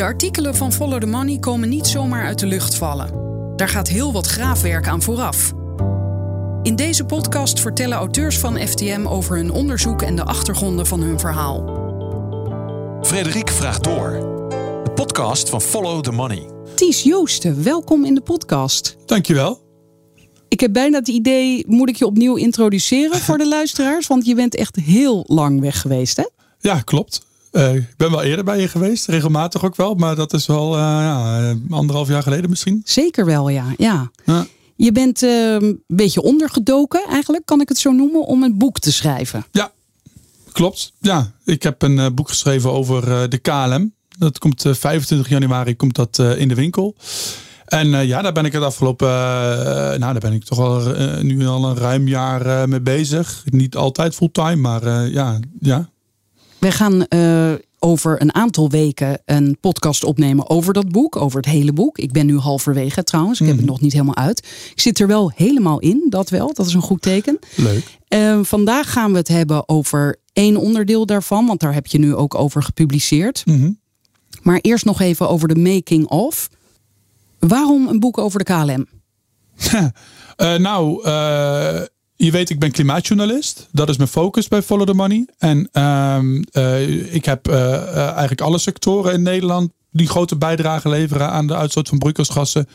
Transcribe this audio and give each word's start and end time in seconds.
De 0.00 0.06
artikelen 0.06 0.54
van 0.54 0.72
Follow 0.72 1.00
the 1.00 1.06
Money 1.06 1.38
komen 1.38 1.68
niet 1.68 1.86
zomaar 1.86 2.24
uit 2.24 2.38
de 2.38 2.46
lucht 2.46 2.74
vallen. 2.74 3.10
Daar 3.56 3.68
gaat 3.68 3.88
heel 3.88 4.12
wat 4.12 4.26
graafwerk 4.26 4.88
aan 4.88 5.02
vooraf. 5.02 5.52
In 6.62 6.76
deze 6.76 7.04
podcast 7.04 7.60
vertellen 7.60 7.96
auteurs 7.96 8.38
van 8.38 8.58
FTM 8.58 9.06
over 9.06 9.36
hun 9.36 9.50
onderzoek 9.50 10.02
en 10.02 10.16
de 10.16 10.24
achtergronden 10.24 10.86
van 10.86 11.00
hun 11.00 11.18
verhaal. 11.18 11.64
Frederik 13.02 13.50
vraagt 13.50 13.84
door. 13.84 14.10
De 14.84 14.90
podcast 14.94 15.48
van 15.48 15.60
Follow 15.60 16.02
the 16.02 16.12
Money. 16.12 16.50
Ties 16.74 17.02
Joosten, 17.02 17.62
welkom 17.62 18.04
in 18.04 18.14
de 18.14 18.22
podcast. 18.22 18.96
Dankjewel. 19.06 19.60
Ik 20.48 20.60
heb 20.60 20.72
bijna 20.72 20.98
het 20.98 21.08
idee, 21.08 21.64
moet 21.66 21.88
ik 21.88 21.96
je 21.96 22.06
opnieuw 22.06 22.36
introduceren 22.36 23.18
voor 23.18 23.38
de 23.38 23.48
luisteraars? 23.48 24.06
Want 24.06 24.26
je 24.26 24.34
bent 24.34 24.56
echt 24.56 24.76
heel 24.76 25.24
lang 25.26 25.60
weg 25.60 25.80
geweest, 25.80 26.16
hè? 26.16 26.26
Ja, 26.58 26.80
klopt. 26.80 27.28
Uh, 27.52 27.74
ik 27.74 27.96
ben 27.96 28.10
wel 28.10 28.22
eerder 28.22 28.44
bij 28.44 28.60
je 28.60 28.68
geweest, 28.68 29.06
regelmatig 29.06 29.64
ook 29.64 29.76
wel, 29.76 29.94
maar 29.94 30.16
dat 30.16 30.32
is 30.32 30.46
wel 30.46 30.74
uh, 30.74 30.80
ja, 30.80 31.54
anderhalf 31.70 32.08
jaar 32.08 32.22
geleden 32.22 32.50
misschien. 32.50 32.82
Zeker 32.84 33.24
wel, 33.24 33.48
ja. 33.48 33.64
ja. 33.76 34.10
ja. 34.24 34.46
Je 34.76 34.92
bent 34.92 35.22
uh, 35.22 35.52
een 35.52 35.82
beetje 35.86 36.22
ondergedoken, 36.22 37.04
eigenlijk, 37.08 37.46
kan 37.46 37.60
ik 37.60 37.68
het 37.68 37.78
zo 37.78 37.90
noemen, 37.90 38.24
om 38.24 38.42
een 38.42 38.58
boek 38.58 38.78
te 38.78 38.92
schrijven. 38.92 39.44
Ja, 39.50 39.72
klopt. 40.52 40.92
Ja, 41.00 41.32
ik 41.44 41.62
heb 41.62 41.82
een 41.82 42.14
boek 42.14 42.28
geschreven 42.28 42.72
over 42.72 43.30
de 43.30 43.38
KLM. 43.38 43.92
Dat 44.18 44.38
komt 44.38 44.64
25 44.70 45.28
januari 45.28 45.76
komt 45.76 45.94
dat 45.94 46.18
in 46.18 46.48
de 46.48 46.54
winkel. 46.54 46.94
En 47.64 48.06
ja, 48.06 48.22
daar 48.22 48.32
ben 48.32 48.44
ik 48.44 48.52
het 48.52 48.62
afgelopen, 48.62 49.08
nou, 49.08 49.98
daar 49.98 50.18
ben 50.18 50.32
ik 50.32 50.44
toch 50.44 50.58
al 50.58 50.82
nu 51.22 51.46
al 51.46 51.64
een 51.64 51.76
ruim 51.76 52.08
jaar 52.08 52.68
mee 52.68 52.80
bezig. 52.80 53.42
Niet 53.44 53.76
altijd 53.76 54.14
fulltime, 54.14 54.56
maar 54.56 55.08
ja, 55.08 55.38
ja, 55.60 55.88
we 56.60 56.72
gaan 56.72 57.06
uh, 57.08 57.52
over 57.78 58.20
een 58.20 58.34
aantal 58.34 58.70
weken 58.70 59.22
een 59.24 59.56
podcast 59.60 60.04
opnemen 60.04 60.50
over 60.50 60.72
dat 60.72 60.88
boek, 60.88 61.16
over 61.16 61.36
het 61.36 61.46
hele 61.46 61.72
boek. 61.72 61.98
Ik 61.98 62.12
ben 62.12 62.26
nu 62.26 62.38
halverwege 62.38 63.02
trouwens, 63.02 63.40
ik 63.40 63.46
heb 63.46 63.56
het 63.56 63.64
mhm. 63.64 63.74
nog 63.74 63.82
niet 63.82 63.92
helemaal 63.92 64.16
uit. 64.16 64.38
Ik 64.70 64.80
zit 64.80 64.98
er 64.98 65.06
wel 65.06 65.32
helemaal 65.34 65.78
in, 65.78 66.06
dat 66.08 66.30
wel, 66.30 66.54
dat 66.54 66.66
is 66.66 66.74
een 66.74 66.80
goed 66.80 67.02
teken. 67.02 67.38
Leuk. 67.56 67.98
Uh, 68.08 68.38
vandaag 68.42 68.92
gaan 68.92 69.12
we 69.12 69.18
het 69.18 69.28
hebben 69.28 69.68
over 69.68 70.16
één 70.32 70.56
onderdeel 70.56 71.06
daarvan, 71.06 71.46
want 71.46 71.60
daar 71.60 71.74
heb 71.74 71.86
je 71.86 71.98
nu 71.98 72.14
ook 72.14 72.34
over 72.34 72.62
gepubliceerd. 72.62 73.42
Mm 73.44 73.78
Maar 74.42 74.58
eerst 74.60 74.84
nog 74.84 75.00
even 75.00 75.28
over 75.28 75.48
de 75.48 75.56
making 75.56 76.06
of. 76.06 76.48
Waarom 77.38 77.88
een 77.88 78.00
boek 78.00 78.18
over 78.18 78.38
de 78.38 78.44
KLM? 78.44 78.86
uh, 80.36 80.56
nou, 80.68 81.02
je 82.24 82.30
weet, 82.30 82.50
ik 82.50 82.58
ben 82.58 82.70
klimaatjournalist. 82.70 83.68
Dat 83.72 83.88
is 83.88 83.96
mijn 83.96 84.08
focus 84.08 84.48
bij 84.48 84.62
Follow 84.62 84.86
the 84.86 84.94
Money. 84.94 85.26
En 85.38 85.68
ehm, 85.72 86.42
eh, 86.52 87.14
ik 87.14 87.24
heb 87.24 87.48
uh, 87.48 87.92
eigenlijk 87.96 88.40
alle 88.40 88.58
sectoren 88.58 89.12
in 89.12 89.22
Nederland 89.22 89.70
die 89.92 90.08
grote 90.08 90.36
bijdrage 90.36 90.88
leveren 90.88 91.30
aan 91.30 91.46
de 91.46 91.56
uitstoot 91.56 91.88
van 91.88 91.98
broeikasgassen. 91.98 92.68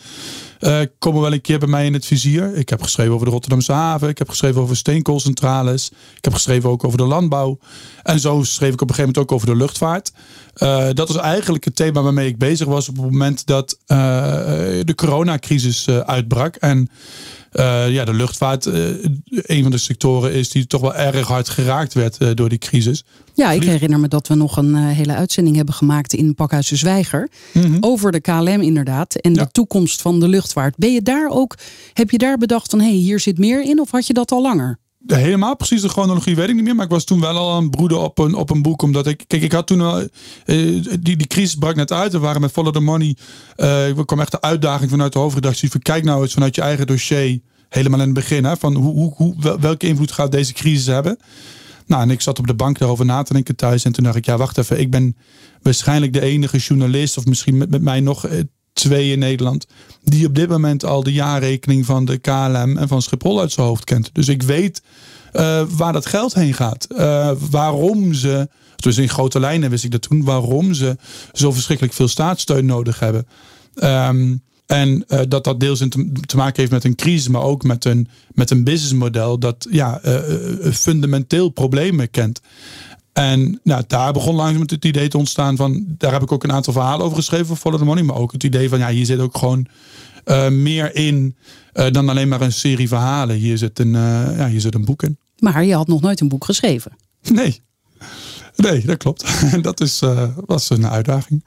komen 0.99 1.21
wel 1.21 1.33
een 1.33 1.41
keer 1.41 1.59
bij 1.59 1.67
mij 1.67 1.85
in 1.85 1.93
het 1.93 2.05
vizier. 2.05 2.55
Ik 2.55 2.69
heb 2.69 2.81
geschreven 2.81 3.13
over 3.13 3.25
de 3.25 3.31
Rotterdamse 3.31 3.71
haven. 3.71 4.09
Ik 4.09 4.17
heb 4.17 4.29
geschreven 4.29 4.61
over 4.61 4.75
steenkoolcentrales. 4.75 5.89
Ik 6.17 6.23
heb 6.23 6.33
geschreven 6.33 6.69
ook 6.69 6.83
over 6.83 6.97
de 6.97 7.05
landbouw. 7.05 7.59
En 8.03 8.19
zo 8.19 8.43
schreef 8.43 8.73
ik 8.73 8.81
op 8.81 8.89
een 8.89 8.95
gegeven 8.95 9.13
moment 9.15 9.17
ook 9.17 9.31
over 9.31 9.47
de 9.47 9.55
luchtvaart. 9.55 10.11
dat 10.95 11.09
is 11.09 11.15
eigenlijk 11.15 11.65
het 11.65 11.75
thema 11.75 12.01
waarmee 12.01 12.27
ik 12.27 12.37
bezig 12.37 12.67
was 12.67 12.89
op 12.89 12.95
het 12.95 13.11
moment 13.11 13.45
dat 13.45 13.77
de 13.87 14.93
coronacrisis 14.95 15.89
uitbrak. 15.89 16.55
En 16.55 16.89
uh, 17.59 17.89
ja, 17.89 18.05
de 18.05 18.13
luchtvaart 18.13 18.65
uh, 18.65 18.73
een 19.25 19.61
van 19.61 19.71
de 19.71 19.77
sectoren 19.77 20.33
is 20.33 20.49
die 20.49 20.67
toch 20.67 20.81
wel 20.81 20.95
erg 20.95 21.27
hard 21.27 21.49
geraakt 21.49 21.93
werd 21.93 22.21
uh, 22.21 22.29
door 22.33 22.49
die 22.49 22.57
crisis. 22.57 23.03
Ja, 23.33 23.51
ik 23.51 23.63
herinner 23.63 23.99
me 23.99 24.07
dat 24.07 24.27
we 24.27 24.35
nog 24.35 24.57
een 24.57 24.75
hele 24.75 25.13
uitzending 25.13 25.55
hebben 25.55 25.73
gemaakt 25.73 26.13
in 26.13 26.35
Pakhuis 26.35 26.67
de 26.67 26.75
Zwijger. 26.75 27.29
Mm 27.53 27.61
-hmm. 27.61 27.77
Over 27.79 28.11
de 28.11 28.21
KLM 28.21 28.61
inderdaad 28.61 29.15
en 29.15 29.33
ja. 29.33 29.43
de 29.43 29.51
toekomst 29.51 30.01
van 30.01 30.19
de 30.19 30.27
luchtvaart. 30.27 30.77
Ben 30.77 30.93
je 30.93 31.01
daar 31.01 31.29
ook, 31.29 31.55
heb 31.93 32.09
je 32.09 32.17
daar 32.17 32.37
bedacht 32.37 32.69
van 32.69 32.79
hé, 32.79 32.85
hey, 32.85 32.95
hier 32.95 33.19
zit 33.19 33.37
meer 33.37 33.63
in 33.63 33.79
of 33.79 33.91
had 33.91 34.07
je 34.07 34.13
dat 34.13 34.31
al 34.31 34.41
langer? 34.41 34.79
Helemaal 35.07 35.55
precies 35.55 35.81
de 35.81 35.89
chronologie 35.89 36.35
weet 36.35 36.49
ik 36.49 36.55
niet 36.55 36.63
meer. 36.63 36.75
Maar 36.75 36.85
ik 36.85 36.91
was 36.91 37.03
toen 37.03 37.19
wel 37.19 37.37
al 37.37 37.57
een 37.57 37.69
broeder 37.69 37.97
op 37.97 38.17
een, 38.17 38.33
op 38.33 38.49
een 38.49 38.61
boek. 38.61 38.81
Omdat 38.81 39.07
ik, 39.07 39.23
kijk, 39.27 39.41
ik 39.41 39.51
had 39.51 39.67
toen 39.67 39.81
al, 39.81 39.99
uh, 39.99 40.07
die, 40.99 41.15
die 41.15 41.27
crisis 41.27 41.55
brak 41.55 41.75
net 41.75 41.91
uit. 41.91 42.11
We 42.11 42.19
waren 42.19 42.41
met 42.41 42.51
Follow 42.51 42.73
the 42.73 42.79
Money. 42.79 43.15
Uh, 43.57 43.97
er 43.97 44.05
kwam 44.05 44.19
echt 44.19 44.31
de 44.31 44.41
uitdaging 44.41 44.89
vanuit 44.89 45.13
de 45.13 45.19
hoofdredactie. 45.19 45.71
Van, 45.71 45.81
kijk 45.81 46.03
nou 46.03 46.21
eens 46.21 46.33
vanuit 46.33 46.55
je 46.55 46.61
eigen 46.61 46.87
dossier. 46.87 47.39
Helemaal 47.69 47.99
in 47.99 48.05
het 48.05 48.15
begin. 48.15 48.43
Hè, 48.45 48.57
van 48.57 48.75
hoe, 48.75 48.93
hoe, 48.93 49.13
hoe, 49.15 49.59
welke 49.59 49.87
invloed 49.87 50.11
gaat 50.11 50.31
deze 50.31 50.53
crisis 50.53 50.85
hebben? 50.85 51.17
Nou, 51.85 52.01
en 52.01 52.09
ik 52.09 52.21
zat 52.21 52.39
op 52.39 52.47
de 52.47 52.53
bank 52.53 52.77
daarover 52.77 53.05
na 53.05 53.23
te 53.23 53.33
denken 53.33 53.55
thuis. 53.55 53.83
En 53.83 53.91
toen 53.91 54.03
dacht 54.03 54.15
ik, 54.15 54.25
ja, 54.25 54.37
wacht 54.37 54.57
even. 54.57 54.79
Ik 54.79 54.91
ben 54.91 55.15
waarschijnlijk 55.61 56.13
de 56.13 56.21
enige 56.21 56.57
journalist. 56.57 57.17
Of 57.17 57.25
misschien 57.25 57.57
met, 57.57 57.69
met 57.69 57.81
mij 57.81 57.99
nog 57.99 58.27
twee 58.75 59.11
in 59.11 59.19
Nederland. 59.19 59.67
Die 60.03 60.27
op 60.27 60.35
dit 60.35 60.49
moment 60.49 60.85
al 60.85 61.03
de 61.03 61.13
jaarrekening 61.13 61.85
van 61.85 62.05
de 62.05 62.17
KLM 62.17 62.77
en 62.77 62.87
van 62.87 63.01
Schiphol 63.01 63.39
uit 63.39 63.51
zijn 63.51 63.67
hoofd 63.67 63.83
kent. 63.83 64.09
Dus 64.13 64.27
ik 64.27 64.43
weet 64.43 64.81
uh, 65.33 65.61
waar 65.69 65.93
dat 65.93 66.05
geld 66.05 66.33
heen 66.33 66.53
gaat. 66.53 66.87
Uh, 66.91 67.31
waarom 67.49 68.13
ze, 68.13 68.49
dus 68.75 68.97
in 68.97 69.09
grote 69.09 69.39
lijnen 69.39 69.69
wist 69.69 69.83
ik 69.83 69.91
dat 69.91 70.01
toen, 70.01 70.23
waarom 70.23 70.73
ze 70.73 70.97
zo 71.33 71.51
verschrikkelijk 71.51 71.95
veel 71.95 72.07
staatssteun 72.07 72.65
nodig 72.65 72.99
hebben. 72.99 73.27
Um, 73.83 74.43
en 74.65 75.05
uh, 75.07 75.19
dat 75.27 75.43
dat 75.43 75.59
deels 75.59 75.81
in 75.81 75.89
te, 75.89 76.11
te, 76.25 76.37
maken 76.37 76.59
heeft 76.59 76.71
met 76.71 76.83
een 76.83 76.95
crisis, 76.95 77.27
maar 77.27 77.41
ook 77.41 77.63
met 77.63 77.85
een, 77.85 78.07
met 78.33 78.49
een 78.49 78.63
businessmodel 78.63 79.39
dat 79.39 79.67
ja, 79.69 80.01
fundamenteel 80.71 81.49
problemen 81.49 82.11
kent. 82.11 82.41
En 83.15 83.59
nou, 83.63 83.83
daar 83.87 84.13
begon 84.13 84.35
langzaam 84.35 84.61
het 84.61 84.85
idee 84.85 85.07
te 85.07 85.17
ontstaan 85.17 85.55
van, 85.55 85.85
daar 85.87 86.11
heb 86.11 86.21
ik 86.21 86.31
ook 86.31 86.43
een 86.43 86.51
aantal 86.51 86.73
verhalen 86.73 87.05
over 87.05 87.17
geschreven 87.17 87.45
voor 87.45 87.55
Follow 87.55 87.79
the 87.79 87.85
Money, 87.85 88.03
maar 88.03 88.15
ook 88.15 88.31
het 88.31 88.43
idee 88.43 88.69
van, 88.69 88.79
ja, 88.79 88.89
hier 88.89 89.05
zit 89.05 89.19
ook 89.19 89.37
gewoon 89.37 89.67
uh, 90.25 90.47
meer 90.47 90.95
in 90.95 91.35
uh, 91.73 91.91
dan 91.91 92.09
alleen 92.09 92.27
maar 92.27 92.41
een 92.41 92.51
serie 92.51 92.87
verhalen. 92.87 93.35
Hier 93.35 93.57
zit 93.57 93.79
een, 93.79 93.93
uh, 93.93 94.37
ja, 94.37 94.47
hier 94.47 94.61
zit 94.61 94.75
een 94.75 94.85
boek 94.85 95.03
in. 95.03 95.17
Maar 95.39 95.65
je 95.65 95.75
had 95.75 95.87
nog 95.87 96.01
nooit 96.01 96.19
een 96.19 96.27
boek 96.27 96.45
geschreven. 96.45 96.91
Nee. 97.33 97.61
Nee, 98.55 98.85
dat 98.85 98.97
klopt. 98.97 99.25
Dat 99.61 99.81
is, 99.81 100.01
was 100.45 100.69
een 100.69 100.87
uitdaging. 100.87 101.43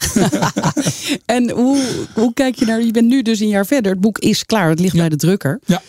en 1.26 1.50
hoe, 1.50 1.82
hoe 2.14 2.34
kijk 2.34 2.54
je 2.54 2.64
naar, 2.64 2.82
je 2.82 2.92
bent 2.92 3.08
nu 3.08 3.22
dus 3.22 3.40
een 3.40 3.48
jaar 3.48 3.66
verder. 3.66 3.92
Het 3.92 4.00
boek 4.00 4.18
is 4.18 4.44
klaar, 4.44 4.68
het 4.68 4.80
ligt 4.80 4.94
ja. 4.94 5.00
bij 5.00 5.08
de 5.08 5.16
drukker. 5.16 5.60
Ja. 5.66 5.82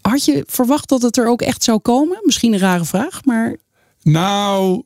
Had 0.00 0.24
je 0.24 0.44
verwacht 0.46 0.88
dat 0.88 1.02
het 1.02 1.16
er 1.16 1.28
ook 1.28 1.42
echt 1.42 1.62
zou 1.62 1.78
komen? 1.78 2.20
Misschien 2.22 2.52
een 2.52 2.58
rare 2.58 2.84
vraag, 2.84 3.24
maar 3.24 3.56
nou, 4.02 4.82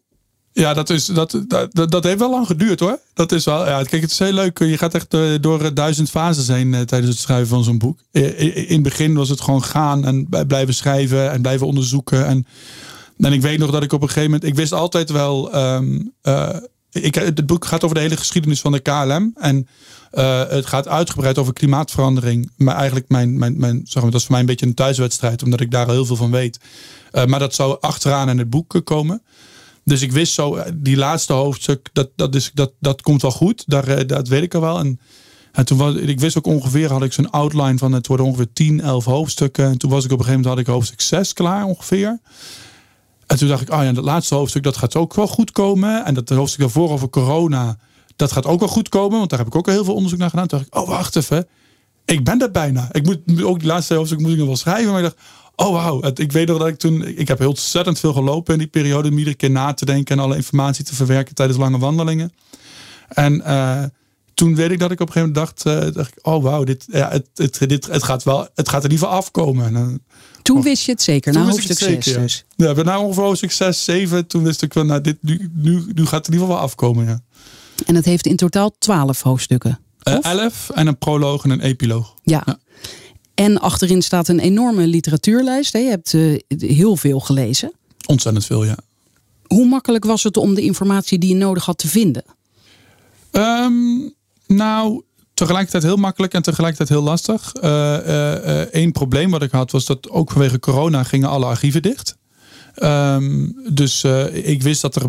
ja, 0.57 0.75
dat, 0.75 0.91
is, 0.91 1.07
dat, 1.07 1.43
dat, 1.47 1.91
dat 1.91 2.05
heeft 2.05 2.19
wel 2.19 2.31
lang 2.31 2.47
geduurd 2.47 2.81
hoor. 2.81 2.99
Dat 3.15 3.33
is 3.33 3.45
wel, 3.45 3.67
ja, 3.67 3.83
kijk, 3.83 4.03
het 4.03 4.11
is 4.11 4.19
heel 4.19 4.33
leuk. 4.33 4.59
Je 4.59 4.79
gaat 4.79 4.95
echt 4.95 5.11
door, 5.11 5.41
door 5.41 5.75
duizend 5.75 6.11
fases 6.11 6.49
heen 6.49 6.73
uh, 6.73 6.81
tijdens 6.81 7.13
het 7.13 7.21
schrijven 7.21 7.47
van 7.47 7.65
zo'n 7.65 7.79
boek. 7.79 7.99
In 8.11 8.67
het 8.69 8.83
begin 8.83 9.15
was 9.15 9.29
het 9.29 9.41
gewoon 9.41 9.63
gaan 9.63 10.05
en 10.05 10.29
blijven 10.47 10.75
schrijven 10.75 11.31
en 11.31 11.43
blijven 11.43 11.67
onderzoeken. 11.67 12.27
En, 12.27 12.47
ik 13.33 13.43
weet 13.43 13.59
nog 13.59 13.71
dat 13.71 13.83
ik 13.83 13.93
op 13.93 14.03
een 14.03 14.09
gegeven 14.09 14.31
moment, 14.31 14.49
ik 14.49 14.55
wist 14.55 14.73
altijd 14.73 15.11
wel, 15.11 15.57
uh, 15.57 16.49
ik, 16.91 17.15
het 17.15 17.47
boek 17.47 17.65
gaat 17.65 17.85
over 17.85 17.97
de 17.97 18.03
hele 18.03 18.17
geschiedenis 18.17 18.61
van 18.61 18.73
de 18.73 18.81
KLM. 18.81 19.33
En 19.35 19.69
het 20.49 20.67
gaat 20.67 20.89
uitgebreid 20.89 21.39
over 21.39 21.53
klimaatverandering. 21.53 22.51
Maar 22.57 22.77
eigenlijk 22.77 23.09
mijn, 23.09 23.39
mijn, 23.39 23.59
mijn, 23.59 23.81
zeg 23.85 24.03
maar, 24.03 24.11
dat 24.11 24.21
is 24.21 24.27
voor 24.27 24.33
mij 24.33 24.41
een 24.41 24.47
beetje 24.51 24.67
een 24.67 24.75
thuiswedstrijd, 24.75 25.43
omdat 25.43 25.61
ik 25.61 25.71
daar 25.71 25.89
heel 25.89 26.07
veel 26.07 26.17
van 26.17 26.31
weet. 26.31 26.59
Uh, 27.13 27.25
maar 27.25 27.39
dat 27.39 27.55
zou 27.55 27.77
achteraan 27.81 28.29
in 28.29 28.39
het 28.39 28.51
boek 28.51 28.81
komen. 28.85 29.23
Dus 29.85 30.03
ik 30.03 30.13
wist 30.13 30.33
zo, 30.33 30.59
die 30.75 30.97
laatste 30.97 31.33
hoofdstuk, 31.33 31.89
dat, 31.93 32.11
dat, 32.17 32.35
is, 32.35 32.51
dat, 32.55 32.73
dat 32.81 33.03
komt 33.03 33.23
wel 33.23 33.31
goed. 33.31 33.65
Daar, 33.67 34.07
dat 34.07 34.29
weet 34.29 34.43
ik 34.43 34.55
al 34.55 34.61
wel. 34.61 34.79
En, 34.79 35.01
en 35.53 35.65
toen 35.65 35.79
was, 35.79 35.95
ik 35.95 36.21
wist 36.21 36.39
ook 36.39 36.47
ongeveer, 36.47 36.93
had 36.93 37.03
ik 37.03 37.13
zo'n 37.13 37.31
outline 37.31 37.79
van 37.79 37.93
het 37.93 38.07
worden 38.07 38.27
ongeveer 38.27 38.53
10, 38.53 38.81
11 38.81 39.05
hoofdstukken. 39.05 39.65
En 39.65 39.79
toen 39.79 39.91
was 39.91 40.05
ik 40.05 40.13
op 40.13 40.19
een 40.19 40.25
gegeven 40.25 40.43
moment, 40.43 40.59
had 40.59 40.69
ik 40.69 40.75
hoofdstuk 40.75 41.01
6 41.01 41.33
klaar 41.33 41.65
ongeveer. 41.65 42.21
En 43.27 43.37
toen 43.37 43.49
dacht 43.49 43.63
ik, 43.63 43.73
oh 43.73 43.83
ja, 43.83 43.93
dat 43.93 44.05
laatste 44.05 44.35
hoofdstuk, 44.35 44.63
dat 44.63 44.77
gaat 44.77 44.97
ook 44.97 45.15
wel 45.15 45.27
goed 45.27 45.51
komen. 45.51 46.05
En 46.05 46.15
dat 46.15 46.29
hoofdstuk 46.29 46.61
daarvoor 46.61 46.91
over 46.91 47.09
corona, 47.09 47.77
dat 48.17 48.33
gaat 48.33 48.47
ook 48.47 48.61
wel 48.61 48.69
goed 48.69 48.89
komen. 48.89 49.19
Want 49.19 49.31
daar 49.31 49.39
heb 49.39 49.49
ik 49.49 49.55
ook 49.55 49.67
al 49.67 49.73
heel 49.73 49.85
veel 49.85 49.95
onderzoek 49.95 50.19
naar 50.19 50.31
gedaan. 50.31 50.47
Toen 50.47 50.59
dacht 50.59 50.71
ik, 50.71 50.81
oh 50.81 50.89
wacht 50.89 51.17
even, 51.17 51.47
ik 52.05 52.25
ben 52.25 52.41
er 52.41 52.51
bijna. 52.51 52.89
Ik 52.93 53.05
moet 53.05 53.43
ook 53.43 53.59
die 53.59 53.69
laatste 53.69 53.95
hoofdstuk 53.95 54.21
moet 54.21 54.31
ik 54.31 54.37
nog 54.37 54.47
wel 54.47 54.57
schrijven. 54.57 54.93
Maar 54.93 55.03
ik 55.03 55.05
dacht, 55.05 55.27
oh 55.57 55.73
wauw. 55.73 56.11
Ik 56.15 56.33
weet 56.33 56.49
nog 56.49 56.59
dat 56.59 56.69
ik 56.69 56.79
toen, 56.79 57.07
ik 57.19 57.29
heb 57.29 57.39
heel 57.39 57.49
ontzettend 57.49 57.99
veel 57.99 58.13
gelopen 58.13 58.53
in 58.53 58.59
die 58.59 58.69
periode. 58.69 59.09
Om 59.09 59.19
iedere 59.19 59.37
keer 59.37 59.51
na 59.51 59.75
te 59.75 59.85
denken 59.85 60.17
en 60.17 60.23
alle 60.23 60.37
informatie 60.37 60.85
te 60.85 60.95
verwerken 60.95 61.35
tijdens 61.35 61.59
lange 61.59 61.79
wandelingen. 61.79 62.33
En 63.09 63.43
uh, 63.47 63.83
toen 64.35 64.55
weet 64.55 64.71
ik 64.71 64.79
dat 64.79 64.91
ik 64.91 65.01
op 65.01 65.07
een 65.07 65.13
gegeven 65.13 65.33
moment 65.35 65.57
dacht, 65.65 65.85
uh, 65.87 65.95
dacht 65.95 66.17
ik, 66.17 66.27
oh 66.27 66.43
wauw, 66.43 66.65
dit, 66.65 66.85
ja, 66.91 67.11
het, 67.11 67.29
het, 67.35 67.69
dit, 67.69 67.87
het, 67.87 68.03
gaat 68.03 68.23
wel, 68.23 68.49
het 68.55 68.69
gaat 68.69 68.83
er 68.83 68.89
niet 68.89 68.99
van 68.99 69.09
afkomen. 69.09 69.77
En, 69.77 70.05
toen 70.43 70.63
wist 70.63 70.85
je 70.85 70.93
het 70.93 71.03
zeker, 71.03 71.33
na 71.33 71.45
hoofdstuk 71.45 71.79
6 71.79 72.05
dus. 72.05 72.45
Ja, 72.57 72.73
ja 72.77 72.83
na 72.83 73.01
ongeveer 73.01 73.23
hoofdstuk 73.23 73.53
6, 73.53 73.85
7, 73.85 74.27
toen 74.27 74.43
wist 74.43 74.63
ik 74.63 74.73
wel, 74.73 74.85
nou, 74.85 75.01
dit, 75.01 75.17
nu, 75.21 75.51
nu, 75.55 75.85
nu 75.95 76.07
gaat 76.07 76.27
het 76.27 76.27
in 76.27 76.33
ieder 76.33 76.47
geval 76.47 76.49
wel 76.49 76.59
afkomen. 76.59 77.07
Ja. 77.07 77.21
En 77.87 77.95
het 77.95 78.05
heeft 78.05 78.27
in 78.27 78.37
totaal 78.37 78.77
12 78.79 79.23
hoofdstukken. 79.23 79.79
Uh, 80.09 80.19
11 80.21 80.71
en 80.75 80.87
een 80.87 80.99
proloog 80.99 81.45
en 81.45 81.51
een 81.51 81.61
epiloog. 81.61 82.15
Ja. 82.23 82.43
ja. 82.47 82.59
En 83.37 83.61
achterin 83.61 84.03
staat 84.03 84.29
een 84.29 84.39
enorme 84.39 84.87
literatuurlijst. 84.87 85.73
Je 85.73 85.79
hebt 85.79 86.13
uh, 86.13 86.39
heel 86.49 86.97
veel 86.97 87.21
gelezen. 87.21 87.73
Ontzettend 88.07 88.45
veel, 88.45 88.65
ja. 88.65 88.77
Hoe 89.47 89.67
makkelijk 89.67 90.05
was 90.05 90.23
het 90.23 90.37
om 90.37 90.55
de 90.55 90.63
informatie 90.63 91.19
die 91.19 91.29
je 91.29 91.35
nodig 91.35 91.65
had 91.65 91.79
te 91.79 91.89
vinden? 91.89 92.25
Um, 93.33 94.15
nou, 94.47 95.03
tegelijkertijd 95.35 95.83
heel 95.83 95.97
makkelijk 95.97 96.35
en 96.35 96.43
tegelijkertijd 96.43 96.89
heel 96.89 97.03
lastig. 97.03 97.53
Eén 97.61 98.87
uh, 98.87 98.93
probleem 98.93 99.31
wat 99.31 99.43
ik 99.43 99.51
had 99.51 99.71
was 99.71 99.85
dat 99.85 100.11
ook 100.11 100.31
vanwege 100.31 100.59
corona 100.59 101.03
gingen 101.03 101.29
alle 101.29 101.45
archieven 101.45 101.83
dicht. 101.83 102.16
Um, 102.83 103.57
dus 103.73 104.05
uh, 104.05 104.49
ik 104.49 104.63
wist 104.63 104.81
dat 104.83 104.97
er 104.97 105.09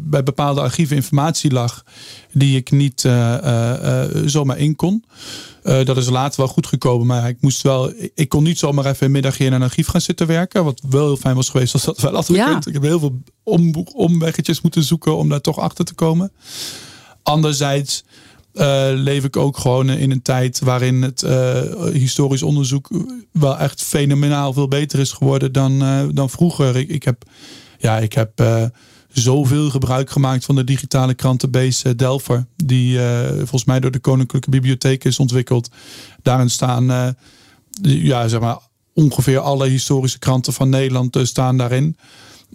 bij 0.00 0.22
bepaalde 0.22 0.60
archieven 0.60 0.96
informatie 0.96 1.52
lag 1.52 1.84
die 2.32 2.56
ik 2.56 2.70
niet 2.70 3.04
uh, 3.04 4.04
zomaar 4.24 4.58
in 4.58 4.76
kon. 4.76 5.04
dat 5.62 5.96
is 5.96 6.08
later 6.08 6.40
wel 6.40 6.48
goed 6.48 6.66
gekomen, 6.66 7.06
maar 7.06 7.28
ik 7.28 7.36
moest 7.40 7.62
wel. 7.62 7.92
Ik 8.14 8.28
kon 8.28 8.42
niet 8.42 8.58
zomaar 8.58 8.86
even 8.86 9.06
een 9.06 9.12
middagje 9.12 9.44
in 9.44 9.52
een 9.52 9.62
archief 9.62 9.86
gaan 9.86 10.00
zitten 10.00 10.26
werken. 10.26 10.64
Wat 10.64 10.82
wel 10.88 11.06
heel 11.06 11.16
fijn 11.16 11.34
was 11.34 11.48
geweest 11.48 11.72
als 11.72 11.84
dat 11.84 12.00
wel 12.00 12.14
had 12.14 12.26
gekund. 12.26 12.64
Ja. 12.64 12.70
Ik 12.70 12.72
heb 12.72 12.82
heel 12.82 12.98
veel 12.98 13.22
om, 13.42 13.86
omweggetjes 13.94 14.60
moeten 14.60 14.82
zoeken 14.82 15.16
om 15.16 15.28
daar 15.28 15.40
toch 15.40 15.58
achter 15.58 15.84
te 15.84 15.94
komen. 15.94 16.32
Anderzijds 17.22 18.04
leef 18.94 19.24
ik 19.24 19.36
ook 19.36 19.58
gewoon 19.58 19.90
in 19.90 20.10
een 20.10 20.22
tijd 20.22 20.58
waarin 20.58 21.02
het 21.02 21.22
uh, 21.22 21.62
historisch 21.92 22.42
onderzoek 22.42 22.88
wel 23.32 23.58
echt 23.58 23.82
fenomenaal 23.82 24.52
veel 24.52 24.68
beter 24.68 24.98
is 24.98 25.12
geworden 25.12 25.52
dan, 25.52 25.82
uh, 25.82 26.00
dan 26.12 26.30
vroeger. 26.30 26.76
Ik, 26.76 26.88
ik, 26.88 27.02
heb, 27.02 27.22
ja, 27.78 27.98
ik 27.98 28.12
heb 28.12 28.30
zoveel 29.08 29.70
gebruik 29.70 30.10
gemaakt 30.10 30.44
van 30.44 30.54
de 30.54 30.64
digitale 30.64 31.14
krantenbase 31.14 31.94
Delver, 31.94 32.46
die 32.56 32.98
volgens 33.36 33.64
mij 33.64 33.80
door 33.80 33.90
de 33.90 33.98
Koninklijke 33.98 34.50
Bibliotheek 34.50 35.04
is 35.04 35.18
ontwikkeld. 35.18 35.70
Daarin 36.22 36.50
staan 36.50 37.14
ja, 37.82 38.28
zeg 38.28 38.40
maar, 38.40 38.58
ongeveer 38.94 39.38
alle 39.38 39.68
historische 39.68 40.18
kranten 40.18 40.52
van 40.52 40.68
Nederland 40.68 41.18
staan 41.22 41.56
daarin. 41.56 41.96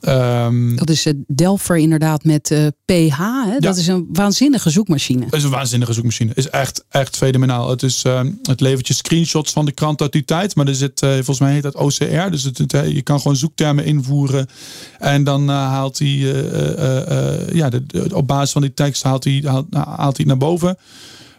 Um, 0.10 0.76
dat 0.76 0.90
is 0.90 1.14
Delver 1.28 1.78
inderdaad 1.78 2.24
met 2.24 2.50
uh, 2.52 2.68
PH. 2.86 3.18
Hè? 3.20 3.60
Dat 3.60 3.78
is 3.78 3.88
een 3.88 4.08
waanzinnige 4.12 4.70
zoekmachine. 4.70 5.26
Het 5.26 5.34
is 5.34 5.44
een 5.44 5.50
waanzinnige 5.50 5.94
zoekmachine. 5.94 6.32
Is 6.34 6.50
echt, 6.50 6.86
echt 6.90 7.18
fenomenaal. 7.18 7.70
Het, 7.70 7.84
is, 7.84 8.04
uh, 8.08 8.22
het 8.42 8.62
levert 8.62 8.88
je 8.88 8.94
screenshots 8.94 9.52
van 9.52 9.66
de 9.66 9.72
krant 9.72 10.02
uit 10.02 10.12
die 10.12 10.26
tijd. 10.26 10.56
Maar 10.56 10.68
er 10.68 10.76
zit, 10.76 11.02
uh, 11.02 11.14
volgens 11.14 11.40
mij 11.40 11.54
heet 11.54 11.64
dat 11.64 11.76
OCR. 11.76 12.30
Dus 12.30 12.44
het, 12.44 12.58
het, 12.58 12.72
je 12.72 13.02
kan 13.02 13.20
gewoon 13.20 13.38
zoektermen 13.38 13.86
invoeren. 13.86 14.48
En 15.00 15.24
dan 15.24 15.50
haalt 15.50 16.00
hij, 16.00 16.08
ja, 17.54 17.70
de, 17.70 17.86
de, 17.86 18.16
op 18.16 18.28
basis 18.28 18.52
van 18.52 18.62
die 18.62 18.74
tekst 18.74 19.04
haalt 19.04 19.24
hij, 19.24 19.44
haalt, 19.46 19.66
haalt 19.74 20.18
hij 20.18 20.26
naar 20.26 20.38
boven 20.38 20.78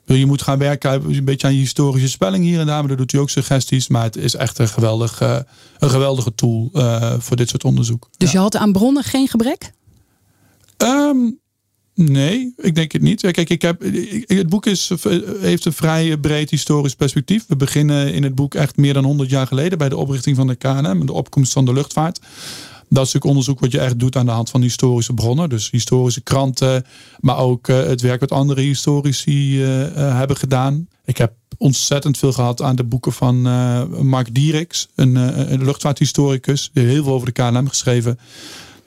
je 0.05 0.27
moet 0.27 0.43
gaan 0.43 0.59
werken 0.59 0.93
een 0.93 1.25
beetje 1.25 1.47
aan 1.47 1.53
je 1.53 1.59
historische 1.59 2.09
spelling 2.09 2.45
hier 2.45 2.61
en 2.61 2.67
daar. 2.67 2.79
Maar 2.79 2.89
dan 2.89 2.97
doet 2.97 3.13
hij 3.13 3.21
ook 3.21 3.31
suggesties. 3.31 3.89
Maar 3.89 4.03
het 4.03 4.17
is 4.17 4.35
echt 4.35 4.59
een, 4.59 4.69
geweldig, 4.69 5.23
uh, 5.23 5.39
een 5.79 5.91
geweldige 5.91 6.35
tool 6.35 6.71
uh, 6.73 7.15
voor 7.19 7.37
dit 7.37 7.49
soort 7.49 7.65
onderzoek. 7.65 8.09
Dus 8.17 8.33
je 8.33 8.39
had 8.39 8.57
aan 8.57 8.73
bronnen 8.73 9.03
geen 9.03 9.29
gebrek? 9.29 9.73
Um, 10.79 11.39
nee, 11.95 12.55
ik 12.57 12.75
denk 12.75 12.93
het 12.93 13.03
niet. 13.03 13.21
Kijk, 13.21 13.51
ik 13.51 13.63
heb, 13.63 13.83
het 14.27 14.49
boek 14.49 14.67
is, 14.67 14.91
heeft 15.41 15.65
een 15.65 15.73
vrij 15.73 16.19
breed 16.19 16.51
historisch 16.51 16.95
perspectief. 16.95 17.45
We 17.49 17.57
beginnen 17.57 18.15
in 18.15 18.23
het 18.23 18.35
boek 18.35 18.55
echt 18.55 18.77
meer 18.77 18.95
dan 18.95 19.05
100 19.05 19.31
jaar 19.31 19.47
geleden 19.47 19.79
bij 19.79 19.89
de 19.89 19.97
oprichting 19.97 20.37
van 20.37 20.47
de 20.47 20.55
KNM, 20.55 21.07
de 21.07 21.13
opkomst 21.13 21.53
van 21.53 21.65
de 21.65 21.73
luchtvaart. 21.73 22.21
Dat 22.95 23.17
ook 23.17 23.25
onderzoek 23.25 23.61
wat 23.61 23.73
je 23.73 23.79
echt 23.81 23.99
doet 23.99 24.17
aan 24.17 24.27
de 24.27 24.33
hand 24.33 24.51
van 24.51 24.63
historische 24.63 25.15
bronnen. 25.15 25.49
Dus 25.49 25.71
historische 25.71 26.21
kranten, 26.21 26.85
maar 27.21 27.39
ook 27.39 27.69
uh, 27.69 27.77
het 27.77 28.01
werk 28.01 28.21
wat 28.21 28.33
andere 28.33 28.61
historici 28.61 29.63
uh, 29.63 29.81
uh, 29.81 30.17
hebben 30.17 30.37
gedaan. 30.37 30.89
Ik 31.05 31.17
heb 31.17 31.33
ontzettend 31.59 32.19
veel 32.19 32.33
gehad 32.33 32.63
aan 32.63 32.77
de 32.77 32.85
boeken 32.85 33.13
van 33.13 33.41
Mark 34.07 34.35
Dieriks, 34.35 34.89
een, 34.95 35.15
een 35.53 35.65
luchtvaarthistoricus. 35.65 36.71
Die 36.73 36.87
heel 36.87 37.05
veel 37.05 37.13
over 37.13 37.33
de 37.33 37.43
KLM 37.43 37.69
geschreven. 37.69 38.19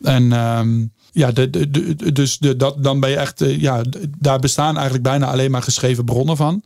En 0.04 0.32
ehm, 0.32 0.86
ja, 1.12 1.32
de, 1.32 1.50
de, 1.50 1.70
de, 1.70 2.12
dus 2.12 2.38
dat, 2.38 2.84
dan 2.84 3.00
ben 3.00 3.10
je 3.10 3.16
echt, 3.16 3.44
ja, 3.46 3.82
daar 4.18 4.40
bestaan 4.40 4.74
eigenlijk 4.74 5.04
bijna 5.04 5.26
alleen 5.32 5.52
maar 5.52 5.64
geschreven 5.64 6.06
bronnen 6.06 6.38
van. 6.38 6.64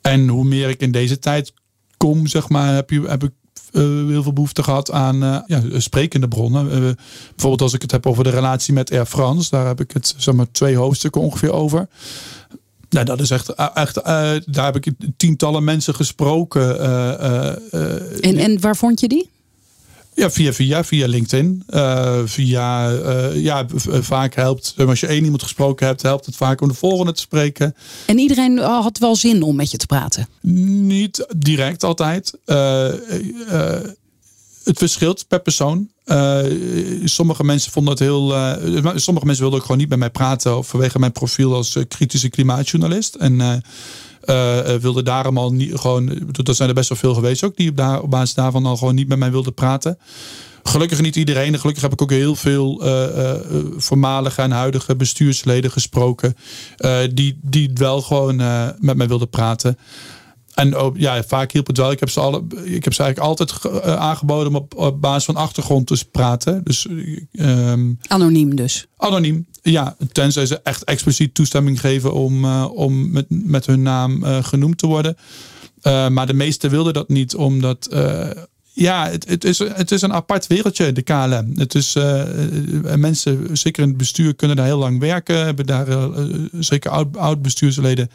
En 0.00 0.28
hoe 0.28 0.44
meer 0.44 0.68
ik 0.68 0.80
in 0.80 0.92
deze 0.92 1.18
tijd 1.18 1.52
kom, 1.96 2.26
zeg 2.26 2.48
maar, 2.48 2.74
heb, 2.74 2.90
je, 2.90 3.00
heb 3.06 3.24
ik 3.24 3.30
uh, 3.30 3.41
heel 3.72 4.22
veel 4.22 4.32
behoefte 4.32 4.62
gehad 4.62 4.90
aan 4.90 5.22
uh, 5.22 5.38
ja, 5.46 5.62
sprekende 5.80 6.28
bronnen. 6.28 6.66
Uh, 6.66 6.72
bijvoorbeeld 7.28 7.60
als 7.60 7.74
ik 7.74 7.82
het 7.82 7.90
heb 7.90 8.06
over 8.06 8.24
de 8.24 8.30
relatie 8.30 8.74
met 8.74 8.92
Air 8.92 9.06
France. 9.06 9.50
Daar 9.50 9.66
heb 9.66 9.80
ik 9.80 9.90
het 9.90 10.14
zeg 10.16 10.34
maar 10.34 10.50
twee 10.52 10.76
hoofdstukken 10.76 11.20
ongeveer 11.20 11.52
over. 11.52 11.88
Nou, 12.90 13.04
dat 13.04 13.20
is 13.20 13.30
echt, 13.30 13.54
echt 13.54 14.04
daar 14.52 14.64
heb 14.64 14.76
ik 14.76 14.92
tientallen 15.16 15.64
mensen 15.64 15.94
gesproken. 15.94 16.80
en, 18.20 18.36
en 18.36 18.60
waar 18.60 18.76
vond 18.76 19.00
je 19.00 19.08
die? 19.08 19.30
Ja, 20.14 20.30
via, 20.30 20.52
via, 20.52 20.84
via 20.84 21.06
LinkedIn. 21.06 21.62
Uh, 21.70 22.20
via, 22.24 22.92
uh, 22.92 23.42
ja, 23.42 23.66
vaak 23.86 24.34
helpt, 24.34 24.74
als 24.86 25.00
je 25.00 25.06
één 25.06 25.24
iemand 25.24 25.42
gesproken 25.42 25.86
hebt, 25.86 26.02
helpt 26.02 26.26
het 26.26 26.36
vaak 26.36 26.60
om 26.60 26.68
de 26.68 26.74
volgende 26.74 27.12
te 27.12 27.20
spreken. 27.20 27.74
En 28.06 28.18
iedereen 28.18 28.58
had 28.58 28.98
wel 28.98 29.16
zin 29.16 29.42
om 29.42 29.56
met 29.56 29.70
je 29.70 29.76
te 29.76 29.86
praten? 29.86 30.28
Niet 30.40 31.26
direct 31.36 31.84
altijd. 31.84 32.38
Uh, 32.46 32.88
het 34.64 34.78
verschilt 34.78 35.24
per 35.28 35.40
persoon. 35.40 35.88
sommige 37.04 37.44
mensen 37.44 37.72
vonden 37.72 37.92
het 37.92 38.02
heel. 38.02 38.28
sommige 38.94 39.26
mensen 39.26 39.42
wilden 39.42 39.58
ook 39.58 39.64
gewoon 39.64 39.80
niet 39.80 39.88
met 39.88 39.98
mij 39.98 40.10
praten. 40.10 40.64
Vanwege 40.64 40.98
mijn 40.98 41.12
profiel 41.12 41.54
als 41.54 41.76
kritische 41.88 42.28
klimaatjournalist. 42.28 43.14
En 43.14 43.62
wilde 44.80 45.02
daarom 45.02 45.38
al 45.38 45.52
niet 45.52 45.74
gewoon. 45.74 46.08
Er 46.44 46.54
zijn 46.54 46.68
er 46.68 46.74
best 46.74 46.88
wel 46.88 46.98
veel 46.98 47.14
geweest 47.14 47.44
ook 47.44 47.56
die 47.56 47.70
op, 47.70 47.76
daar, 47.76 48.02
op 48.02 48.10
basis 48.10 48.34
daarvan 48.34 48.66
al 48.66 48.76
gewoon 48.76 48.94
niet 48.94 49.08
met 49.08 49.18
mij 49.18 49.30
wilden 49.30 49.54
praten. 49.54 49.98
Gelukkig 50.62 51.00
niet 51.00 51.16
iedereen. 51.16 51.58
Gelukkig 51.58 51.82
heb 51.82 51.92
ik 51.92 52.02
ook 52.02 52.10
heel 52.10 52.36
veel 52.36 52.86
uh, 52.86 53.34
voormalige 53.76 54.42
en 54.42 54.50
huidige 54.50 54.96
bestuursleden 54.96 55.70
gesproken. 55.70 56.36
die, 57.12 57.38
die 57.42 57.70
wel 57.74 58.02
gewoon 58.02 58.36
met 58.78 58.96
mij 58.96 59.08
wilden 59.08 59.28
praten. 59.28 59.78
En 60.54 60.74
ook, 60.74 60.96
ja, 60.96 61.22
vaak 61.22 61.52
hielp 61.52 61.66
het 61.66 61.76
wel. 61.76 61.90
Ik 61.90 62.00
heb 62.00 62.10
ze, 62.10 62.20
alle, 62.20 62.42
ik 62.64 62.84
heb 62.84 62.92
ze 62.92 63.02
eigenlijk 63.02 63.18
altijd 63.18 63.84
aangeboden 63.84 64.48
om 64.48 64.54
op, 64.54 64.74
op 64.74 65.00
basis 65.00 65.24
van 65.24 65.36
achtergrond 65.36 65.86
te 65.86 66.04
praten. 66.10 66.64
Dus, 66.64 66.86
um, 67.32 67.98
anoniem 68.06 68.56
dus? 68.56 68.86
Anoniem, 68.96 69.46
ja. 69.62 69.96
Tenzij 70.12 70.46
ze 70.46 70.60
echt 70.62 70.84
expliciet 70.84 71.34
toestemming 71.34 71.80
geven 71.80 72.12
om, 72.12 72.44
uh, 72.44 72.68
om 72.74 73.10
met, 73.10 73.26
met 73.28 73.66
hun 73.66 73.82
naam 73.82 74.24
uh, 74.24 74.44
genoemd 74.44 74.78
te 74.78 74.86
worden. 74.86 75.16
Uh, 75.82 76.08
maar 76.08 76.26
de 76.26 76.34
meesten 76.34 76.70
wilden 76.70 76.92
dat 76.92 77.08
niet, 77.08 77.34
omdat 77.34 77.88
ja, 78.74 79.08
het, 79.08 79.28
het, 79.28 79.44
is, 79.44 79.58
het 79.58 79.90
is 79.90 80.02
een 80.02 80.12
apart 80.12 80.46
wereldje, 80.46 80.92
de 80.92 81.02
KLM. 81.02 81.52
Het 81.56 81.74
is, 81.74 81.96
mensen, 82.96 83.56
zeker 83.56 83.82
in 83.82 83.88
het 83.88 83.98
bestuur, 83.98 84.34
kunnen 84.34 84.56
daar 84.56 84.66
heel 84.66 84.78
lang 84.78 85.00
werken. 85.00 85.44
Hebben 85.44 85.66
daar, 85.66 85.86
zeker 86.52 86.90
oud, 86.90 87.16
oud 87.16 87.42
bestuursleden, 87.42 88.10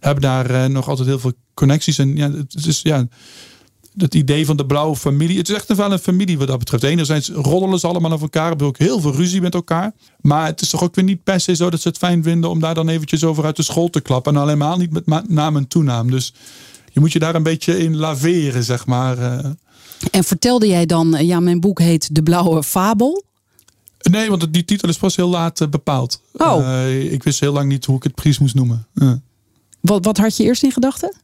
hebben 0.00 0.22
daar 0.22 0.70
nog 0.70 0.88
altijd 0.88 1.08
heel 1.08 1.18
veel 1.18 1.32
connecties. 1.54 1.98
En 1.98 2.16
ja, 2.16 2.30
het 2.32 2.66
is 2.66 2.80
ja, 2.82 3.06
het 3.96 4.14
idee 4.14 4.46
van 4.46 4.56
de 4.56 4.66
blauwe 4.66 4.96
familie. 4.96 5.38
Het 5.38 5.48
is 5.48 5.54
echt 5.54 5.76
wel 5.76 5.92
een 5.92 5.98
familie 5.98 6.38
wat 6.38 6.48
dat 6.48 6.58
betreft. 6.58 6.82
Enerzijds 6.82 7.30
roddelen 7.30 7.78
ze 7.78 7.86
allemaal 7.86 8.12
over 8.12 8.22
elkaar. 8.22 8.48
Hebben 8.48 8.66
ook 8.66 8.78
heel 8.78 9.00
veel 9.00 9.14
ruzie 9.14 9.40
met 9.40 9.54
elkaar. 9.54 9.92
Maar 10.20 10.46
het 10.46 10.60
is 10.60 10.68
toch 10.70 10.82
ook 10.82 10.94
weer 10.94 11.04
niet 11.04 11.24
per 11.24 11.40
se 11.40 11.56
zo 11.56 11.70
dat 11.70 11.80
ze 11.80 11.88
het 11.88 11.98
fijn 11.98 12.22
vinden 12.22 12.50
om 12.50 12.60
daar 12.60 12.74
dan 12.74 12.88
eventjes 12.88 13.24
over 13.24 13.44
uit 13.44 13.56
de 13.56 13.62
school 13.62 13.90
te 13.90 14.00
klappen. 14.00 14.34
En 14.34 14.40
helemaal 14.40 14.76
niet 14.76 15.06
met 15.06 15.28
naam 15.28 15.56
en 15.56 15.68
toenaam. 15.68 16.10
Dus 16.10 16.32
je 16.92 17.00
moet 17.00 17.12
je 17.12 17.18
daar 17.18 17.34
een 17.34 17.42
beetje 17.42 17.78
in 17.78 17.96
laveren, 17.96 18.64
zeg 18.64 18.86
maar. 18.86 19.16
En 20.10 20.24
vertelde 20.24 20.66
jij 20.66 20.86
dan, 20.86 21.14
eh, 21.14 21.26
ja, 21.26 21.40
mijn 21.40 21.60
boek 21.60 21.78
heet 21.78 22.14
De 22.14 22.22
Blauwe 22.22 22.62
Fabel? 22.62 23.24
Nee, 23.98 24.28
want 24.28 24.52
die 24.52 24.64
titel 24.64 24.88
is 24.88 24.96
pas 24.96 25.16
heel 25.16 25.28
laat 25.28 25.60
uh, 25.60 25.68
bepaald. 25.68 26.22
Oh. 26.32 26.58
Uh, 26.60 27.12
ik 27.12 27.22
wist 27.22 27.40
heel 27.40 27.52
lang 27.52 27.68
niet 27.68 27.84
hoe 27.84 27.96
ik 27.96 28.02
het 28.02 28.14
precies 28.14 28.38
moest 28.38 28.54
noemen. 28.54 28.86
Wat, 29.80 30.04
wat 30.04 30.16
had 30.16 30.36
je 30.36 30.44
eerst 30.44 30.62
in 30.62 30.72
gedachten? 30.72 31.16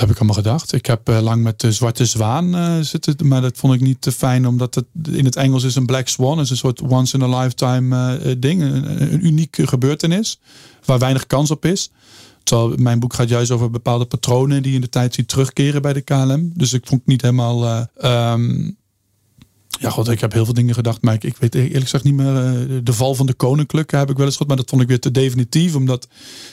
Dat 0.00 0.08
heb 0.08 0.18
ik 0.18 0.24
allemaal 0.24 0.42
gedacht. 0.44 0.72
Ik 0.72 0.86
heb 0.86 1.08
uh, 1.08 1.20
lang 1.20 1.42
met 1.42 1.60
de 1.60 1.72
Zwarte 1.72 2.04
Zwaan 2.04 2.84
zitten, 2.84 3.28
maar 3.28 3.40
dat 3.40 3.56
vond 3.56 3.74
ik 3.74 3.80
niet 3.80 4.00
te 4.00 4.12
fijn, 4.12 4.46
omdat 4.46 4.74
het 4.74 4.84
in 5.10 5.24
het 5.24 5.36
Engels 5.36 5.64
is 5.64 5.74
een 5.74 5.86
Black 5.86 6.08
Swan, 6.08 6.40
is 6.40 6.50
een 6.50 6.56
soort 6.56 6.80
once 6.80 7.16
in 7.16 7.22
a 7.22 7.40
lifetime 7.40 8.38
ding, 8.38 8.62
een, 8.62 9.26
unieke 9.26 9.66
gebeurtenis 9.66 10.40
waar 10.84 10.98
weinig 10.98 11.26
kans 11.26 11.50
op 11.50 11.64
is. 11.64 11.90
Terwijl 12.42 12.76
mijn 12.76 12.98
boek 13.00 13.14
gaat 13.14 13.28
juist 13.28 13.50
over 13.50 13.70
bepaalde 13.70 14.04
patronen 14.04 14.62
die 14.62 14.74
in 14.74 14.80
de 14.80 14.88
tijd 14.88 15.14
zien 15.14 15.26
terugkeren 15.26 15.82
bij 15.82 15.92
de 15.92 16.00
KLM. 16.00 16.52
Dus 16.54 16.72
ik 16.72 16.86
vond 16.86 17.00
het 17.00 17.10
niet 17.10 17.22
helemaal. 17.22 17.88
Um, 18.02 18.78
ja, 19.80 19.90
god, 19.90 20.08
ik 20.08 20.20
heb 20.20 20.32
heel 20.32 20.44
veel 20.44 20.54
dingen 20.54 20.74
gedacht. 20.74 21.02
Maar 21.02 21.14
ik, 21.14 21.24
ik 21.24 21.36
weet 21.36 21.54
eerlijk 21.54 21.82
gezegd 21.82 22.04
niet 22.04 22.14
meer. 22.14 22.34
Uh, 22.34 22.78
de 22.82 22.92
val 22.92 23.14
van 23.14 23.26
de 23.26 23.34
koninklijke 23.34 23.96
heb 23.96 24.10
ik 24.10 24.16
wel 24.16 24.26
eens 24.26 24.34
gehad. 24.34 24.48
Maar 24.48 24.56
dat 24.56 24.70
vond 24.70 24.82
ik 24.82 24.88
weer 24.88 25.00
te 25.00 25.10
definitief. 25.10 25.74
Omdat 25.74 26.08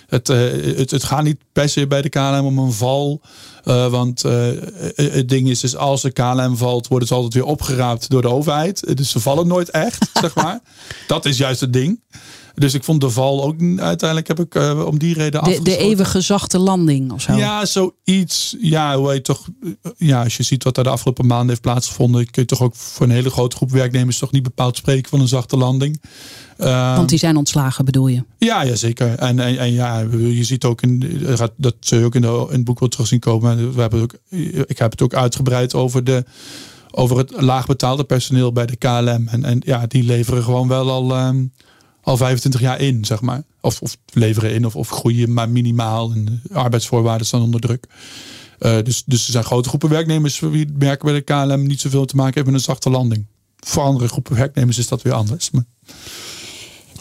het, 0.08 0.30
uh, 0.30 0.38
het, 0.78 0.92
het 0.92 1.04
gaat 1.04 1.24
niet 1.24 1.40
per 1.52 1.70
se 1.70 1.88
bij 1.88 2.02
de 2.02 2.10
KLM 2.10 2.46
om 2.46 2.58
een 2.58 2.72
val. 2.72 3.22
Uh, 3.66 3.88
want 3.88 4.22
het 4.96 5.30
ding 5.30 5.50
is, 5.50 5.60
dus 5.60 5.76
als 5.76 6.02
de 6.02 6.12
KLM 6.12 6.58
valt, 6.58 6.88
wordt 6.88 7.04
het 7.04 7.14
altijd 7.14 7.34
weer 7.34 7.44
opgeraapt 7.44 8.10
door 8.10 8.22
de 8.22 8.30
overheid. 8.30 8.98
Dus 8.98 9.10
ze 9.10 9.20
vallen 9.20 9.48
nooit 9.48 9.70
echt, 9.70 10.10
zeg 10.22 10.36
maar. 10.36 10.60
Dat 11.08 11.26
is 11.26 11.38
juist 11.38 11.60
het 11.60 11.74
ding. 11.74 12.00
Dus 12.60 12.74
ik 12.74 12.84
vond 12.84 13.02
de 13.02 13.10
val 13.10 13.44
ook 13.44 13.56
uiteindelijk 13.78 14.28
heb 14.28 14.40
ik 14.40 14.56
uh, 14.56 14.86
om 14.86 15.00
die 15.00 15.14
reden 15.14 15.44
de, 15.44 15.62
de 15.62 15.78
eeuwige 15.78 16.22
zachte 16.22 16.60
landing 16.60 17.12
of 17.12 17.22
zo. 17.22 17.34
Ja, 17.34 17.66
zoiets. 17.66 18.56
Ja, 18.60 18.98
hoe 18.98 19.14
je 19.14 19.22
toch. 19.22 19.48
Ja, 19.98 20.24
als 20.24 20.38
je 20.38 20.44
ziet 20.44 20.64
wat 20.64 20.78
er 20.78 20.84
de 20.84 20.90
afgelopen 20.90 21.26
maanden 21.26 21.48
heeft 21.48 21.62
plaatsgevonden, 21.62 22.30
kun 22.30 22.42
je 22.42 22.48
toch 22.48 22.62
ook 22.62 22.76
voor 22.76 23.06
een 23.06 23.12
hele 23.12 23.30
grote 23.30 23.56
groep 23.56 23.72
werknemers 23.72 24.18
toch 24.18 24.32
niet 24.32 24.44
bepaald 24.44 24.78
spreken 24.78 25.10
van 25.10 25.20
een 25.20 25.28
zachte 25.28 25.58
landing. 25.58 26.02
Uh, 26.58 26.96
Want 26.96 27.10
die 27.10 27.20
zijn 27.20 27.38
ontslagen, 27.38 27.86
bedoel 27.86 28.08
je? 28.08 28.24
Ja, 28.38 28.62
ja 28.62 28.76
zeker. 28.76 29.16
En, 29.16 29.40
en, 29.40 29.58
en 29.58 29.72
ja, 29.72 30.00
je 30.12 30.44
ziet 30.44 30.64
ook 30.64 30.82
in 30.82 31.26
dat 31.58 31.76
zul 31.80 32.00
je 32.00 32.06
ook 32.06 32.16
in, 32.16 32.22
de, 32.22 32.46
in 32.50 32.56
het 32.56 32.64
boek 32.64 32.80
wel 32.80 32.90
terug 32.90 33.08
zien 33.08 33.20
komen. 33.20 33.74
We 33.74 33.82
hebben 33.82 34.02
ook, 34.02 34.14
ik 34.68 34.78
heb 34.78 34.92
het 34.92 35.02
ook 35.02 35.14
uitgebreid 35.14 35.74
over 35.74 36.04
de 36.04 36.26
over 36.92 37.18
het 37.18 37.42
laagbetaalde 37.42 38.04
personeel 38.04 38.52
bij 38.52 38.66
de 38.66 38.76
KLM. 38.76 39.28
En, 39.28 39.44
en 39.44 39.62
ja, 39.66 39.88
die 39.88 40.04
leveren 40.04 40.44
gewoon 40.44 40.68
wel 40.68 40.92
al, 40.92 41.28
um, 41.28 41.52
al 42.08 42.18
25 42.18 42.62
jaar 42.62 42.80
in, 42.80 43.06
zeg 43.06 43.22
maar. 43.22 43.44
Of, 43.62 43.82
of 43.82 43.98
leveren 44.14 44.54
in 44.54 44.66
of, 44.66 44.76
of 44.76 44.90
groeien 44.90 45.34
maar 45.34 45.50
minimaal. 45.50 46.12
En 46.12 46.42
de 46.44 46.54
arbeidsvoorwaarden 46.54 47.28
staan 47.28 47.42
onder 47.42 47.62
druk. 47.62 47.88
Uh, 48.60 48.78
dus, 48.84 49.04
dus 49.06 49.26
er 49.26 49.32
zijn 49.32 49.44
grote 49.44 49.70
groepen 49.70 49.90
werknemers 49.90 50.40
wie 50.40 50.68
merken 50.78 51.06
bij 51.06 51.14
de 51.14 51.22
KLM 51.22 51.68
niet 51.68 51.82
zoveel 51.82 52.06
te 52.06 52.16
maken 52.16 52.34
hebben 52.34 52.54
met 52.54 52.62
een 52.62 52.68
zachte 52.68 52.90
landing. 52.90 53.26
Voor 53.56 53.84
andere 53.84 54.08
groepen 54.08 54.36
werknemers 54.36 54.78
is 54.78 54.88
dat 54.88 55.02
weer 55.02 55.14
anders. 55.14 55.52
Maar... 55.52 55.64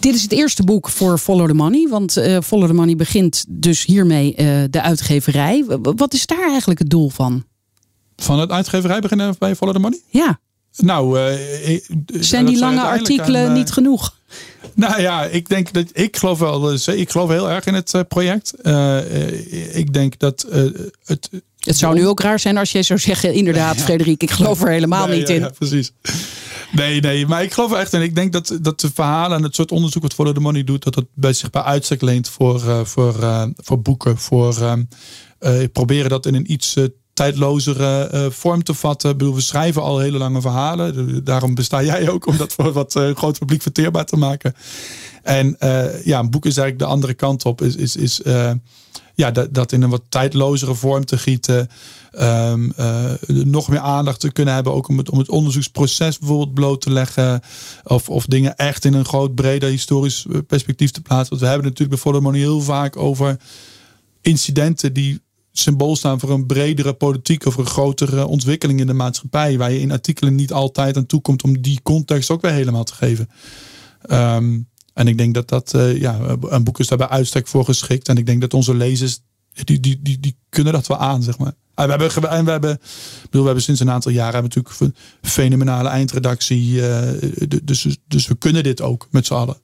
Dit 0.00 0.14
is 0.14 0.22
het 0.22 0.32
eerste 0.32 0.64
boek 0.64 0.88
voor 0.88 1.18
Follow 1.18 1.48
the 1.48 1.54
Money. 1.54 1.88
Want 1.88 2.16
uh, 2.16 2.38
Follow 2.40 2.66
the 2.66 2.75
Money 2.75 2.96
begint 2.96 3.44
dus 3.48 3.84
hiermee 3.84 4.30
uh, 4.30 4.64
de 4.70 4.82
uitgeverij. 4.82 5.64
Wat 5.82 6.14
is 6.14 6.26
daar 6.26 6.48
eigenlijk 6.48 6.78
het 6.78 6.90
doel 6.90 7.08
van? 7.08 7.44
Van 8.16 8.38
het 8.38 8.50
uitgeverij 8.50 9.00
beginnen 9.00 9.34
bij 9.38 9.56
Follow 9.56 9.75
the 9.75 9.80
Money? 9.80 10.00
Ja. 10.08 10.40
Nou, 10.76 11.18
uh, 11.18 11.78
zijn 12.06 12.47
die 12.47 12.59
lange 12.59 12.80
artikelen 12.80 13.52
niet 13.52 13.71
genoeg? 13.71 14.14
Nou 14.75 15.00
ja, 15.00 15.25
ik 15.25 15.49
denk 15.49 15.73
dat 15.73 15.87
ik 15.92 16.16
geloof 16.16 16.38
wel. 16.38 16.73
Ik 16.75 17.11
geloof 17.11 17.28
heel 17.28 17.50
erg 17.50 17.64
in 17.64 17.75
het 17.75 18.04
project. 18.09 18.54
ik 19.73 19.92
denk 19.92 20.18
dat 20.18 20.47
het. 21.04 21.30
Het 21.59 21.78
zou 21.78 21.95
nu 21.95 22.06
ook 22.06 22.21
raar 22.21 22.38
zijn 22.38 22.56
als 22.56 22.73
jij 22.73 22.83
zou 22.83 22.99
zeggen, 22.99 23.33
inderdaad, 23.33 23.76
Frederik, 23.87 24.23
ik 24.23 24.30
geloof 24.30 24.62
er 24.62 24.71
helemaal 24.71 25.06
niet 25.06 25.28
in. 25.28 25.40
Ja, 25.40 25.50
precies. 25.59 25.92
Nee, 26.73 27.00
nee, 27.00 27.26
maar 27.26 27.42
ik 27.42 27.52
geloof 27.52 27.73
echt 27.73 27.92
in. 27.92 28.02
Ik 28.02 28.14
denk 28.14 28.33
dat, 28.33 28.59
dat 28.62 28.80
de 28.80 28.90
verhalen 28.95 29.37
en 29.37 29.42
het 29.42 29.54
soort 29.54 29.73
onderzoek 29.73 30.02
wat 30.02 30.14
Follow 30.14 30.35
the 30.35 30.40
Money 30.40 30.64
doet, 30.64 30.85
dat 30.85 30.95
het 30.95 31.06
bij 31.14 31.33
zich 31.33 31.50
bij 31.50 31.62
uitstek 31.62 32.02
leent 32.02 32.28
voor, 32.28 32.87
voor, 32.87 33.14
voor 33.56 33.80
boeken. 33.83 34.18
Voor 34.18 34.87
proberen 35.73 36.11
dat 36.11 36.26
in 36.26 36.35
een 36.35 36.52
iets 36.52 36.76
tijdlozere 37.16 38.11
uh, 38.14 38.30
vorm 38.30 38.62
te 38.62 38.75
vatten. 38.75 39.11
Ik 39.11 39.18
bedoel, 39.18 39.35
we 39.35 39.40
schrijven 39.40 39.82
al 39.82 39.99
hele 39.99 40.18
lange 40.18 40.40
verhalen. 40.40 41.25
Daarom 41.25 41.54
besta 41.54 41.82
jij 41.82 42.08
ook 42.08 42.26
om 42.26 42.37
dat 42.37 42.52
voor 42.52 42.73
wat 42.73 42.96
uh, 42.96 43.14
groot 43.14 43.38
publiek 43.38 43.62
verteerbaar 43.62 44.04
te 44.04 44.16
maken. 44.16 44.54
En 45.23 45.56
uh, 45.61 46.04
ja, 46.04 46.18
een 46.18 46.30
boek 46.30 46.46
is 46.46 46.56
eigenlijk 46.56 46.78
de 46.78 46.94
andere 46.94 47.14
kant 47.14 47.44
op. 47.44 47.62
Is, 47.62 47.76
is, 47.76 47.96
is 47.96 48.20
ja, 49.14 49.30
dat, 49.30 49.54
dat 49.54 49.73
in 49.73 49.82
een 49.82 49.90
wat 49.90 50.02
tijdlozere 50.08 50.75
vorm 50.75 51.04
te 51.04 51.18
gieten. 51.18 51.68
Um, 52.20 52.73
nog 53.26 53.68
meer 53.68 53.78
aandacht 53.78 54.20
te 54.20 54.32
kunnen 54.32 54.54
hebben. 54.54 54.73
Ook 54.73 54.88
om 54.88 54.99
het, 54.99 55.11
om 55.11 55.18
het 55.18 55.28
onderzoeksproces 55.28 56.18
bijvoorbeeld 56.18 56.54
bloot 56.54 56.80
te 56.80 56.90
leggen. 56.90 57.40
Of, 57.85 58.08
of 58.08 58.26
dingen 58.26 58.56
echt 58.56 58.85
in 58.85 58.94
een 58.94 59.04
groot, 59.04 59.35
breder 59.35 59.68
historisch 59.68 60.26
perspectief 60.46 60.90
te 60.90 61.00
plaatsen. 61.00 61.28
Want 61.28 61.40
we 61.40 61.49
hebben 61.49 61.66
natuurlijk 61.66 62.02
bij 62.02 62.20
Money 62.20 62.40
heel 62.40 62.61
vaak 62.61 62.96
over 62.96 63.37
incidenten 64.20 64.92
die 64.92 65.20
symbool 65.58 65.96
staan 65.96 66.20
voor 66.20 66.30
een 66.30 66.46
bredere 66.46 66.92
politiek 66.92 67.46
of 67.46 67.56
een 67.56 67.66
grotere 67.66 68.26
ontwikkeling 68.26 68.80
in 68.80 68.86
de 68.86 68.92
maatschappij. 68.92 69.58
Waar 69.58 69.72
je 69.72 69.80
in 69.80 69.92
artikelen 69.92 70.34
niet 70.34 70.52
altijd 70.52 70.96
aan 70.96 71.06
toe 71.06 71.20
komt 71.20 71.42
om 71.42 71.62
die 71.62 71.80
context 71.82 72.30
ook 72.30 72.40
weer 72.40 72.52
helemaal 72.52 72.84
te 72.84 72.94
geven. 72.94 73.28
Um, 74.10 74.68
en 74.92 75.08
ik 75.08 75.18
denk 75.18 75.34
dat 75.34 75.48
dat, 75.48 75.72
uh, 75.76 76.00
ja, 76.00 76.18
een 76.40 76.64
boek 76.64 76.78
is 76.78 76.86
daarbij 76.86 77.08
uitstek 77.08 77.46
voor 77.46 77.64
geschikt. 77.64 78.08
En 78.08 78.16
ik 78.16 78.26
denk 78.26 78.40
dat 78.40 78.54
onze 78.54 78.75
lezers, 78.75 79.18
die, 79.52 79.80
die, 79.80 80.02
die, 80.02 80.20
die 80.20 80.36
kunnen 80.48 80.72
dat 80.72 80.86
wel 80.86 80.98
aan, 80.98 81.22
zeg 81.22 81.38
maar. 81.38 81.52
En 81.75 81.84
we 81.86 81.90
hebben, 81.90 82.30
en 82.30 82.44
we 82.44 82.50
hebben, 82.50 82.78
bedoel, 83.22 83.40
we 83.40 83.46
hebben 83.46 83.62
sinds 83.62 83.80
een 83.80 83.90
aantal 83.90 84.12
jaren 84.12 84.34
hebben 84.34 84.52
natuurlijk 84.54 84.80
een 84.80 85.28
fenomenale 85.30 85.88
eindredactie. 85.88 86.72
Uh, 86.72 87.00
dus, 87.64 87.98
dus 88.08 88.26
we 88.26 88.36
kunnen 88.36 88.62
dit 88.62 88.80
ook 88.80 89.08
met 89.10 89.26
z'n 89.26 89.34
allen. 89.34 89.56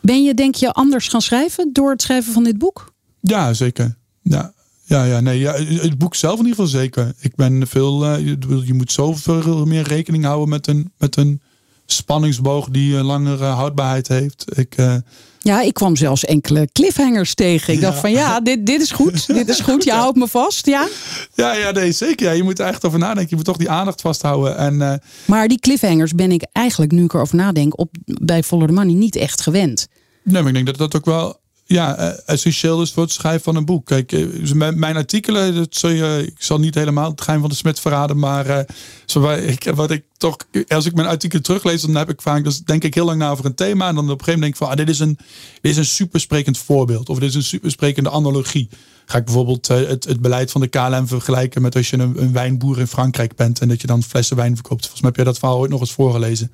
Ben 0.00 0.24
je, 0.24 0.34
denk 0.34 0.54
je, 0.54 0.72
anders 0.72 1.08
gaan 1.08 1.22
schrijven 1.22 1.72
door 1.72 1.90
het 1.90 2.02
schrijven 2.02 2.32
van 2.32 2.44
dit 2.44 2.58
boek? 2.58 2.92
Ja, 3.20 3.52
zeker. 3.52 3.96
Ja, 4.22 4.52
ja, 4.92 5.04
ja, 5.04 5.20
nee, 5.20 5.38
ja, 5.38 5.52
het 5.54 5.98
boek 5.98 6.14
zelf 6.14 6.38
in 6.38 6.46
ieder 6.46 6.64
geval 6.64 6.80
zeker. 6.80 7.12
Ik 7.18 7.34
ben 7.34 7.66
veel, 7.66 8.04
uh, 8.04 8.26
je, 8.26 8.62
je 8.64 8.74
moet 8.74 8.92
zoveel 8.92 9.64
meer 9.64 9.82
rekening 9.82 10.24
houden 10.24 10.48
met 10.48 10.66
een, 10.66 10.92
met 10.98 11.16
een 11.16 11.40
spanningsboog 11.86 12.68
die 12.68 12.96
een 12.96 13.04
langere 13.04 13.44
houdbaarheid 13.44 14.08
heeft. 14.08 14.58
Ik, 14.58 14.78
uh, 14.78 14.94
ja, 15.38 15.60
ik 15.62 15.74
kwam 15.74 15.96
zelfs 15.96 16.24
enkele 16.24 16.68
cliffhangers 16.72 17.34
tegen. 17.34 17.72
Ik 17.72 17.80
dacht 17.80 17.98
van 17.98 18.10
ja, 18.10 18.40
dit, 18.40 18.66
dit 18.66 18.80
is 18.80 18.90
goed. 18.90 19.26
Dit 19.34 19.48
is 19.48 19.60
goed. 19.60 19.84
Je 19.84 19.92
houdt 19.92 20.16
me 20.16 20.28
vast. 20.28 20.66
Ja, 20.66 20.88
ja, 21.34 21.54
ja 21.54 21.70
nee, 21.70 21.92
zeker. 21.92 22.26
Ja. 22.26 22.32
Je 22.32 22.42
moet 22.42 22.58
er 22.58 22.66
echt 22.66 22.84
over 22.84 22.98
nadenken. 22.98 23.30
Je 23.30 23.36
moet 23.36 23.44
toch 23.44 23.56
die 23.56 23.70
aandacht 23.70 24.00
vasthouden. 24.00 24.56
En, 24.56 24.74
uh, 24.74 24.92
maar 25.24 25.48
die 25.48 25.58
cliffhangers 25.58 26.14
ben 26.14 26.32
ik 26.32 26.46
eigenlijk, 26.52 26.92
nu 26.92 27.04
ik 27.04 27.14
erover 27.14 27.36
nadenk, 27.36 27.78
op, 27.78 27.94
bij 28.04 28.42
Follow 28.42 28.66
the 28.66 28.72
Money 28.72 28.94
niet 28.94 29.16
echt 29.16 29.40
gewend. 29.40 29.88
Nee, 30.22 30.42
maar 30.42 30.48
ik 30.48 30.54
denk 30.54 30.66
dat 30.66 30.78
dat 30.78 30.96
ook 30.96 31.04
wel 31.04 31.40
ja, 31.72 31.96
eh, 31.96 32.18
essentieel 32.26 32.82
is 32.82 32.92
voor 32.92 33.02
het 33.02 33.12
schrijven 33.12 33.42
van 33.42 33.56
een 33.56 33.64
boek. 33.64 33.86
Kijk, 33.86 34.12
eh, 34.12 34.70
mijn 34.74 34.96
artikelen, 34.96 35.54
dat 35.54 35.76
zul 35.76 35.90
je, 35.90 36.22
ik 36.26 36.42
zal 36.42 36.58
niet 36.58 36.74
helemaal 36.74 37.10
het 37.10 37.20
geheim 37.20 37.40
van 37.40 37.48
de 37.48 37.56
smet 37.56 37.80
verraden, 37.80 38.18
maar 38.18 38.66
zo, 39.06 39.30
ik, 39.30 39.72
wat 39.74 39.90
ik 39.90 40.04
toch, 40.16 40.36
als 40.68 40.86
ik 40.86 40.94
mijn 40.94 41.08
artikelen 41.08 41.42
teruglees, 41.42 41.82
dan 41.82 41.94
heb 41.94 42.10
ik 42.10 42.22
vaak, 42.22 42.44
dus 42.44 42.58
denk 42.58 42.84
ik 42.84 42.94
heel 42.94 43.04
lang 43.04 43.18
na 43.18 43.30
over 43.30 43.44
een 43.44 43.54
thema 43.54 43.88
en 43.88 43.94
dan 43.94 44.04
op 44.04 44.18
een 44.18 44.24
gegeven 44.24 44.40
moment 44.40 44.40
denk 44.40 44.52
ik 44.52 44.56
van, 44.56 44.68
ah, 44.68 44.76
dit 44.76 44.88
is 44.88 44.98
een, 44.98 45.18
dit 45.60 45.72
is 45.72 45.76
een 45.76 45.84
supersprekend 45.84 46.58
voorbeeld 46.58 47.08
of 47.08 47.18
dit 47.18 47.28
is 47.28 47.34
een 47.34 47.42
supersprekende 47.42 48.10
analogie. 48.10 48.68
Ga 49.06 49.18
ik 49.18 49.24
bijvoorbeeld 49.24 49.68
het, 49.68 50.04
het 50.04 50.20
beleid 50.20 50.50
van 50.50 50.60
de 50.60 50.66
KLM 50.66 51.06
vergelijken 51.06 51.62
met 51.62 51.76
als 51.76 51.90
je 51.90 51.98
een, 51.98 52.22
een 52.22 52.32
wijnboer 52.32 52.78
in 52.78 52.86
Frankrijk 52.86 53.36
bent 53.36 53.60
en 53.60 53.68
dat 53.68 53.80
je 53.80 53.86
dan 53.86 54.02
flessen 54.02 54.36
wijn 54.36 54.54
verkoopt. 54.54 54.80
Volgens 54.80 55.00
mij 55.00 55.10
heb 55.10 55.18
je 55.18 55.24
dat 55.24 55.38
verhaal 55.38 55.58
ooit 55.58 55.70
nog 55.70 55.80
eens 55.80 55.92
voorgelezen. 55.92 56.52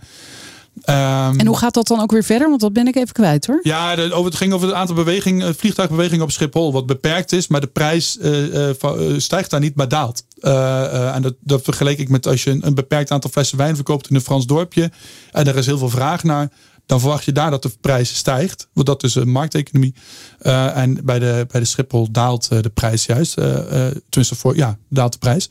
Um, 0.84 1.38
en 1.38 1.46
hoe 1.46 1.56
gaat 1.56 1.74
dat 1.74 1.86
dan 1.86 2.00
ook 2.00 2.10
weer 2.10 2.24
verder? 2.24 2.48
Want 2.48 2.60
dat 2.60 2.72
ben 2.72 2.86
ik 2.86 2.96
even 2.96 3.12
kwijt 3.12 3.46
hoor. 3.46 3.60
Ja, 3.62 3.94
de, 3.94 4.12
over, 4.12 4.24
het 4.24 4.34
ging 4.34 4.52
over 4.52 4.66
het 4.66 4.76
aantal 4.76 4.94
beweging, 4.94 5.42
eh, 5.42 5.48
vliegtuigbewegingen 5.56 6.24
op 6.24 6.30
Schiphol. 6.30 6.72
Wat 6.72 6.86
beperkt 6.86 7.32
is, 7.32 7.48
maar 7.48 7.60
de 7.60 7.66
prijs 7.66 8.18
uh, 8.20 8.68
uh, 8.68 8.72
stijgt 9.16 9.50
daar 9.50 9.60
niet, 9.60 9.74
maar 9.74 9.88
daalt. 9.88 10.24
en 10.40 11.22
dat, 11.22 11.34
dat 11.40 11.62
vergeleek 11.62 11.98
ik 11.98 12.08
met 12.08 12.26
als 12.26 12.44
je 12.44 12.50
een, 12.50 12.66
een, 12.66 12.74
beperkt 12.74 13.10
aantal 13.10 13.30
flessen 13.30 13.58
wijn 13.58 13.74
verkoopt 13.74 14.08
in 14.08 14.14
een 14.14 14.20
Frans 14.20 14.46
dorpje. 14.46 14.90
En 15.32 15.46
er 15.46 15.56
is 15.56 15.66
heel 15.66 15.78
veel 15.78 15.90
vraag 15.90 16.22
naar. 16.22 16.50
Dan 16.86 17.00
verwacht 17.00 17.24
je 17.24 17.32
daar 17.32 17.50
dat 17.50 17.62
de 17.62 17.70
prijs 17.80 18.16
stijgt. 18.16 18.68
Want 18.72 18.86
dat 18.86 19.02
is 19.02 19.14
een 19.14 19.30
markteconomie. 19.30 19.94
en 20.38 21.00
bij 21.04 21.18
de, 21.18 21.46
bij 21.50 21.60
de 21.60 21.66
Schiphol 21.66 22.08
daalt 22.10 22.48
de 22.48 22.70
prijs 22.74 23.06
juist. 23.06 23.34
tenminste, 23.34 24.34
voor, 24.34 24.56
ja, 24.56 24.78
daalt 24.88 25.12
de 25.12 25.18
prijs. 25.18 25.48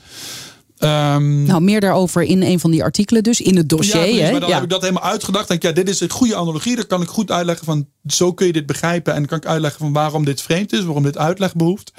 Um, 0.80 1.44
nou, 1.44 1.62
meer 1.62 1.80
daarover 1.80 2.24
in 2.24 2.42
een 2.42 2.60
van 2.60 2.72
die 2.72 2.84
artikelen 2.84 3.24
dus, 3.24 3.42
in 3.42 3.58
het 3.58 3.70
dossier. 3.70 4.06
Ja, 4.06 4.24
hè? 4.24 4.32
maar 4.32 4.40
dan 4.40 4.52
heb 4.52 4.64
ik 4.64 4.70
dat 4.70 4.82
helemaal 4.82 5.04
uitgedacht. 5.04 5.48
Denk, 5.48 5.62
ja, 5.62 5.72
dit 5.72 5.90
is 5.90 6.00
een 6.00 6.10
goede 6.10 6.36
analogie. 6.36 6.76
Dan 6.76 6.88
kan 6.88 7.02
ik 7.02 7.08
goed 7.08 7.32
uitleggen 7.32 7.66
van, 7.66 7.88
zo 8.08 8.34
kun 8.34 8.46
je 8.46 8.54
dit 8.54 8.66
begrijpen. 8.66 9.14
En 9.14 9.20
dan 9.20 9.28
kan 9.28 9.38
ik 9.38 9.46
uitleggen 9.46 9.80
van 9.80 9.94
waarom 9.94 10.26
dit 10.26 10.42
vreemd 10.42 10.74
is, 10.74 10.84
waarom 10.84 11.04
dit 11.04 11.18
uitleg 11.18 11.56
behoeft. 11.56 11.92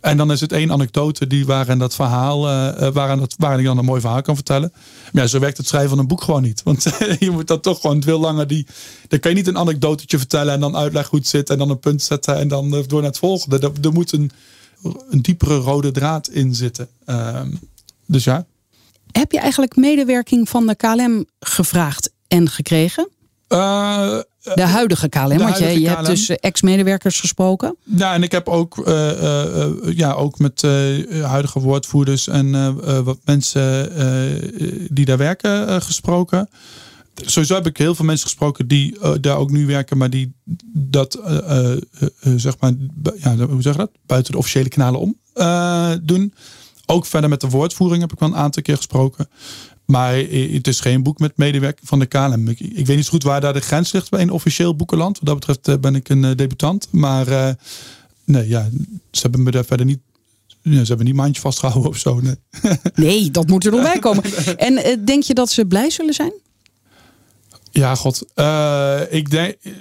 En 0.00 0.16
dan 0.16 0.32
is 0.32 0.40
het 0.40 0.52
één 0.52 0.72
anekdote 0.72 1.26
die 1.26 1.46
waarin 1.46 1.78
dat 1.78 1.94
verhaal, 1.94 2.48
uh, 2.48 2.88
waarin, 2.88 3.18
dat, 3.18 3.34
waarin 3.38 3.58
ik 3.58 3.64
dan 3.64 3.78
een 3.78 3.84
mooi 3.84 4.00
verhaal 4.00 4.22
kan 4.22 4.34
vertellen. 4.34 4.72
Maar 5.12 5.22
ja, 5.22 5.28
zo 5.28 5.38
werkt 5.38 5.56
het 5.56 5.66
schrijven 5.66 5.90
van 5.90 5.98
een 5.98 6.06
boek 6.06 6.22
gewoon 6.22 6.42
niet. 6.42 6.62
Want 6.62 6.82
je 7.18 7.30
moet 7.30 7.46
dat 7.46 7.62
toch 7.62 7.80
gewoon 7.80 8.02
veel 8.02 8.20
langer 8.20 8.46
die. 8.46 8.66
Dan 9.08 9.18
kan 9.18 9.30
je 9.30 9.36
niet 9.36 9.46
een 9.46 9.58
anekdotetje 9.58 10.18
vertellen 10.18 10.54
en 10.54 10.60
dan 10.60 10.76
uitleggen 10.76 11.10
hoe 11.10 11.18
het 11.18 11.28
zit 11.28 11.50
en 11.50 11.58
dan 11.58 11.70
een 11.70 11.78
punt 11.78 12.02
zetten 12.02 12.36
en 12.36 12.48
dan 12.48 12.70
door 12.70 13.00
naar 13.00 13.10
het 13.10 13.18
volgende. 13.18 13.58
Er, 13.58 13.72
er 13.82 13.92
moet 13.92 14.12
een, 14.12 14.30
een 15.10 15.22
diepere 15.22 15.56
rode 15.56 15.90
draad 15.90 16.28
in 16.28 16.54
zitten. 16.54 16.88
Uh, 17.06 17.40
dus 18.06 18.24
ja. 18.24 18.46
Heb 19.12 19.32
je 19.32 19.38
eigenlijk 19.38 19.76
medewerking 19.76 20.48
van 20.48 20.66
de 20.66 20.74
KLM 20.74 21.26
gevraagd 21.40 22.12
en 22.28 22.48
gekregen? 22.50 23.08
Uh, 23.48 24.18
de 24.54 24.62
huidige 24.62 25.08
KLM, 25.08 25.38
want 25.38 25.58
je, 25.58 25.80
je 25.80 25.88
hebt 25.88 26.06
dus 26.06 26.28
ex-medewerkers 26.28 27.20
gesproken. 27.20 27.76
Ja, 27.82 28.14
en 28.14 28.22
ik 28.22 28.32
heb 28.32 28.48
ook, 28.48 28.76
uh, 28.76 29.22
uh, 29.22 29.66
ja, 29.96 30.12
ook 30.12 30.38
met 30.38 30.62
huidige 31.22 31.60
woordvoerders 31.60 32.28
en 32.28 32.74
wat 33.04 33.18
mensen 33.24 33.90
die 34.94 35.04
daar 35.04 35.18
werken 35.18 35.82
gesproken. 35.82 36.48
Sowieso 37.14 37.54
heb 37.54 37.66
ik 37.66 37.76
heel 37.76 37.94
veel 37.94 38.04
mensen 38.04 38.26
gesproken 38.26 38.68
die 38.68 38.98
daar 39.20 39.36
ook 39.36 39.50
nu 39.50 39.66
werken, 39.66 39.98
maar 39.98 40.10
die 40.10 40.34
dat, 40.72 41.18
zeg 42.36 42.54
maar, 42.60 42.72
ja, 43.16 43.36
hoe 43.36 43.62
zeg 43.62 43.72
je 43.72 43.78
dat? 43.78 43.90
Buiten 44.06 44.32
de 44.32 44.38
officiële 44.38 44.68
kanalen 44.68 45.00
om 45.00 45.16
doen. 46.02 46.34
Ook 46.86 47.06
verder 47.06 47.30
met 47.30 47.40
de 47.40 47.48
woordvoering 47.48 48.00
heb 48.00 48.12
ik 48.12 48.18
wel 48.18 48.28
een 48.28 48.36
aantal 48.36 48.62
keer 48.62 48.76
gesproken. 48.76 49.28
Maar 49.84 50.14
het 50.16 50.66
is 50.66 50.80
geen 50.80 51.02
boek 51.02 51.18
met 51.18 51.36
medewerking 51.36 51.88
van 51.88 51.98
de 51.98 52.06
KLM. 52.06 52.48
Ik, 52.48 52.60
ik, 52.60 52.86
weet 52.86 52.96
niet 52.96 53.04
zo 53.04 53.10
goed 53.10 53.22
waar 53.22 53.40
daar 53.40 53.52
de 53.52 53.60
grens 53.60 53.92
ligt 53.92 54.10
bij 54.10 54.20
een 54.20 54.30
officieel 54.30 54.76
boekenland. 54.76 55.18
Wat 55.18 55.26
dat 55.26 55.34
betreft 55.34 55.68
eh, 55.68 55.76
ben 55.78 55.94
ik 55.94 56.08
een 56.08 56.24
eh, 56.24 56.36
debutant. 56.36 56.88
Maar 56.90 57.28
uh, 57.28 57.48
nee, 58.24 58.48
ja, 58.48 58.68
ze 59.10 59.22
hebben 59.22 59.42
me 59.42 59.50
daar 59.50 59.64
verder 59.64 59.86
niet 59.86 59.98
ja, 60.62 60.80
ze 60.80 60.86
hebben 60.86 61.06
niet 61.06 61.14
mandje 61.14 61.40
vastgehouden 61.40 61.90
of 61.90 61.98
zo. 61.98 62.20
Nee, 62.20 62.36
nee 62.94 63.30
dat 63.30 63.46
moet 63.46 63.64
er 63.64 63.70
nog 63.70 63.82
bij 63.82 63.98
komen. 63.98 64.24
En 64.56 65.04
denk 65.04 65.22
je 65.22 65.34
dat 65.34 65.50
ze 65.50 65.66
blij 65.66 65.90
zullen 65.90 66.14
zijn? 66.14 66.32
Ja, 67.70 67.94
god. 67.94 68.24
Uh, 68.34 69.00
ik 69.10 69.30
denk. 69.30 69.56
Uh, 69.62 69.72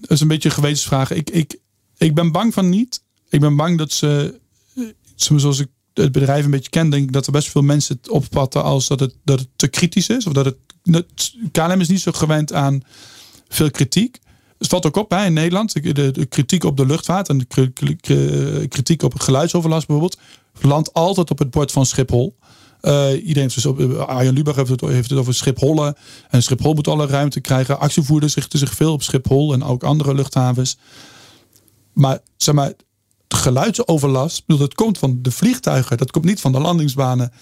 dat 0.00 0.10
is 0.10 0.20
een 0.20 0.28
beetje 0.28 0.48
een 0.48 0.54
gewetensvraag. 0.54 1.10
Ik, 1.10 1.30
ik, 1.30 1.58
ik 1.96 2.14
ben 2.14 2.32
bang 2.32 2.54
van 2.54 2.68
niet. 2.68 3.02
Ik 3.28 3.40
ben 3.40 3.56
bang 3.56 3.78
dat 3.78 3.92
ze. 3.92 4.40
Zoals 5.14 5.58
ik 5.58 5.68
het 5.94 6.12
bedrijf 6.12 6.44
een 6.44 6.50
beetje 6.50 6.70
ken, 6.70 6.90
denk 6.90 7.12
dat 7.12 7.26
er 7.26 7.32
best 7.32 7.50
veel 7.50 7.62
mensen 7.62 7.96
het 7.96 8.10
opvatten 8.10 8.62
als 8.62 8.88
dat 8.88 9.00
het, 9.00 9.14
dat 9.24 9.48
te 9.56 9.68
kritisch 9.68 10.08
is. 10.08 10.26
Of 10.26 10.32
dat 10.32 10.44
het. 10.44 10.56
KLM 11.52 11.80
is 11.80 11.88
niet 11.88 12.00
zo 12.00 12.12
gewend 12.12 12.52
aan 12.52 12.82
veel 13.48 13.70
kritiek. 13.70 14.18
Het 14.58 14.70
valt 14.70 14.86
ook 14.86 14.96
op 14.96 15.10
hè, 15.10 15.24
in 15.24 15.32
Nederland. 15.32 15.72
De, 15.72 16.26
kritiek 16.28 16.64
op 16.64 16.76
de 16.76 16.86
luchtvaart 16.86 17.28
en 17.28 17.38
de 17.38 18.66
kritiek 18.68 19.02
op 19.02 19.20
geluidsoverlast 19.20 19.86
bijvoorbeeld. 19.86 20.20
landt 20.60 20.92
altijd 20.92 21.30
op 21.30 21.38
het 21.38 21.50
bord 21.50 21.72
van 21.72 21.86
Schiphol. 21.86 22.36
Uh, 22.82 23.10
iedereen 23.12 23.42
heeft 23.42 23.54
dus 23.54 23.66
op, 23.66 23.80
Arjen 23.98 24.34
Lubach 24.34 24.56
heeft 24.56 24.68
het, 24.68 24.80
heeft 24.80 25.10
het 25.10 25.18
over 25.18 25.34
Schiphollen. 25.34 25.96
En 26.28 26.42
Schiphol 26.42 26.74
moet 26.74 26.88
alle 26.88 27.06
ruimte 27.06 27.40
krijgen. 27.40 27.78
Actievoerders 27.78 28.34
richten 28.34 28.58
zich 28.58 28.74
veel 28.74 28.92
op 28.92 29.02
Schiphol 29.02 29.52
en 29.52 29.62
ook 29.64 29.84
andere 29.84 30.14
luchthavens. 30.14 30.76
Maar 31.92 32.18
zeg 32.36 32.54
maar, 32.54 32.72
geluidsoverlast, 33.34 34.42
dat 34.46 34.74
komt 34.74 34.98
van 34.98 35.18
de 35.22 35.30
vliegtuigen. 35.30 35.96
Dat 35.96 36.10
komt 36.10 36.24
niet 36.24 36.40
van 36.40 36.52
de 36.52 36.60
landingsbanen. 36.60 37.32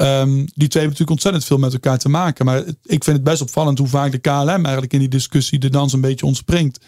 Um, 0.00 0.34
die 0.36 0.68
twee 0.68 0.82
hebben 0.82 0.82
natuurlijk 0.82 1.10
ontzettend 1.10 1.44
veel 1.44 1.58
met 1.58 1.72
elkaar 1.72 1.98
te 1.98 2.08
maken. 2.08 2.44
Maar 2.44 2.64
ik 2.82 3.04
vind 3.04 3.16
het 3.16 3.22
best 3.22 3.42
opvallend 3.42 3.78
hoe 3.78 3.88
vaak 3.88 4.12
de 4.12 4.18
KLM 4.18 4.48
eigenlijk 4.48 4.92
in 4.92 4.98
die 4.98 5.08
discussie 5.08 5.58
de 5.58 5.70
dans 5.70 5.92
een 5.92 6.00
beetje 6.00 6.26
ontspringt 6.26 6.78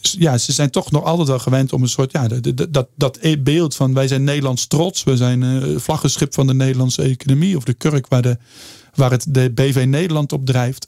ja, 0.00 0.38
ze 0.38 0.52
zijn 0.52 0.70
toch 0.70 0.90
nog 0.90 1.04
altijd 1.04 1.28
wel 1.28 1.38
gewend 1.38 1.72
om 1.72 1.82
een 1.82 1.88
soort, 1.88 2.12
ja, 2.12 2.28
dat, 2.70 2.88
dat 2.96 3.18
beeld 3.42 3.74
van 3.74 3.94
wij 3.94 4.08
zijn 4.08 4.24
Nederlands 4.24 4.66
trots, 4.66 5.04
we 5.04 5.16
zijn 5.16 5.42
uh, 5.42 5.78
vlaggenschip 5.78 6.34
van 6.34 6.46
de 6.46 6.54
Nederlandse 6.54 7.02
economie 7.02 7.56
of 7.56 7.64
de 7.64 7.74
kurk 7.74 8.08
waar, 8.08 8.22
de, 8.22 8.36
waar 8.94 9.10
het 9.10 9.26
de 9.28 9.50
BV 9.50 9.84
Nederland 9.88 10.32
op 10.32 10.46
drijft. 10.46 10.86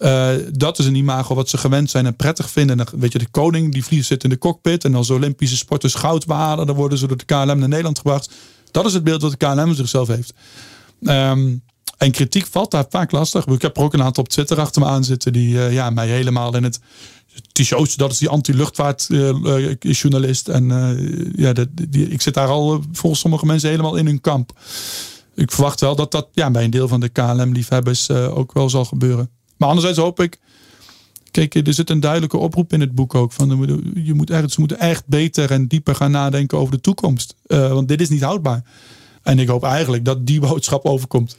Uh, 0.00 0.30
dat 0.52 0.78
is 0.78 0.86
een 0.86 0.94
imago 0.94 1.34
wat 1.34 1.48
ze 1.48 1.58
gewend 1.58 1.90
zijn 1.90 2.06
en 2.06 2.16
prettig 2.16 2.50
vinden. 2.50 2.80
En 2.80 2.86
weet 2.98 3.12
je, 3.12 3.18
de 3.18 3.30
koning 3.30 3.72
die 3.72 3.84
vliegt 3.84 4.06
zit 4.06 4.24
in 4.24 4.30
de 4.30 4.38
cockpit 4.38 4.84
en 4.84 4.94
als 4.94 5.10
Olympische 5.10 5.56
sporters 5.56 5.94
goud 5.94 6.26
behalen, 6.26 6.66
dan 6.66 6.76
worden 6.76 6.98
ze 6.98 7.06
door 7.06 7.16
de 7.16 7.24
KLM 7.24 7.58
naar 7.58 7.68
Nederland 7.68 7.98
gebracht. 7.98 8.30
Dat 8.70 8.86
is 8.86 8.92
het 8.92 9.04
beeld 9.04 9.22
wat 9.22 9.30
de 9.30 9.36
KLM 9.36 9.74
zichzelf 9.74 10.08
heeft. 10.08 10.32
Um, 11.00 11.62
en 11.98 12.10
kritiek 12.10 12.46
valt 12.46 12.70
daar 12.70 12.86
vaak 12.88 13.10
lastig. 13.10 13.46
Ik 13.46 13.62
heb 13.62 13.76
er 13.76 13.82
ook 13.82 13.92
een 13.92 14.02
aantal 14.02 14.22
op 14.22 14.28
Twitter 14.28 14.60
achter 14.60 14.82
me 14.82 14.88
aan 14.88 15.04
zitten 15.04 15.32
die 15.32 15.54
uh, 15.54 15.72
ja, 15.72 15.90
mij 15.90 16.08
helemaal 16.08 16.56
in 16.56 16.62
het 16.62 16.80
Tichoots, 17.52 17.96
dat 17.96 18.12
is 18.12 18.18
die 18.18 18.28
anti-luchtvaartjournalist. 18.28 20.48
en 20.48 20.64
uh, 20.64 20.90
ja, 21.36 21.52
die, 21.88 22.08
ik 22.08 22.20
zit 22.20 22.34
daar 22.34 22.48
al 22.48 22.82
volgens 22.92 23.20
sommige 23.20 23.46
mensen 23.46 23.70
helemaal 23.70 23.96
in 23.96 24.06
hun 24.06 24.20
kamp. 24.20 24.52
Ik 25.34 25.50
verwacht 25.50 25.80
wel 25.80 25.96
dat 25.96 26.10
dat 26.10 26.28
ja, 26.32 26.50
bij 26.50 26.64
een 26.64 26.70
deel 26.70 26.88
van 26.88 27.00
de 27.00 27.08
KLM-liefhebbers 27.08 28.10
ook 28.10 28.52
wel 28.52 28.70
zal 28.70 28.84
gebeuren. 28.84 29.30
Maar 29.60 29.68
anderzijds 29.68 29.98
hoop 29.98 30.20
ik. 30.20 30.38
Kijk, 31.30 31.54
er 31.54 31.74
zit 31.74 31.90
een 31.90 32.00
duidelijke 32.00 32.36
oproep 32.36 32.72
in 32.72 32.80
het 32.80 32.94
boek 32.94 33.14
ook. 33.14 33.32
Van, 33.32 33.48
je 33.94 34.14
moet 34.14 34.30
echt, 34.30 34.52
ze 34.52 34.60
moeten 34.60 34.78
echt 34.78 35.06
beter 35.06 35.50
en 35.50 35.66
dieper 35.66 35.94
gaan 35.94 36.10
nadenken 36.10 36.58
over 36.58 36.74
de 36.74 36.80
toekomst. 36.80 37.34
Uh, 37.46 37.72
want 37.72 37.88
dit 37.88 38.00
is 38.00 38.08
niet 38.08 38.22
houdbaar. 38.22 38.62
En 39.22 39.38
ik 39.38 39.48
hoop 39.48 39.64
eigenlijk 39.64 40.04
dat 40.04 40.26
die 40.26 40.40
boodschap 40.40 40.84
overkomt. 40.84 41.36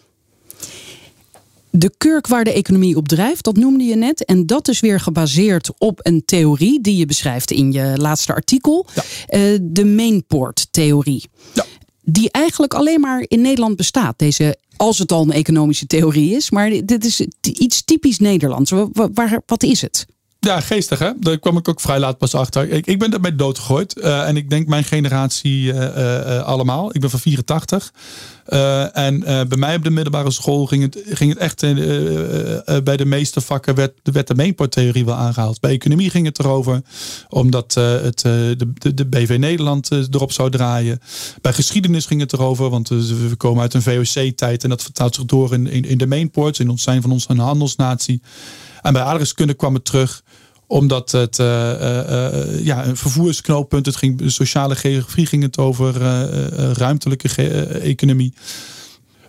De 1.70 1.92
kurk 1.98 2.28
waar 2.28 2.44
de 2.44 2.54
economie 2.54 2.96
op 2.96 3.08
drijft, 3.08 3.44
dat 3.44 3.56
noemde 3.56 3.84
je 3.84 3.96
net. 3.96 4.26
En 4.26 4.46
dat 4.46 4.68
is 4.68 4.80
weer 4.80 5.00
gebaseerd 5.00 5.72
op 5.78 6.00
een 6.04 6.26
theorie 6.26 6.82
die 6.82 6.98
je 6.98 7.06
beschrijft 7.06 7.52
in 7.52 7.72
je 7.72 7.94
laatste 7.96 8.34
artikel. 8.34 8.86
Ja. 8.96 9.04
Uh, 9.38 9.60
de 9.62 9.86
mainport-theorie. 9.86 11.30
Ja. 11.54 11.66
Die 12.04 12.32
eigenlijk 12.32 12.74
alleen 12.74 13.00
maar 13.00 13.26
in 13.28 13.42
Nederland 13.42 13.76
bestaat. 13.76 14.20
Deze, 14.20 14.58
als 14.82 14.98
het 14.98 15.12
al 15.12 15.22
een 15.22 15.32
economische 15.32 15.88
theorie 15.88 16.36
is. 16.36 16.50
Maar 16.50 16.70
dit 16.86 17.06
is 17.06 17.28
iets 17.42 17.84
typisch 17.84 18.20
Nederlands. 18.20 18.72
Waar, 19.14 19.42
wat 19.46 19.64
is 19.64 19.82
het? 19.82 20.06
Ja, 20.40 20.60
geestig 20.60 21.00
hè. 21.00 21.12
Daar 21.20 21.40
kwam 21.40 21.58
ik 21.58 21.68
ook 21.68 21.82
vrij 21.82 22.00
laat 22.00 22.18
pas 22.18 22.36
achter. 22.36 22.70
Ik, 22.70 22.86
ik 22.86 23.00
ben 23.00 23.14
erbij 23.14 23.36
doodgegooid. 23.36 23.98
Uh, 23.98 24.28
en 24.28 24.38
ik 24.38 24.50
denk 24.50 24.68
mijn 24.68 24.84
generatie 24.84 25.64
uh, 25.64 25.74
uh, 25.74 26.44
allemaal. 26.44 26.96
Ik 26.96 27.02
ben 27.02 27.10
van 27.10 27.20
84. 27.20 27.94
En 28.94 29.20
bij 29.20 29.58
mij 29.58 29.76
op 29.76 29.84
de 29.84 29.90
middelbare 29.90 30.32
school 30.32 30.66
ging 30.66 30.84
het, 30.84 31.04
ging 31.06 31.30
het 31.30 31.40
echt... 31.40 31.60
bij 32.84 32.98
de 32.98 33.06
meeste 33.06 33.42
vakken 33.42 33.76
werd, 33.76 33.94
werd 34.04 34.28
de 34.28 34.36
mainporttheorie 34.36 35.06
wel 35.06 35.16
aangehaald. 35.16 35.60
Bij 35.60 35.72
economie 35.72 36.10
ging 36.10 36.26
het 36.26 36.40
erover. 36.40 36.82
Omdat 37.30 37.74
het, 37.74 38.20
de, 38.20 38.56
de, 38.74 38.94
de, 38.94 39.06
BV 39.06 39.36
Nederland 39.40 39.92
erop 39.92 40.32
zou 40.32 40.50
draaien. 40.50 41.00
Bij 41.42 41.54
geschiedenis 41.54 42.06
ging 42.06 42.22
het 42.22 42.34
erover. 42.34 42.70
Want 42.70 42.90
we 42.90 43.34
komen 43.38 43.62
uit 43.62 43.74
een 43.74 43.82
VOC-tijd. 43.82 44.64
En 44.64 44.70
dat 44.70 44.84
vertaalt 44.84 45.16
zich 45.16 45.26
door 45.26 45.54
in, 45.54 45.68
in, 45.68 45.84
in 45.84 45.98
de 45.98 46.08
mainports. 46.08 46.60
In 46.60 46.70
ons 46.70 46.84
zijn 46.84 47.02
van 47.02 47.12
ons 47.12 47.30
een 47.30 47.40
handelsnatie. 47.40 48.22
En 48.82 48.94
bij 48.94 49.02
aardrijkskunde 49.02 49.54
kwam 49.54 49.74
het 49.74 49.86
terug 49.86 50.24
omdat 50.72 51.12
het 51.12 51.40
uh, 51.40 51.48
uh, 51.48 52.66
ja, 52.66 52.86
een 52.86 52.98
vervoersknooppunt, 52.98 53.86
het 53.86 53.96
ging 53.96 54.22
sociale 54.26 54.76
geografie, 54.76 55.26
ging 55.26 55.44
het 55.44 55.58
over 55.58 55.94
ruimtelijke 56.74 57.50
economie. 57.80 58.34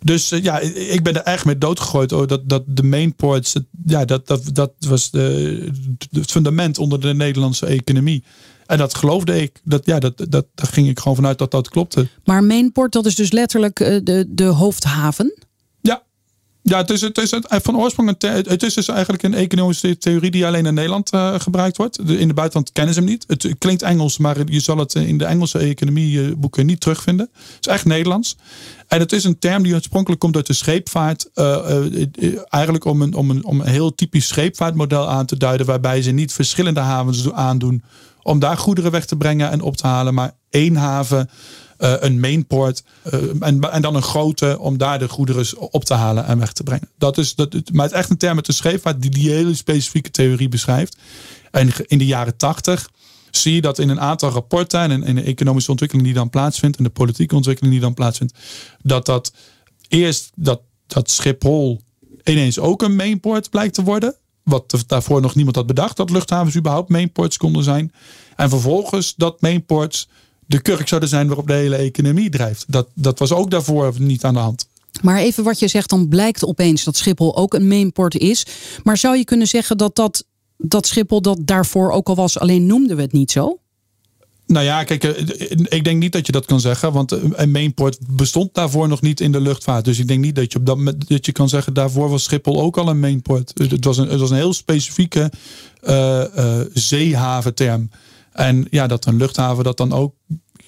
Dus 0.00 0.28
ja, 0.28 0.59
ik 0.61 1.02
ben 1.02 1.14
er 1.14 1.22
echt 1.22 1.44
mee 1.44 1.59
doodgegooid. 1.59 2.12
Oh, 2.12 2.26
dat, 2.26 2.48
dat 2.48 2.62
de 2.66 2.83
mainports, 2.83 3.55
ja, 3.87 4.05
dat, 4.05 4.26
dat, 4.26 4.50
dat 4.52 4.72
was 4.78 5.11
de, 5.11 5.68
het 6.11 6.31
fundament 6.31 6.78
onder 6.78 7.00
de 7.00 7.14
Nederlandse 7.14 7.66
economie. 7.66 8.24
En 8.66 8.78
dat 8.78 8.94
geloofde 8.94 9.40
ik. 9.40 9.61
Dat, 9.64 9.87
ja, 9.87 9.98
dat, 9.98 10.26
dat, 10.28 10.46
daar 10.55 10.66
ging 10.66 10.88
ik 10.88 10.98
gewoon 10.98 11.16
vanuit 11.16 11.38
dat 11.38 11.50
dat 11.50 11.68
klopte. 11.68 12.09
Maar 12.24 12.44
mainport, 12.44 12.92
dat 12.92 13.07
is 13.07 13.14
dus 13.14 13.33
letterlijk 13.33 13.76
de, 13.78 14.26
de 14.28 14.44
hoofdhaven? 14.44 15.35
Ja, 16.64 16.79
het 16.79 16.90
is, 16.90 17.01
het 17.01 17.18
is 17.18 17.33
van 17.48 17.77
oorsprong 17.77 18.09
een 18.09 18.31
het 18.46 18.62
is 18.62 18.75
dus 18.75 18.88
eigenlijk 18.88 19.22
een 19.22 19.35
economische 19.35 19.98
theorie 19.98 20.31
die 20.31 20.46
alleen 20.46 20.66
in 20.66 20.75
Nederland 20.75 21.14
uh, 21.14 21.35
gebruikt 21.40 21.77
wordt. 21.77 21.98
in 21.98 22.29
de 22.29 22.35
buitenland 22.35 22.72
kennen 22.72 22.94
ze 22.94 23.01
hem 23.01 23.09
niet. 23.09 23.25
Het 23.27 23.55
klinkt 23.59 23.83
Engels, 23.83 24.18
maar 24.18 24.37
je 24.46 24.61
zal 24.61 24.79
het 24.79 24.94
in 24.94 25.18
de 25.18 25.25
Engelse 25.25 25.59
economieboeken 25.59 26.66
niet 26.66 26.81
terugvinden. 26.81 27.31
Het 27.33 27.66
is 27.66 27.72
echt 27.72 27.85
Nederlands. 27.85 28.37
En 28.88 28.98
het 28.98 29.12
is 29.12 29.25
een 29.25 29.38
term 29.38 29.62
die 29.62 29.75
oorspronkelijk 29.75 30.20
komt 30.20 30.37
uit 30.37 30.46
de 30.46 30.53
scheepvaart. 30.53 31.31
Uh, 31.35 31.77
eigenlijk 32.48 32.85
om 32.85 33.03
een, 33.03 33.14
om, 33.14 33.31
een, 33.31 33.44
om 33.44 33.61
een 33.61 33.68
heel 33.68 33.94
typisch 33.94 34.29
scheepvaartmodel 34.29 35.09
aan 35.09 35.27
te 35.27 35.37
duiden. 35.37 35.66
Waarbij 35.66 36.03
ze 36.03 36.11
niet 36.11 36.33
verschillende 36.33 36.81
havens 36.81 37.33
aandoen 37.33 37.83
om 38.22 38.38
daar 38.38 38.57
goederen 38.57 38.90
weg 38.90 39.07
te 39.07 39.16
brengen 39.16 39.51
en 39.51 39.61
op 39.61 39.77
te 39.77 39.87
halen. 39.87 40.14
Maar 40.14 40.33
één 40.51 40.77
haven 40.77 41.31
uh, 41.83 41.95
een 41.99 42.21
mainport 42.21 42.85
uh, 43.12 43.23
en, 43.40 43.61
en 43.61 43.83
dan 43.83 43.95
een 43.95 44.03
grote 44.03 44.57
om 44.59 44.79
daar 44.79 44.99
de 44.99 45.09
goederen 45.09 45.73
op 45.73 45.85
te 45.85 45.95
halen 45.95 46.27
en 46.27 46.38
weg 46.38 46.53
te 46.53 46.62
brengen. 46.62 46.88
Dat 46.99 47.18
is, 47.18 47.35
dat, 47.35 47.53
maar 47.73 47.85
het 47.85 47.92
is 47.92 47.99
echt 47.99 48.11
een 48.11 48.16
term 48.16 48.37
met 48.37 48.47
de 48.47 48.53
scheepvaart 48.53 49.03
die 49.03 49.11
die 49.11 49.31
hele 49.31 49.55
specifieke 49.55 50.11
theorie 50.11 50.49
beschrijft. 50.49 50.97
En 51.51 51.71
in 51.87 51.99
de 51.99 52.07
jaren 52.07 52.37
tachtig 52.37 52.90
zie 53.31 53.55
je 53.55 53.61
dat 53.61 53.79
in 53.79 53.88
een 53.88 54.01
aantal 54.01 54.31
rapporten 54.31 54.81
en 54.81 55.03
in 55.03 55.14
de 55.14 55.23
economische 55.23 55.71
ontwikkeling 55.71 56.07
die 56.07 56.16
dan 56.16 56.31
plaatsvindt 56.31 56.77
en 56.77 56.85
de 56.85 56.90
politieke 56.90 57.35
ontwikkeling 57.35 57.73
die 57.75 57.83
dan 57.83 57.95
plaatsvindt, 57.95 58.35
dat 58.83 59.07
dat 59.07 59.33
eerst 59.88 60.31
dat, 60.35 60.61
dat 60.87 61.11
Schiphol 61.11 61.81
ineens 62.25 62.59
ook 62.59 62.83
een 62.83 62.97
mainport 62.97 63.51
blijkt 63.51 63.75
te 63.75 63.83
worden. 63.83 64.16
Wat 64.42 64.85
daarvoor 64.87 65.21
nog 65.21 65.35
niemand 65.35 65.57
had 65.57 65.66
bedacht, 65.66 65.97
dat 65.97 66.11
luchthavens 66.11 66.57
überhaupt 66.57 66.88
mainports 66.88 67.37
konden 67.37 67.62
zijn. 67.64 67.92
En 68.37 68.49
vervolgens 68.49 69.14
dat 69.16 69.40
mainports 69.40 70.09
de 70.52 70.62
kurk 70.62 70.88
zouden 70.88 71.08
zijn 71.08 71.26
waarop 71.26 71.46
de 71.46 71.52
hele 71.52 71.76
economie 71.76 72.30
drijft. 72.30 72.64
Dat, 72.68 72.88
dat 72.94 73.18
was 73.18 73.32
ook 73.32 73.50
daarvoor 73.50 73.94
niet 73.98 74.24
aan 74.24 74.34
de 74.34 74.40
hand. 74.40 74.66
Maar 75.02 75.18
even 75.18 75.44
wat 75.44 75.58
je 75.58 75.68
zegt, 75.68 75.90
dan 75.90 76.08
blijkt 76.08 76.46
opeens 76.46 76.84
dat 76.84 76.96
Schiphol 76.96 77.36
ook 77.36 77.54
een 77.54 77.68
mainport 77.68 78.16
is. 78.16 78.46
Maar 78.82 78.96
zou 78.96 79.16
je 79.16 79.24
kunnen 79.24 79.46
zeggen 79.46 79.78
dat, 79.78 79.96
dat, 79.96 80.24
dat 80.56 80.86
Schiphol 80.86 81.22
dat 81.22 81.38
daarvoor 81.40 81.90
ook 81.90 82.08
al 82.08 82.14
was, 82.14 82.38
alleen 82.38 82.66
noemden 82.66 82.96
we 82.96 83.02
het 83.02 83.12
niet 83.12 83.30
zo? 83.30 83.56
Nou 84.46 84.64
ja, 84.64 84.84
kijk, 84.84 85.04
eh, 85.04 85.50
ik 85.50 85.84
denk 85.84 86.00
niet 86.00 86.12
dat 86.12 86.26
je 86.26 86.32
dat 86.32 86.46
kan 86.46 86.60
zeggen, 86.60 86.92
want 86.92 87.12
een 87.12 87.50
mainport 87.50 87.98
bestond 88.10 88.54
daarvoor 88.54 88.88
nog 88.88 89.00
niet 89.00 89.20
in 89.20 89.32
de 89.32 89.40
luchtvaart. 89.40 89.84
Dus 89.84 89.98
ik 89.98 90.08
denk 90.08 90.20
niet 90.20 90.36
dat 90.36 90.52
je 90.52 90.58
op 90.58 90.66
dat, 90.66 90.94
dat 91.08 91.26
je 91.26 91.32
kan 91.32 91.48
zeggen, 91.48 91.74
daarvoor 91.74 92.08
was 92.08 92.22
Schiphol 92.22 92.60
ook 92.60 92.76
al 92.76 92.88
een 92.88 93.00
mainport. 93.00 93.52
Het 93.54 93.84
was 93.84 93.96
een, 93.96 94.08
het 94.08 94.20
was 94.20 94.30
een 94.30 94.36
heel 94.36 94.52
specifieke 94.52 95.32
uh, 95.82 96.24
uh, 96.36 96.60
zeehaventerm. 96.72 97.90
En 98.32 98.66
ja, 98.70 98.86
dat 98.86 99.06
een 99.06 99.16
luchthaven 99.16 99.64
dat 99.64 99.76
dan 99.76 99.92
ook. 99.92 100.14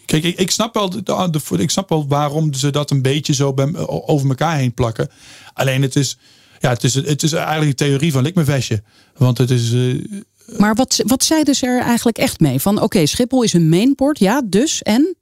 Kijk, 0.06 0.24
ik, 0.24 0.38
ik 0.38 0.50
snap 0.50 0.74
wel, 0.74 0.90
de, 0.90 1.40
ik 1.58 1.70
snap 1.70 1.88
wel 1.88 2.08
waarom 2.08 2.54
ze 2.54 2.70
dat 2.70 2.90
een 2.90 3.02
beetje 3.02 3.34
zo 3.34 3.54
bij, 3.54 3.76
over 3.86 4.28
elkaar 4.28 4.56
heen 4.56 4.74
plakken. 4.74 5.08
Alleen 5.52 5.82
het 5.82 5.96
is, 5.96 6.18
ja, 6.60 6.70
het 6.70 6.84
is, 6.84 6.94
het 6.94 7.22
is 7.22 7.32
eigenlijk 7.32 7.70
een 7.70 7.86
theorie 7.86 8.12
van 8.12 8.22
lik 8.22 8.34
vestje. 8.36 8.82
Want 9.16 9.38
het 9.38 9.50
is. 9.50 9.72
Uh, 9.72 10.04
maar 10.58 10.74
wat, 10.74 11.02
wat 11.06 11.24
zeiden 11.24 11.54
ze 11.54 11.66
er 11.66 11.80
eigenlijk 11.80 12.18
echt 12.18 12.40
mee? 12.40 12.60
Van 12.60 12.82
oké, 12.82 13.06
Schiphol 13.06 13.42
is 13.42 13.52
een 13.52 13.68
mainport, 13.68 14.18
ja, 14.18 14.42
dus 14.44 14.82
en? 14.82 15.16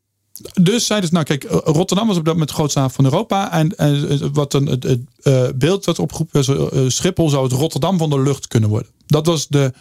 Dus 0.60 0.86
zeiden 0.86 1.08
ze, 1.08 1.14
nou 1.14 1.26
kijk, 1.26 1.44
Rotterdam 1.64 2.06
was 2.06 2.16
op 2.16 2.24
dat 2.24 2.32
moment 2.32 2.50
de 2.50 2.56
grootste 2.56 2.78
haven 2.78 2.94
van 2.94 3.04
Europa. 3.04 3.52
En, 3.52 3.76
en 3.76 4.32
wat 4.32 4.54
een, 4.54 4.66
het, 4.66 4.82
het 4.82 5.58
beeld 5.58 5.84
wat 5.84 5.98
opgeroepen 5.98 6.44
was, 6.44 6.94
Schiphol 6.94 7.28
zou 7.28 7.44
het 7.44 7.52
Rotterdam 7.52 7.98
van 7.98 8.10
de 8.10 8.20
lucht 8.20 8.48
kunnen 8.48 8.68
worden. 8.68 8.90
Dat 9.06 9.26
was 9.26 9.48
de, 9.48 9.72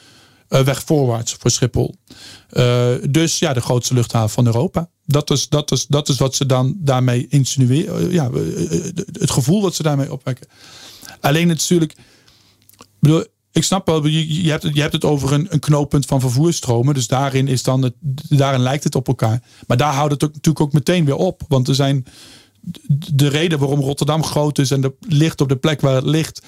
weg 0.60 0.84
voorwaarts 0.86 1.34
voor 1.40 1.52
Schiphol. 1.52 1.96
Uh, 2.52 2.88
dus 3.10 3.40
ja, 3.40 3.54
de 3.54 3.62
grootste 3.62 3.94
luchthaven 3.94 4.30
van 4.30 4.46
Europa. 4.46 4.90
Dat 5.06 5.32
is, 5.32 5.50
dat 5.50 5.72
is, 5.72 5.88
dat 5.88 6.10
is 6.10 6.18
wat 6.18 6.36
ze 6.36 6.46
dan 6.46 6.76
daarmee 6.78 7.28
insinueren. 7.30 8.08
Uh, 8.08 8.14
ja, 8.14 8.30
het 9.12 9.32
gevoel 9.32 9.62
dat 9.62 9.76
ze 9.76 9.84
daarmee 9.84 10.12
opwekken. 10.12 10.48
Alleen 11.20 11.48
natuurlijk. 11.48 11.96
bedoel, 13.00 13.26
ik 13.52 13.64
snap 13.64 13.86
wel, 13.86 14.06
je, 14.06 14.44
je, 14.44 14.50
hebt, 14.50 14.64
het, 14.64 14.76
je 14.76 14.82
hebt 14.82 14.94
het 14.94 15.06
over 15.06 15.34
een, 15.34 15.48
een 15.50 15.60
knooppunt 15.60 16.06
van 16.06 16.20
vervoerstromen. 16.20 16.94
Dus 16.94 17.08
daarin, 17.08 17.48
is 17.48 17.64
dan 17.64 17.82
het, 17.82 17.94
daarin 18.30 18.62
lijkt 18.62 18.84
het 18.84 18.96
op 18.96 19.08
elkaar. 19.08 19.42
Maar 19.68 19.78
daar 19.78 19.94
houdt 19.94 20.14
het 20.14 20.24
ook, 20.24 20.34
natuurlijk 20.34 20.66
ook 20.66 20.74
meteen 20.74 21.06
weer 21.06 21.16
op. 21.16 21.42
Want 21.48 21.68
er 21.68 21.76
zijn 21.76 22.06
de 23.14 23.28
reden 23.28 23.60
waarom 23.60 23.80
Rotterdam 23.80 24.24
groot 24.24 24.58
is 24.58 24.72
en 24.72 24.82
de, 24.82 24.94
ligt 25.00 25.42
op 25.42 25.50
de 25.50 25.56
plek 25.56 25.82
waar 25.82 25.96
het 25.96 26.06
ligt, 26.06 26.42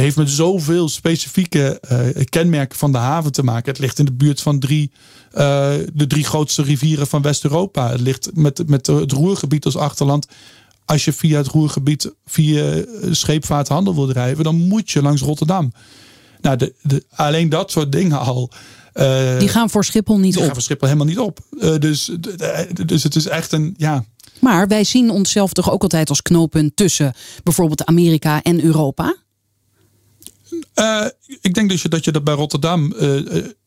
heeft 0.00 0.16
met 0.16 0.30
zoveel 0.30 0.88
specifieke 0.88 1.80
uh, 1.92 2.24
kenmerken 2.24 2.78
van 2.78 2.92
de 2.92 2.98
haven 2.98 3.32
te 3.32 3.42
maken. 3.42 3.70
Het 3.70 3.78
ligt 3.78 3.98
in 3.98 4.04
de 4.04 4.12
buurt 4.12 4.40
van 4.40 4.58
drie, 4.58 4.90
uh, 5.34 5.72
de 5.92 6.06
drie 6.06 6.24
grootste 6.24 6.62
rivieren 6.62 7.06
van 7.06 7.22
West-Europa. 7.22 7.90
Het 7.90 8.00
ligt 8.00 8.30
met, 8.34 8.68
met 8.68 8.86
het 8.86 9.12
Roergebied 9.12 9.64
als 9.64 9.76
achterland. 9.76 10.26
Als 10.84 11.04
je 11.04 11.12
via 11.12 11.36
het 11.36 11.46
Roergebied 11.46 12.12
via 12.26 12.84
scheepvaarthandel 13.10 13.94
wil 13.94 14.06
drijven, 14.06 14.44
dan 14.44 14.56
moet 14.56 14.90
je 14.90 15.02
langs 15.02 15.22
Rotterdam. 15.22 15.72
Nou, 16.40 16.56
de, 16.56 16.74
de, 16.82 17.04
alleen 17.10 17.48
dat 17.48 17.70
soort 17.70 17.92
dingen 17.92 18.18
al. 18.18 18.50
Uh, 18.94 19.38
die 19.38 19.48
gaan 19.48 19.70
voor 19.70 19.84
Schiphol 19.84 20.18
niet 20.18 20.26
op. 20.26 20.34
Die 20.34 20.42
gaan 20.44 20.52
voor 20.52 20.62
Schiphol 20.62 20.86
helemaal 20.86 21.08
niet 21.08 21.18
op. 21.18 21.38
Dus, 21.80 22.10
dus 22.84 23.02
het 23.02 23.16
is 23.16 23.26
echt 23.26 23.52
een, 23.52 23.74
ja. 23.76 24.04
Maar 24.40 24.68
wij 24.68 24.84
zien 24.84 25.10
onszelf 25.10 25.52
toch 25.52 25.70
ook 25.70 25.82
altijd 25.82 26.08
als 26.08 26.22
knooppunt 26.22 26.76
tussen 26.76 27.14
bijvoorbeeld 27.42 27.84
Amerika 27.84 28.42
en 28.42 28.64
Europa? 28.64 29.16
Uh, 30.74 31.06
ik 31.40 31.54
denk 31.54 31.68
dus 31.68 31.82
dat 31.82 32.04
je 32.04 32.12
dat 32.12 32.24
bij 32.24 32.34
Rotterdam. 32.34 32.94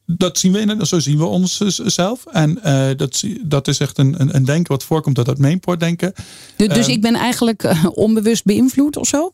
dat 0.06 0.38
zien 0.38 0.52
we, 0.52 0.86
zo 0.86 1.00
zien 1.00 1.17
we 1.17 1.26
ons 1.26 1.58
zelf. 1.86 2.26
En 2.26 2.60
dat, 2.97 3.23
dat 3.41 3.67
is 3.67 3.80
echt 3.80 3.97
een, 3.97 4.21
een, 4.21 4.36
een 4.36 4.45
denken 4.45 4.71
wat 4.71 4.84
voorkomt 4.84 5.17
uit 5.17 5.26
dat 5.26 5.38
mainport 5.38 5.80
denken. 5.80 6.13
Dus, 6.56 6.67
dus 6.67 6.88
ik 6.88 7.02
ben 7.02 7.15
eigenlijk 7.15 7.73
onbewust 7.93 8.43
beïnvloed 8.43 8.97
of 8.97 9.08
zo? 9.08 9.34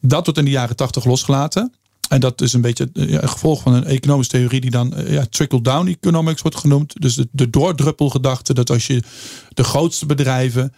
Dat 0.00 0.24
wordt 0.24 0.38
in 0.38 0.44
de 0.44 0.50
jaren 0.50 0.76
tachtig 0.76 1.04
losgelaten. 1.04 1.74
En 2.08 2.20
dat 2.20 2.40
is 2.40 2.52
een 2.52 2.60
beetje 2.60 2.90
een 2.92 3.28
gevolg 3.28 3.62
van 3.62 3.74
een 3.74 3.84
economische 3.84 4.32
theorie 4.32 4.60
die 4.60 4.70
dan 4.70 4.94
ja, 5.06 5.26
trickle-down 5.30 5.86
economics 5.86 6.42
wordt 6.42 6.56
genoemd. 6.56 7.00
Dus 7.00 7.14
de, 7.14 7.28
de 7.32 7.50
doordruppelgedachte 7.50 8.54
dat 8.54 8.70
als 8.70 8.86
je 8.86 9.02
de 9.48 9.64
grootste 9.64 10.06
bedrijven, 10.06 10.74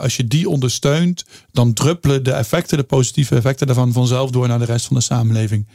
als 0.00 0.16
je 0.16 0.26
die 0.26 0.48
ondersteunt, 0.48 1.24
dan 1.52 1.72
druppelen 1.72 2.22
de 2.22 2.32
effecten, 2.32 2.76
de 2.76 2.84
positieve 2.84 3.36
effecten 3.36 3.66
daarvan 3.66 3.92
vanzelf 3.92 4.30
door 4.30 4.48
naar 4.48 4.58
de 4.58 4.64
rest 4.64 4.86
van 4.86 4.96
de 4.96 5.02
samenleving. 5.02 5.68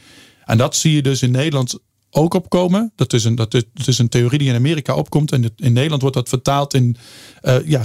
En 0.44 0.58
dat 0.58 0.76
zie 0.76 0.94
je 0.94 1.02
dus 1.02 1.22
in 1.22 1.30
Nederland 1.30 1.78
ook 2.14 2.34
opkomen. 2.34 2.92
Dat 2.96 3.12
is 3.12 3.24
een, 3.24 3.34
dat 3.34 3.54
is, 3.54 3.62
dat 3.74 3.86
is 3.86 3.98
een 3.98 4.08
theorie 4.08 4.38
die 4.38 4.48
in 4.48 4.54
Amerika 4.54 4.94
opkomt. 4.94 5.32
En 5.32 5.52
in 5.56 5.72
Nederland 5.72 6.02
wordt 6.02 6.16
dat 6.16 6.28
vertaald 6.28 6.74
in. 6.74 6.96
Uh, 7.42 7.66
ja, 7.66 7.82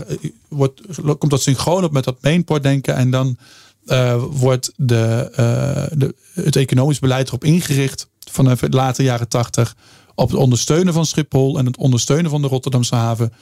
wordt, 0.47 0.81
komt 1.17 1.31
dat 1.31 1.41
synchroon 1.41 1.83
op 1.83 1.91
met 1.91 2.03
dat 2.03 2.21
mainport 2.21 2.63
denken. 2.63 2.95
En 2.95 3.11
dan 3.11 3.37
uh, 3.85 4.23
wordt 4.31 4.71
de, 4.75 5.27
uh, 5.31 5.97
de, 5.99 6.15
het 6.33 6.55
economisch 6.55 6.99
beleid 6.99 7.27
erop 7.27 7.43
ingericht 7.43 8.09
vanaf 8.31 8.59
de 8.59 8.69
late 8.69 9.03
jaren 9.03 9.27
tachtig 9.27 9.75
op 10.15 10.29
het 10.29 10.39
ondersteunen 10.39 10.93
van 10.93 11.05
Schiphol 11.05 11.57
en 11.57 11.65
het 11.65 11.77
ondersteunen 11.77 12.31
van 12.31 12.41
de 12.41 12.47
Rotterdamse 12.47 12.95
haven. 12.95 13.33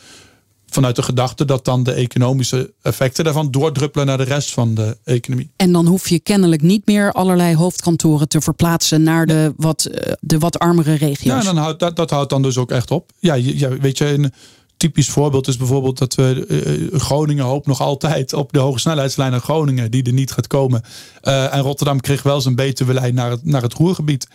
Vanuit 0.69 0.95
de 0.95 1.03
gedachte 1.03 1.45
dat 1.45 1.65
dan 1.65 1.84
de 1.84 1.91
economische 1.91 2.73
effecten 2.82 3.23
daarvan 3.23 3.51
doordruppelen 3.51 4.06
naar 4.06 4.17
de 4.17 4.23
rest 4.23 4.51
van 4.51 4.73
de 4.73 4.97
economie. 5.03 5.49
En 5.56 5.71
dan 5.71 5.86
hoef 5.86 6.08
je 6.08 6.19
kennelijk 6.19 6.62
niet 6.62 6.86
meer 6.86 7.12
allerlei 7.12 7.56
hoofdkantoren 7.56 8.27
te 8.27 8.41
verplaatsen 8.41 9.03
naar 9.03 9.25
de 9.25 9.53
wat, 9.58 9.86
eh, 9.86 10.13
de 10.19 10.38
wat 10.38 10.60
armere 10.60 10.93
regio's. 10.93 11.43
Ja, 11.43 11.51
dan 11.51 11.58
houdt, 11.58 11.80
dat, 11.80 11.95
dat 11.95 12.10
houdt 12.10 12.30
dan 12.30 12.41
dus 12.41 12.58
ook 12.58 12.71
echt 12.71 12.91
op. 12.91 13.12
Ja, 13.19 13.34
ja 13.34 13.69
weet 13.69 13.97
je, 13.97 14.06
in, 14.06 14.34
typisch 14.77 15.10
voorbeeld 15.10 15.47
is 15.47 15.58
bijvoorbeeld 15.58 15.97
dat 15.97 16.15
we 16.15 16.45
uh, 16.91 16.99
Groningen 16.99 17.45
hoopt 17.45 17.67
nog 17.67 17.82
altijd 17.82 18.34
op 18.34 18.53
de 18.53 18.60
hoge 18.60 18.80
snelheidslijn 18.80 19.32
naar 19.32 19.39
Groningen, 19.39 19.91
die 19.91 20.03
er 20.03 20.13
niet 20.13 20.32
gaat 20.32 20.47
komen. 20.47 20.84
Uh, 21.23 21.53
en 21.53 21.62
Rotterdam 21.62 21.99
kreeg 21.99 22.23
wel 22.23 22.41
zijn 22.41 22.56
betere 22.56 22.93
lijn 22.93 23.13
naar 23.13 23.32
het, 23.32 23.45
naar 23.45 23.62
het 23.62 23.73
Roergebied. 23.73 24.27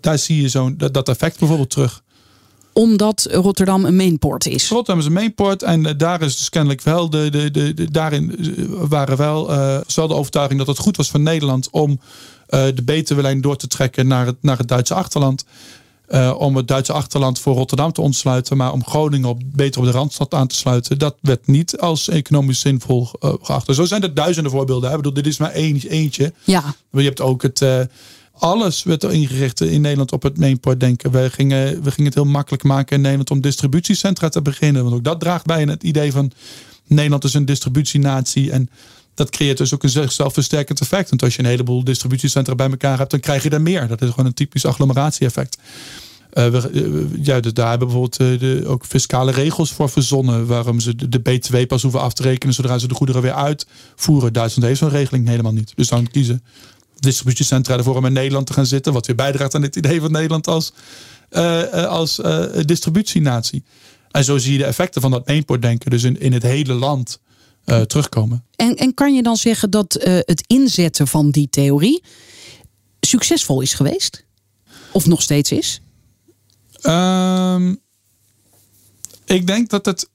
Daar 0.00 0.18
zie 0.18 0.42
je 0.42 0.48
zo'n 0.48 0.74
dat, 0.76 0.94
dat 0.94 1.08
effect 1.08 1.38
bijvoorbeeld 1.38 1.70
terug 1.70 2.02
omdat 2.76 3.28
Rotterdam 3.30 3.84
een 3.84 3.96
mainport 3.96 4.46
is. 4.46 4.68
Rotterdam 4.68 4.98
is 4.98 5.06
een 5.06 5.12
mainport 5.12 5.62
en 5.62 5.96
daar 5.96 6.22
is 6.22 6.36
dus 6.36 6.48
kennelijk 6.48 6.82
wel 6.82 7.10
de, 7.10 7.30
de, 7.30 7.50
de, 7.50 7.74
de 7.74 7.90
daarin 7.90 8.34
waren 8.88 9.16
wel 9.16 9.50
uh, 9.50 9.78
de 9.86 10.14
overtuiging 10.14 10.58
dat 10.58 10.68
het 10.68 10.78
goed 10.78 10.96
was 10.96 11.10
voor 11.10 11.20
Nederland 11.20 11.70
om 11.70 11.90
uh, 11.90 11.98
de 12.74 12.82
betere 12.84 13.40
door 13.40 13.56
te 13.56 13.66
trekken 13.66 14.06
naar 14.06 14.26
het, 14.26 14.36
naar 14.40 14.58
het 14.58 14.68
Duitse 14.68 14.94
achterland. 14.94 15.44
Uh, 16.08 16.34
om 16.38 16.56
het 16.56 16.68
Duitse 16.68 16.92
achterland 16.92 17.38
voor 17.38 17.54
Rotterdam 17.54 17.92
te 17.92 18.00
ontsluiten, 18.00 18.56
maar 18.56 18.72
om 18.72 18.84
Groningen 18.84 19.28
op, 19.28 19.42
beter 19.44 19.80
op 19.80 19.86
de 19.86 19.92
randstad 19.92 20.34
aan 20.34 20.46
te 20.46 20.56
sluiten, 20.56 20.98
dat 20.98 21.16
werd 21.20 21.46
niet 21.46 21.78
als 21.78 22.08
economisch 22.08 22.60
zinvol 22.60 23.08
uh, 23.20 23.32
geacht. 23.42 23.74
Zo 23.74 23.84
zijn 23.84 24.02
er 24.02 24.14
duizenden 24.14 24.52
voorbeelden. 24.52 24.88
Hè? 24.88 24.96
Ik 24.96 25.02
bedoel, 25.02 25.22
dit 25.22 25.26
is 25.26 25.38
maar 25.38 25.50
één, 25.50 25.80
eentje. 25.88 26.32
Ja. 26.44 26.62
Maar 26.90 27.02
je 27.02 27.08
hebt 27.08 27.20
ook 27.20 27.42
het. 27.42 27.88
Alles 28.38 28.82
werd 28.82 29.02
er 29.02 29.12
ingericht 29.12 29.60
in 29.60 29.80
Nederland 29.80 30.12
op 30.12 30.22
het 30.22 30.38
mainport 30.38 30.80
denken. 30.80 31.10
We 31.10 31.30
gingen, 31.30 31.82
we 31.82 31.90
gingen 31.90 32.04
het 32.04 32.14
heel 32.14 32.32
makkelijk 32.32 32.62
maken 32.62 32.96
in 32.96 33.02
Nederland 33.02 33.30
om 33.30 33.40
distributiecentra 33.40 34.28
te 34.28 34.42
beginnen. 34.42 34.82
Want 34.82 34.94
ook 34.94 35.04
dat 35.04 35.20
draagt 35.20 35.46
bij 35.46 35.60
in 35.60 35.68
het 35.68 35.82
idee 35.82 36.12
van 36.12 36.32
Nederland 36.86 37.24
is 37.24 37.34
een 37.34 37.44
distributienatie. 37.44 38.50
En 38.50 38.70
dat 39.14 39.30
creëert 39.30 39.58
dus 39.58 39.74
ook 39.74 39.82
een 39.82 39.88
zichzelf 39.88 40.32
versterkend 40.32 40.80
effect. 40.80 41.08
Want 41.08 41.22
als 41.22 41.36
je 41.36 41.42
een 41.42 41.48
heleboel 41.48 41.84
distributiecentra 41.84 42.54
bij 42.54 42.70
elkaar 42.70 42.98
hebt, 42.98 43.10
dan 43.10 43.20
krijg 43.20 43.42
je 43.42 43.50
er 43.50 43.62
meer. 43.62 43.88
Dat 43.88 44.02
is 44.02 44.10
gewoon 44.10 44.26
een 44.26 44.34
typisch 44.34 44.64
agglomeratie-effect. 44.64 45.58
Uh, 46.34 46.46
we, 46.46 47.08
ja, 47.22 47.40
dus 47.40 47.52
daar 47.52 47.68
hebben 47.68 47.88
bijvoorbeeld 47.88 48.20
uh, 48.20 48.40
de, 48.40 48.66
ook 48.66 48.84
fiscale 48.84 49.32
regels 49.32 49.72
voor 49.72 49.88
verzonnen. 49.88 50.46
Waarom 50.46 50.80
ze 50.80 50.94
de, 50.94 51.08
de, 51.08 51.20
BTW 51.20 51.66
pas 51.66 51.82
hoeven 51.82 52.00
af 52.00 52.12
te 52.12 52.22
rekenen 52.22 52.54
zodra 52.54 52.78
ze 52.78 52.88
de 52.88 52.94
goederen 52.94 53.22
weer 53.22 53.32
uitvoeren. 53.32 54.32
Duitsland 54.32 54.68
heeft 54.68 54.80
zo'n 54.80 54.88
regeling 54.88 55.28
helemaal 55.28 55.52
niet. 55.52 55.72
Dus 55.76 55.88
dan 55.88 56.10
kiezen 56.10 56.42
distributiecentra 56.98 57.76
ervoor 57.76 57.96
om 57.96 58.06
in 58.06 58.12
Nederland 58.12 58.46
te 58.46 58.52
gaan 58.52 58.66
zitten. 58.66 58.92
Wat 58.92 59.06
weer 59.06 59.16
bijdraagt 59.16 59.54
aan 59.54 59.62
het 59.62 59.76
idee 59.76 60.00
van 60.00 60.12
Nederland 60.12 60.46
als, 60.46 60.72
uh, 61.30 61.84
als 61.84 62.20
distributienatie. 62.64 63.64
En 64.10 64.24
zo 64.24 64.38
zie 64.38 64.52
je 64.52 64.58
de 64.58 64.64
effecten 64.64 65.00
van 65.00 65.10
dat 65.10 65.28
eenpoortdenken 65.28 65.90
dus 65.90 66.02
in, 66.02 66.20
in 66.20 66.32
het 66.32 66.42
hele 66.42 66.74
land 66.74 67.20
uh, 67.64 67.80
terugkomen. 67.80 68.44
En, 68.56 68.76
en 68.76 68.94
kan 68.94 69.14
je 69.14 69.22
dan 69.22 69.36
zeggen 69.36 69.70
dat 69.70 69.92
het 70.00 70.44
inzetten 70.46 71.06
van 71.06 71.30
die 71.30 71.48
theorie 71.50 72.02
succesvol 73.00 73.60
is 73.60 73.74
geweest? 73.74 74.24
Of 74.92 75.06
nog 75.06 75.22
steeds 75.22 75.52
is? 75.52 75.80
Um, 76.82 77.80
ik 79.24 79.46
denk 79.46 79.70
dat 79.70 79.86
het 79.86 80.08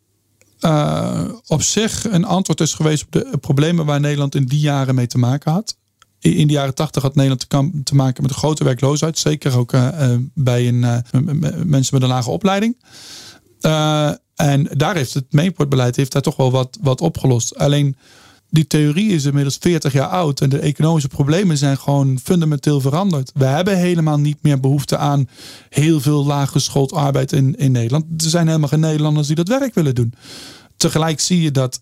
uh, 0.60 1.34
op 1.48 1.62
zich 1.62 2.12
een 2.12 2.26
antwoord 2.26 2.60
is 2.60 2.74
geweest 2.74 3.04
op 3.04 3.12
de 3.12 3.38
problemen 3.41 3.86
waar 3.86 4.00
Nederland 4.00 4.36
in 4.36 4.46
die 4.46 4.60
jaren 4.60 4.96
mee 4.96 5.08
te 5.08 5.17
maken 5.17 5.52
had. 5.52 5.78
In 6.21 6.47
de 6.47 6.53
jaren 6.53 6.75
tachtig 6.75 7.01
had 7.01 7.15
Nederland 7.15 7.49
te 7.86 7.95
maken 7.95 8.21
met 8.21 8.31
een 8.31 8.38
grote 8.38 8.63
werkloosheid. 8.63 9.17
Zeker 9.17 9.57
ook 9.57 9.71
bij 10.34 10.67
een, 10.67 10.79
mensen 11.65 11.93
met 11.93 12.01
een 12.01 12.07
lage 12.07 12.29
opleiding. 12.29 12.75
En 14.36 14.67
daar 14.71 14.95
heeft 14.95 15.13
het 15.13 15.34
mainportbeleid 15.34 15.95
heeft 15.95 16.12
daar 16.12 16.21
toch 16.21 16.36
wel 16.36 16.51
wat, 16.51 16.77
wat 16.81 17.01
opgelost. 17.01 17.57
Alleen 17.57 17.95
die 18.49 18.67
theorie 18.67 19.12
is 19.12 19.25
inmiddels 19.25 19.57
40 19.60 19.93
jaar 19.93 20.07
oud 20.07 20.41
en 20.41 20.49
de 20.49 20.60
economische 20.60 21.07
problemen 21.07 21.57
zijn 21.57 21.77
gewoon 21.77 22.19
fundamenteel 22.23 22.81
veranderd. 22.81 23.31
We 23.34 23.45
hebben 23.45 23.77
helemaal 23.77 24.17
niet 24.17 24.38
meer 24.41 24.60
behoefte 24.60 24.97
aan 24.97 25.29
heel 25.69 25.99
veel 25.99 26.25
laaggeschoold 26.25 26.93
arbeid 26.93 27.31
in, 27.31 27.55
in 27.55 27.71
Nederland. 27.71 28.23
Er 28.23 28.29
zijn 28.29 28.47
helemaal 28.47 28.69
geen 28.69 28.79
Nederlanders 28.79 29.27
die 29.27 29.36
dat 29.36 29.47
werk 29.47 29.73
willen 29.73 29.95
doen. 29.95 30.13
Tegelijk 30.77 31.19
zie 31.19 31.41
je 31.41 31.51
dat, 31.51 31.79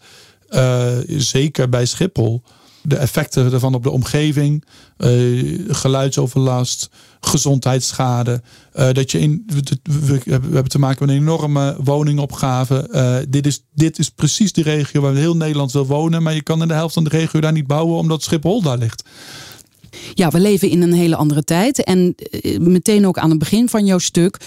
zeker 1.08 1.70
bij 1.70 1.86
Schiphol, 1.86 2.44
de 2.82 2.96
effecten 2.96 3.54
ervan 3.54 3.74
op 3.74 3.84
de 3.84 3.90
omgeving, 3.90 4.66
uh, 4.98 5.60
geluidsoverlast, 5.68 6.90
gezondheidsschade. 7.20 8.42
Uh, 8.76 8.92
dat 8.92 9.12
je 9.12 9.20
in, 9.20 9.48
we, 9.84 10.22
hebben 10.26 10.70
te 10.70 10.80
maken 10.80 11.06
met 11.06 11.16
een 11.16 11.22
enorme 11.22 11.76
woningopgave. 11.84 12.88
Uh, 12.92 13.16
dit, 13.30 13.46
is, 13.46 13.66
dit 13.74 14.00
is 14.00 14.10
precies 14.10 14.54
de 14.54 14.62
regio 14.62 15.02
waar 15.02 15.16
heel 15.16 15.36
Nederland 15.36 15.72
wil 15.72 15.86
wonen. 15.86 16.24
Maar 16.24 16.34
je 16.34 16.44
kan 16.44 16.62
in 16.62 16.68
de 16.68 16.74
helft 16.74 16.94
van 16.94 17.04
de 17.04 17.10
regio 17.10 17.40
daar 17.40 17.52
niet 17.52 17.68
bouwen 17.68 17.98
omdat 17.98 18.24
Schiphol 18.24 18.62
daar 18.62 18.78
ligt. 18.78 19.04
Ja, 20.14 20.30
we 20.30 20.40
leven 20.40 20.70
in 20.70 20.82
een 20.82 20.94
hele 20.94 21.16
andere 21.16 21.44
tijd. 21.44 21.84
En 21.84 22.16
meteen 22.60 23.08
ook 23.08 23.18
aan 23.18 23.30
het 23.30 23.40
begin 23.40 23.70
van 23.70 23.86
jouw 23.86 23.98
stuk. 23.98 24.38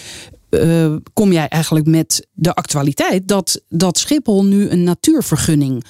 Kom 1.12 1.33
jij 1.33 1.49
eigenlijk 1.49 1.87
met 1.87 2.27
de 2.33 2.55
actualiteit 2.55 3.29
dat, 3.29 3.62
dat 3.68 3.99
Schiphol 3.99 4.45
nu 4.45 4.68
een 4.68 4.83
natuurvergunning 4.83 5.85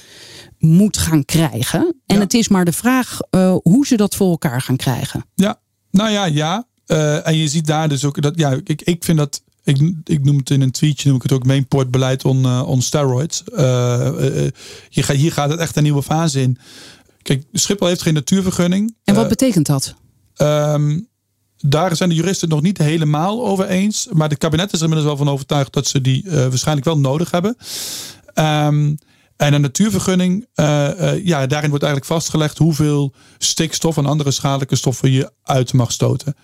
moet 0.63 0.99
gaan 0.99 1.25
krijgen. 1.25 1.95
En 2.07 2.21
het 2.21 2.35
is 2.35 2.49
maar 2.49 2.65
de 2.65 2.73
vraag 2.73 3.19
uh, 3.31 3.57
hoe 3.63 3.87
ze 3.87 3.97
dat 3.97 4.15
voor 4.15 4.31
elkaar 4.31 4.63
gaan 4.63 4.77
krijgen. 4.77 5.25
Ja, 5.35 5.61
nou 5.91 6.11
ja, 6.11 6.25
ja. 6.25 6.67
Uh, 6.87 7.27
en 7.27 7.37
je 7.37 7.49
ziet 7.49 7.67
daar 7.67 7.89
dus 7.89 8.05
ook 8.05 8.23
dat, 8.23 8.33
ja, 8.37 8.59
ik, 8.65 8.83
ik 8.83 9.05
vind 9.05 9.19
dat. 9.19 9.43
Ik, 9.65 9.93
ik 10.05 10.25
noem 10.25 10.37
het 10.37 10.51
in 10.51 10.61
een 10.61 10.71
tweetje, 10.71 11.09
noem 11.09 11.17
ik 11.17 11.23
het 11.23 11.33
ook 11.33 11.47
mainportbeleid 11.47 12.25
on, 12.25 12.43
uh, 12.43 12.69
on 12.69 12.83
steroids. 12.83 13.43
je 14.89 15.03
gaat, 15.03 15.17
hier 15.17 15.33
gaat 15.33 15.51
het 15.51 15.61
echt 15.61 15.77
een 15.77 15.83
nieuwe 15.83 16.03
fase 16.03 16.41
in. 16.41 16.59
Kijk, 17.23 17.45
Schiphol 17.53 17.87
heeft 17.87 18.03
geen 18.03 18.15
natuurvergunning. 18.15 18.97
En 19.05 19.15
wat 19.15 19.29
betekent 19.29 19.67
dat? 19.67 19.95
Um, 20.37 21.09
daar 21.59 21.97
zijn 21.97 22.09
de 22.09 22.15
juristen 22.15 22.49
nog 22.49 22.63
niet 22.63 22.79
helemaal 22.79 23.47
over 23.47 23.67
eens. 23.67 24.09
Maar 24.13 24.29
de 24.29 24.37
kabinet 24.37 24.73
is 24.73 24.79
er 24.79 24.85
inmiddels 24.85 25.09
wel 25.09 25.25
van 25.25 25.35
overtuigd 25.35 25.73
dat 25.73 25.87
ze 25.87 26.01
die 26.01 26.25
waarschijnlijk 26.27 26.87
wel 26.87 26.99
nodig 26.99 27.31
hebben. 27.31 27.57
Um, 28.35 28.99
en 29.43 29.53
een 29.53 29.61
natuurvergunning, 29.61 30.47
uh, 30.55 30.89
uh, 31.01 31.25
ja, 31.27 31.47
daarin 31.47 31.71
wordt 31.71 31.85
eigenlijk 31.85 32.13
vastgelegd 32.13 32.59
hoeveel 32.59 33.15
stikstof 33.39 33.97
en 33.97 34.07
andere 34.07 34.31
schadelijke 34.31 34.77
stoffen 34.77 35.11
je 35.11 35.33
uit 35.43 35.73
mag 35.73 35.93
stoten. 35.93 36.37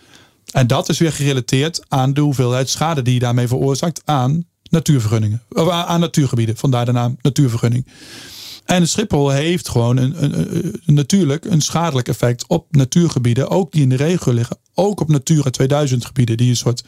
En 0.53 0.67
dat 0.67 0.89
is 0.89 0.99
weer 0.99 1.13
gerelateerd 1.13 1.85
aan 1.89 2.13
de 2.13 2.21
hoeveelheid 2.21 2.69
schade 2.69 3.03
die 3.03 3.15
je 3.15 3.21
daarmee 3.21 3.49
veroorzaakt 3.49 4.03
aan 4.05 4.45
natuurvergunningen. 4.71 5.43
Of 5.49 5.69
aan 5.69 6.01
natuurgebieden, 6.01 6.57
vandaar 6.57 6.85
de 6.85 6.93
naam 6.93 7.17
natuurvergunning. 7.21 7.87
En 8.65 8.89
Schiphol 8.89 9.31
heeft 9.31 9.69
gewoon 9.69 9.97
een, 9.97 10.25
een, 10.25 10.57
een, 10.87 10.95
natuurlijk 10.95 11.45
een 11.45 11.61
schadelijk 11.61 12.09
effect 12.09 12.47
op 12.47 12.67
natuurgebieden, 12.71 13.51
ook 13.51 13.73
die 13.73 13.83
in 13.83 13.89
de 13.89 13.97
regio 13.97 14.33
liggen. 14.33 14.59
Ook 14.75 15.01
op 15.01 15.09
Natura 15.09 15.51
2000 15.51 16.05
gebieden, 16.05 16.37
die 16.37 16.49
een 16.49 16.57
soort, 16.57 16.85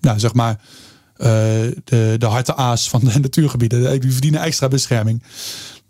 nou 0.00 0.18
zeg 0.18 0.34
maar, 0.34 0.60
de, 1.16 2.14
de 2.18 2.26
harte 2.26 2.54
aas 2.54 2.88
van 2.88 3.00
de 3.00 3.18
natuurgebieden. 3.20 4.00
Die 4.00 4.12
verdienen 4.12 4.40
extra 4.40 4.68
bescherming. 4.68 5.22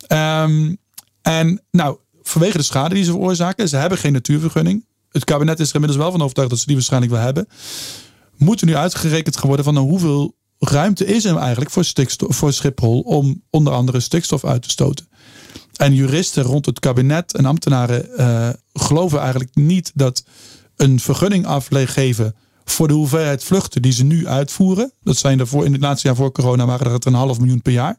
Um, 0.09 0.77
en 1.23 1.63
nou, 1.71 1.97
vanwege 2.23 2.57
de 2.57 2.63
schade 2.63 2.95
die 2.95 3.05
ze 3.05 3.11
veroorzaken, 3.11 3.69
ze 3.69 3.77
hebben 3.77 3.99
geen 3.99 4.13
natuurvergunning. 4.13 4.87
Het 5.11 5.25
kabinet 5.25 5.61
is 5.61 5.69
er 5.69 5.75
inmiddels 5.75 6.03
wel 6.03 6.11
van 6.11 6.23
overtuigd 6.23 6.51
dat 6.51 6.59
ze 6.59 6.67
die 6.67 6.75
waarschijnlijk 6.75 7.13
wel 7.13 7.23
hebben. 7.23 7.49
Moet 8.37 8.61
er 8.61 8.67
nu 8.67 8.77
uitgerekend 8.77 9.41
worden 9.41 9.65
van 9.65 9.75
nou, 9.75 9.87
hoeveel 9.87 10.37
ruimte 10.59 11.07
is 11.07 11.25
er 11.25 11.37
eigenlijk 11.37 11.71
voor, 11.71 11.85
voor 12.19 12.53
Schiphol 12.53 13.01
om 13.01 13.43
onder 13.51 13.73
andere 13.73 14.01
stikstof 14.01 14.45
uit 14.45 14.63
te 14.63 14.71
stoten. 14.71 15.09
En 15.77 15.95
juristen 15.95 16.43
rond 16.43 16.67
het 16.67 16.81
kabinet 16.81 17.35
en 17.35 17.45
ambtenaren 17.45 18.09
uh, 18.17 18.49
geloven 18.73 19.21
eigenlijk 19.21 19.55
niet 19.55 19.93
dat 19.95 20.25
een 20.77 21.01
vergunning 21.01 21.47
afgeven 21.47 22.35
voor 22.65 22.89
de 22.89 22.95
hoeveelheid 22.95 23.45
vluchten 23.45 23.83
die 23.83 23.93
ze 23.93 24.05
nu 24.05 24.27
uitvoeren. 24.27 24.93
Dat 25.03 25.17
zijn 25.17 25.41
er 25.41 25.47
voor, 25.47 25.65
in 25.65 25.73
het 25.73 25.81
laatste 25.81 26.07
jaar 26.07 26.17
voor 26.17 26.33
corona 26.33 26.67
waren 26.67 26.93
er 26.93 27.07
een 27.07 27.15
half 27.15 27.39
miljoen 27.39 27.63
per 27.63 27.73
jaar. 27.73 27.99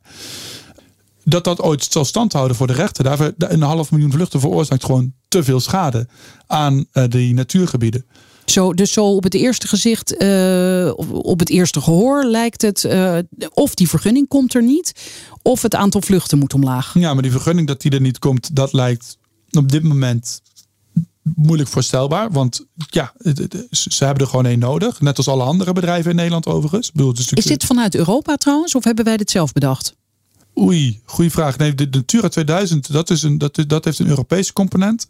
Dat 1.24 1.44
dat 1.44 1.62
ooit 1.62 1.88
zal 1.90 2.06
standhouden 2.06 2.56
voor 2.56 2.68
de 2.68 2.74
rechter. 2.74 3.04
Daarvoor 3.04 3.34
een 3.38 3.62
half 3.62 3.92
miljoen 3.92 4.12
vluchten 4.12 4.40
veroorzaakt 4.40 4.86
gewoon 4.86 5.14
te 5.28 5.44
veel 5.44 5.60
schade 5.60 6.08
aan 6.48 6.86
uh, 6.94 7.04
die 7.10 7.34
natuurgebieden. 7.34 8.06
Zo, 8.46 8.74
dus 8.74 8.92
zo 8.92 9.06
op 9.06 9.24
het 9.24 9.34
eerste 9.34 9.68
gezicht, 9.68 10.22
uh, 10.22 10.92
op 11.12 11.40
het 11.40 11.50
eerste 11.50 11.82
gehoor 11.82 12.26
lijkt 12.26 12.62
het 12.62 12.84
uh, 12.84 13.18
of 13.54 13.76
die 13.76 13.90
vergunning 13.90 14.28
komt 14.28 14.54
er 14.54 14.64
niet, 14.64 14.94
of 15.42 15.62
het 15.62 15.76
aantal 15.76 16.02
vluchten 16.02 16.38
moet 16.38 16.54
omlaag. 16.54 16.94
Ja, 16.94 17.14
maar 17.14 17.24
die 17.24 17.32
vergunning 17.32 17.68
dat 17.68 17.82
die 17.82 17.92
er 17.92 18.02
niet 18.02 18.20
komt, 18.20 18.56
dat 18.56 18.74
lijkt 18.74 19.18
op 19.52 19.72
dit 19.72 19.84
moment 19.84 20.42
moeilijk 21.36 21.70
voorstelbaar. 21.70 22.32
Want 22.32 22.66
ja, 22.76 23.14
ze 23.72 24.06
hebben 24.06 24.24
er 24.24 24.30
gewoon 24.30 24.46
één 24.46 24.60
nodig. 24.60 25.02
Net 25.02 25.18
als 25.18 25.28
alle 25.28 25.44
andere 25.44 25.74
bedrijven 25.74 26.10
in 26.10 26.16
Nederland 26.16 26.46
overigens. 26.46 26.92
Bedoel, 26.92 27.14
is, 27.14 27.32
is 27.32 27.46
dit 27.46 27.66
vanuit 27.66 27.96
Europa 27.96 28.36
trouwens? 28.36 28.76
Of 28.76 28.84
hebben 28.84 29.06
wij 29.06 29.18
dit 29.18 29.32
zelf 29.32 29.54
bedacht? 29.54 29.96
Oei, 30.58 31.02
goede 31.06 31.30
vraag. 31.30 31.58
Nee, 31.58 31.76
de 31.76 31.88
Natura 31.92 32.28
2000, 32.28 32.92
dat, 32.92 33.10
is 33.10 33.24
een, 33.24 33.38
dat, 33.38 33.64
dat 33.68 33.86
heeft 33.86 34.00
een 34.00 34.08
Europese 34.08 34.54
component. 34.54 35.10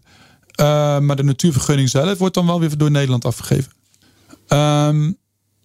Uh, 0.59 0.99
maar 0.99 1.15
de 1.15 1.23
natuurvergunning 1.23 1.89
zelf 1.89 2.17
wordt 2.17 2.33
dan 2.33 2.45
wel 2.45 2.59
weer 2.59 2.77
door 2.77 2.91
Nederland 2.91 3.25
afgegeven. 3.25 3.71
Um, 4.47 5.17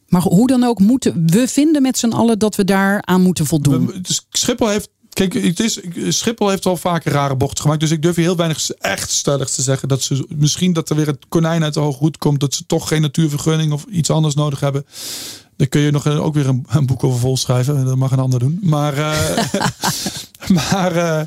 maar 0.08 0.22
hoe 0.22 0.46
dan 0.46 0.64
ook, 0.64 0.78
moeten 0.78 1.26
we 1.26 1.48
vinden 1.48 1.82
met 1.82 1.98
z'n 1.98 2.10
allen 2.10 2.38
dat 2.38 2.56
we 2.56 2.64
daar 2.64 3.02
aan 3.02 3.22
moeten 3.22 3.46
voldoen? 3.46 3.92
Dus 4.02 4.26
Schiphol 4.30 4.68
heeft 4.68 4.88
Kijk, 5.11 5.33
het 5.33 5.61
is, 5.61 5.81
Schiphol 6.09 6.49
heeft 6.49 6.66
al 6.66 6.77
vaker 6.77 7.12
rare 7.12 7.37
bochten 7.37 7.61
gemaakt. 7.61 7.81
Dus 7.81 7.90
ik 7.90 8.03
durf 8.03 8.16
heel 8.16 8.37
weinig 8.37 8.70
echt 8.70 9.11
stellig 9.11 9.51
te 9.51 9.62
zeggen. 9.62 9.88
Dat 9.88 10.03
ze 10.03 10.27
misschien 10.29 10.73
dat 10.73 10.90
er 10.90 10.96
weer 10.96 11.07
het 11.07 11.25
konijn 11.29 11.62
uit 11.62 11.75
de 11.75 11.81
hoge 11.81 11.99
hoed 11.99 12.18
komt. 12.18 12.40
Dat 12.40 12.55
ze 12.55 12.66
toch 12.66 12.88
geen 12.88 13.01
natuurvergunning 13.01 13.73
of 13.73 13.85
iets 13.85 14.11
anders 14.11 14.35
nodig 14.35 14.61
hebben. 14.61 14.87
Dan 15.61 15.68
kun 15.68 15.81
je 15.81 15.90
nog 15.90 16.07
ook 16.07 16.35
weer 16.35 16.49
een, 16.49 16.66
een 16.68 16.87
boek 16.87 17.05
over 17.05 17.20
vol 17.20 17.37
schrijven. 17.37 17.85
Dat 17.85 17.96
mag 17.96 18.11
een 18.11 18.18
ander 18.18 18.38
doen. 18.38 18.59
Maar, 18.62 18.99
uh, 18.99 19.12
maar 20.73 20.96
uh, 20.96 21.20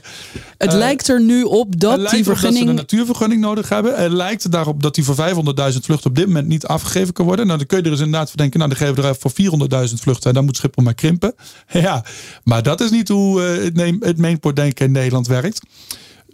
het 0.58 0.74
lijkt 0.74 1.08
er 1.08 1.22
nu 1.22 1.44
op 1.44 1.80
dat 1.80 2.10
die 2.10 2.24
vergunning. 2.24 2.54
Dat 2.54 2.64
ze 2.64 2.70
een 2.70 2.76
natuurvergunning 2.76 3.42
nodig 3.42 3.70
hebben. 3.70 3.96
Het 3.96 4.12
lijkt 4.12 4.52
daarop 4.52 4.84
dat 4.84 4.96
die 4.96 5.04
voor 5.04 5.16
500.000 5.16 5.80
vluchten 5.82 6.10
op 6.10 6.16
dit 6.16 6.26
moment 6.28 6.48
niet 6.48 6.66
afgegeven 6.66 7.14
kan 7.14 7.26
worden. 7.26 7.46
Nou, 7.46 7.58
dan 7.58 7.68
kun 7.68 7.78
je 7.78 7.84
er 7.84 7.90
dus 7.90 8.00
inderdaad 8.00 8.28
voor 8.28 8.38
denken. 8.38 8.60
Nou, 8.60 8.72
dan 8.72 8.80
geven 8.80 9.04
we 9.04 9.08
er 9.08 9.16
voor 9.20 9.32
400.000 9.90 9.94
vluchten. 9.94 10.30
En 10.30 10.34
dan 10.34 10.46
moet 10.46 10.56
Schiphol 10.58 10.84
maar 10.84 10.94
krimpen. 10.94 11.34
Ja, 11.68 12.06
maar 12.44 12.64
dat 12.64 12.82
is 12.82 12.92
niet 12.92 13.08
hoe 13.08 13.42
het, 13.42 14.00
het 14.00 14.18
mainport 14.18 14.56
denken 14.56 14.86
in 14.86 14.92
Nederland 14.92 15.28
werkt. 15.28 15.60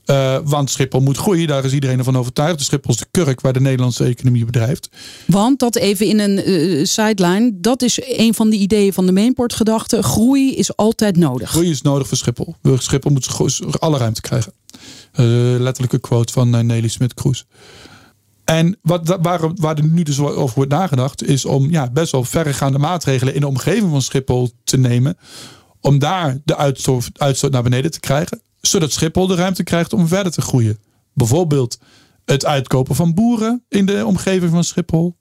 Uh, 0.10 0.38
want 0.44 0.70
Schiphol 0.70 1.00
moet 1.00 1.18
groeien, 1.18 1.48
daar 1.48 1.66
is 1.66 1.74
iedereen 1.74 1.98
ervan 1.98 2.18
overtuigd. 2.18 2.58
De 2.58 2.64
Schiphol 2.64 2.94
is 2.94 3.00
de 3.00 3.06
kurk 3.12 3.42
waar 3.42 3.54
de 3.54 3.62
Nederlandse 3.62 4.04
economie 4.04 4.46
bedrijft. 4.46 4.90
Want 5.26 5.60
dat 5.60 5.76
even 5.76 6.06
in 6.06 6.20
een 6.20 6.50
uh, 6.50 6.86
sideline, 6.86 7.52
dat 7.56 7.82
is 7.82 8.00
een 8.04 8.34
van 8.34 8.50
de 8.50 8.56
ideeën 8.56 8.94
van 8.94 9.06
de 9.06 9.12
Mainport-gedachte. 9.12 10.04
Groei 10.04 10.56
is 10.56 10.76
altijd 10.76 11.18
nodig. 11.18 11.50
Groei 11.50 11.70
is 11.70 11.82
nodig 11.82 12.08
voor 12.08 12.18
Schiphol. 12.18 12.56
Schiphol 12.78 13.12
moet 13.12 13.80
alle 13.80 13.98
ruimte 13.98 14.22
krijgen. 14.22 14.54
Uh, 15.20 15.26
letterlijke 15.60 16.00
quote 16.00 16.34
van 16.34 16.50
Nelly 16.50 16.88
Smit-Kroes. 16.88 17.46
En 18.44 18.78
wat, 18.82 19.18
waar, 19.22 19.40
waar 19.56 19.78
er 19.78 19.86
nu 19.86 20.04
dus 20.04 20.20
over 20.20 20.56
wordt 20.56 20.72
nagedacht, 20.72 21.28
is 21.28 21.46
om 21.46 21.72
ja, 21.72 21.90
best 21.90 22.12
wel 22.12 22.24
verregaande 22.24 22.78
maatregelen 22.78 23.34
in 23.34 23.40
de 23.40 23.48
omgeving 23.48 23.92
van 23.92 24.02
Schiphol 24.02 24.50
te 24.64 24.78
nemen. 24.78 25.18
Om 25.82 26.00
daar 26.00 26.38
de 26.46 26.58
uitstoot, 26.58 27.10
uitstoot 27.14 27.52
naar 27.52 27.64
beneden 27.64 27.92
te 27.92 28.00
krijgen 28.00 28.42
zodat 28.62 28.92
Schiphol 28.92 29.28
de 29.28 29.36
ruimte 29.36 29.64
krijgt 29.64 29.94
om 29.94 30.08
verder 30.08 30.32
te 30.32 30.42
groeien. 30.42 30.80
Bijvoorbeeld 31.14 31.80
het 32.26 32.46
uitkopen 32.46 32.96
van 32.96 33.14
boeren 33.14 33.66
in 33.68 33.86
de 33.86 34.06
omgeving 34.06 34.52
van 34.52 34.64
Schiphol. 34.64 35.19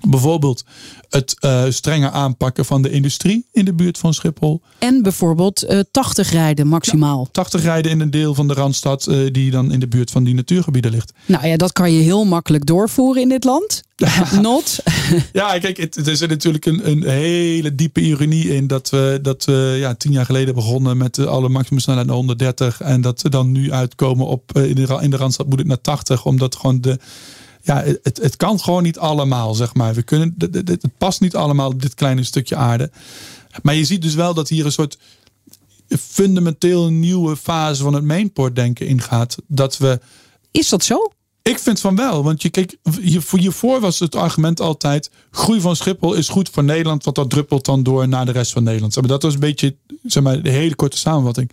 Bijvoorbeeld 0.00 0.64
het 1.08 1.36
uh, 1.40 1.64
strenger 1.68 2.10
aanpakken 2.10 2.64
van 2.64 2.82
de 2.82 2.90
industrie 2.90 3.46
in 3.52 3.64
de 3.64 3.74
buurt 3.74 3.98
van 3.98 4.14
Schiphol. 4.14 4.62
En 4.78 5.02
bijvoorbeeld 5.02 5.64
uh, 5.64 5.80
80 5.90 6.30
rijden 6.30 6.66
maximaal. 6.66 7.20
Ja, 7.20 7.28
80 7.32 7.62
rijden 7.62 7.90
in 7.90 8.00
een 8.00 8.10
deel 8.10 8.34
van 8.34 8.48
de 8.48 8.54
Randstad 8.54 9.06
uh, 9.06 9.32
die 9.32 9.50
dan 9.50 9.72
in 9.72 9.80
de 9.80 9.88
buurt 9.88 10.10
van 10.10 10.24
die 10.24 10.34
natuurgebieden 10.34 10.90
ligt. 10.90 11.12
Nou 11.26 11.46
ja, 11.46 11.56
dat 11.56 11.72
kan 11.72 11.92
je 11.92 12.02
heel 12.02 12.24
makkelijk 12.24 12.66
doorvoeren 12.66 13.22
in 13.22 13.28
dit 13.28 13.44
land. 13.44 13.82
Not. 14.40 14.78
ja, 15.32 15.58
kijk, 15.58 15.76
het, 15.76 16.06
er 16.06 16.16
zit 16.16 16.28
natuurlijk 16.28 16.66
een, 16.66 16.90
een, 16.90 17.02
hele 17.02 17.74
diepe 17.74 18.00
ironie 18.00 18.54
in 18.54 18.66
dat 18.66 18.90
we, 18.90 19.18
dat 19.22 19.44
we 19.44 19.76
ja, 19.78 19.94
tien 19.94 20.12
jaar 20.12 20.24
geleden 20.24 20.54
begonnen 20.54 20.96
met 20.96 21.18
alle 21.18 21.48
maximumsnelheid 21.48 22.06
naar 22.06 22.16
130. 22.16 22.80
En 22.80 23.00
dat 23.00 23.22
we 23.22 23.28
dan 23.28 23.52
nu 23.52 23.72
uitkomen 23.72 24.26
op 24.26 24.58
in 24.58 24.74
de, 24.74 24.98
in 25.00 25.10
de 25.10 25.16
Randstad 25.16 25.48
moet 25.48 25.58
het 25.58 25.68
naar 25.68 25.80
80. 25.80 26.24
Omdat 26.24 26.56
gewoon 26.56 26.80
de 26.80 26.98
ja, 27.64 27.84
het, 28.02 28.18
het 28.22 28.36
kan 28.36 28.60
gewoon 28.60 28.82
niet 28.82 28.98
allemaal, 28.98 29.54
zeg 29.54 29.74
maar. 29.74 29.94
We 29.94 30.02
kunnen, 30.02 30.34
het, 30.38 30.68
het 30.68 30.98
past 30.98 31.20
niet 31.20 31.36
allemaal 31.36 31.70
op 31.70 31.82
dit 31.82 31.94
kleine 31.94 32.24
stukje 32.24 32.56
aarde. 32.56 32.90
Maar 33.62 33.74
je 33.74 33.84
ziet 33.84 34.02
dus 34.02 34.14
wel 34.14 34.34
dat 34.34 34.48
hier 34.48 34.64
een 34.64 34.72
soort 34.72 34.98
fundamenteel 35.88 36.90
nieuwe 36.90 37.36
fase 37.36 37.82
van 37.82 37.94
het 37.94 38.04
mainport 38.04 38.56
denken 38.56 38.86
ingaat. 38.86 39.36
Dat 39.46 39.78
we. 39.78 40.00
Is 40.50 40.68
dat 40.68 40.84
zo? 40.84 41.12
Ik 41.42 41.58
vind 41.58 41.80
van 41.80 41.96
wel. 41.96 42.22
Want 42.22 42.42
je 42.42 42.48
kijk, 42.50 42.76
hiervoor 43.32 43.80
was 43.80 43.98
het 43.98 44.14
argument 44.14 44.60
altijd: 44.60 45.10
groei 45.30 45.60
van 45.60 45.76
Schiphol 45.76 46.14
is 46.14 46.28
goed 46.28 46.48
voor 46.48 46.64
Nederland, 46.64 47.04
want 47.04 47.16
dat 47.16 47.30
druppelt 47.30 47.64
dan 47.64 47.82
door 47.82 48.08
naar 48.08 48.26
de 48.26 48.32
rest 48.32 48.52
van 48.52 48.62
Nederland. 48.62 48.94
Maar 48.94 49.06
dat 49.06 49.22
was 49.22 49.34
een 49.34 49.40
beetje 49.40 49.76
zeg 50.02 50.22
maar, 50.22 50.42
de 50.42 50.50
hele 50.50 50.74
korte 50.74 50.98
samenvatting. 50.98 51.50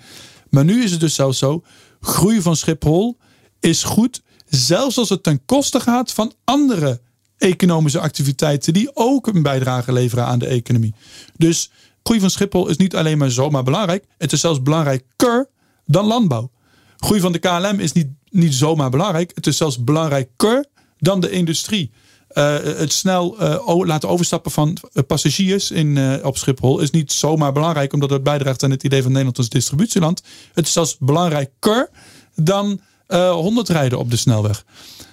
Maar 0.49 0.65
nu 0.65 0.83
is 0.83 0.91
het 0.91 0.99
dus 0.99 1.15
zelfs 1.15 1.37
zo, 1.37 1.63
groei 2.01 2.41
van 2.41 2.55
Schiphol 2.55 3.17
is 3.59 3.83
goed, 3.83 4.21
zelfs 4.51 4.97
als 4.97 5.09
het 5.09 5.23
ten 5.23 5.45
koste 5.45 5.79
gaat 5.79 6.11
van 6.11 6.33
andere 6.43 7.01
economische 7.37 7.99
activiteiten 7.99 8.73
die 8.73 8.89
ook 8.93 9.27
een 9.27 9.41
bijdrage 9.41 9.93
leveren 9.93 10.25
aan 10.25 10.39
de 10.39 10.47
economie. 10.47 10.93
Dus 11.37 11.71
groei 12.03 12.19
van 12.19 12.29
Schiphol 12.29 12.67
is 12.67 12.77
niet 12.77 12.95
alleen 12.95 13.17
maar 13.17 13.31
zomaar 13.31 13.63
belangrijk, 13.63 14.05
het 14.17 14.31
is 14.31 14.39
zelfs 14.39 14.61
belangrijker 14.61 15.49
dan 15.85 16.05
landbouw. 16.05 16.51
Groei 16.97 17.19
van 17.19 17.31
de 17.31 17.39
KLM 17.39 17.79
is 17.79 17.91
niet, 17.91 18.07
niet 18.29 18.53
zomaar 18.53 18.89
belangrijk, 18.89 19.31
het 19.35 19.47
is 19.47 19.57
zelfs 19.57 19.83
belangrijker 19.83 20.65
dan 20.97 21.19
de 21.19 21.29
industrie. 21.29 21.91
Uh, 22.33 22.53
het 22.59 22.93
snel 22.93 23.41
uh, 23.41 23.85
laten 23.85 24.09
overstappen 24.09 24.51
van 24.51 24.77
passagiers 25.07 25.71
in, 25.71 26.19
op 26.23 26.37
Schiphol 26.37 26.79
is 26.79 26.89
niet 26.89 27.11
zomaar 27.11 27.51
belangrijk, 27.51 27.93
omdat 27.93 28.09
het 28.09 28.23
bijdraagt 28.23 28.63
aan 28.63 28.71
het 28.71 28.83
idee 28.83 29.01
van 29.01 29.09
Nederland 29.09 29.37
als 29.37 29.49
distributieland. 29.49 30.21
Het 30.53 30.65
is 30.65 30.73
zelfs 30.73 30.97
belangrijker 30.97 31.89
dan 32.35 32.81
100 33.17 33.69
rijden 33.69 33.99
op 33.99 34.09
de 34.11 34.17
snelweg. 34.17 34.65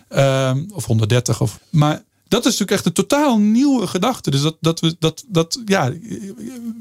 Ehm, 0.09 0.65
of 0.73 0.85
130. 0.85 1.41
Of, 1.41 1.59
maar 1.71 2.03
dat 2.29 2.39
is 2.39 2.45
natuurlijk 2.45 2.71
echt 2.71 2.87
een 2.87 2.93
totaal 2.93 3.39
nieuwe 3.39 3.87
gedachte. 3.87 4.31
Dus 4.31 4.43
dat, 4.43 4.57
dat 4.61 4.81
we 4.81 4.97
dat, 4.99 5.25
dat 5.29 5.61
ja, 5.65 5.93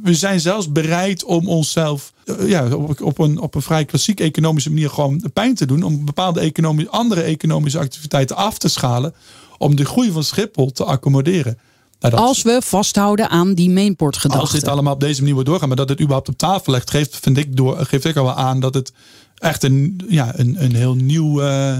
we 0.03 0.13
zijn 0.13 0.39
zelfs 0.39 0.71
bereid 0.71 1.23
om 1.23 1.47
onszelf 1.47 2.13
ja, 2.45 2.75
op, 2.75 3.01
op, 3.01 3.19
een, 3.19 3.39
op 3.39 3.55
een 3.55 3.61
vrij 3.61 3.85
klassiek 3.85 4.19
economische 4.19 4.69
manier 4.69 4.89
gewoon 4.89 5.31
pijn 5.33 5.55
te 5.55 5.65
doen. 5.65 5.83
Om 5.83 6.05
bepaalde 6.05 6.39
economische, 6.39 6.91
andere 6.91 7.21
economische 7.21 7.79
activiteiten 7.79 8.35
af 8.35 8.57
te 8.57 8.67
schalen 8.67 9.13
om 9.57 9.75
de 9.75 9.85
groei 9.85 10.11
van 10.11 10.23
Schiphol 10.23 10.71
te 10.71 10.83
accommoderen. 10.83 11.57
Nou, 11.99 12.15
Als 12.15 12.41
we 12.41 12.61
vasthouden 12.63 13.29
aan 13.29 13.53
die 13.53 13.69
mainport-gedachte. 13.69 14.41
Als 14.41 14.51
dit 14.51 14.67
allemaal 14.67 14.93
op 14.93 14.99
deze 14.99 15.19
manier 15.19 15.33
wordt 15.33 15.49
doorgaan, 15.49 15.67
maar 15.67 15.77
dat 15.77 15.89
het 15.89 15.99
überhaupt 15.99 16.29
op 16.29 16.37
tafel 16.37 16.71
legt, 16.71 16.89
geeft, 16.89 17.17
vind 17.21 17.37
ik, 17.37 17.55
door, 17.55 17.85
geeft 17.85 18.05
ik 18.05 18.15
al 18.15 18.23
wel 18.23 18.33
aan 18.33 18.59
dat 18.59 18.73
het 18.73 18.93
echt 19.37 19.63
een, 19.63 20.01
ja, 20.09 20.39
een, 20.39 20.63
een 20.63 20.75
heel 20.75 20.95
nieuw, 20.95 21.41
uh, 21.41 21.77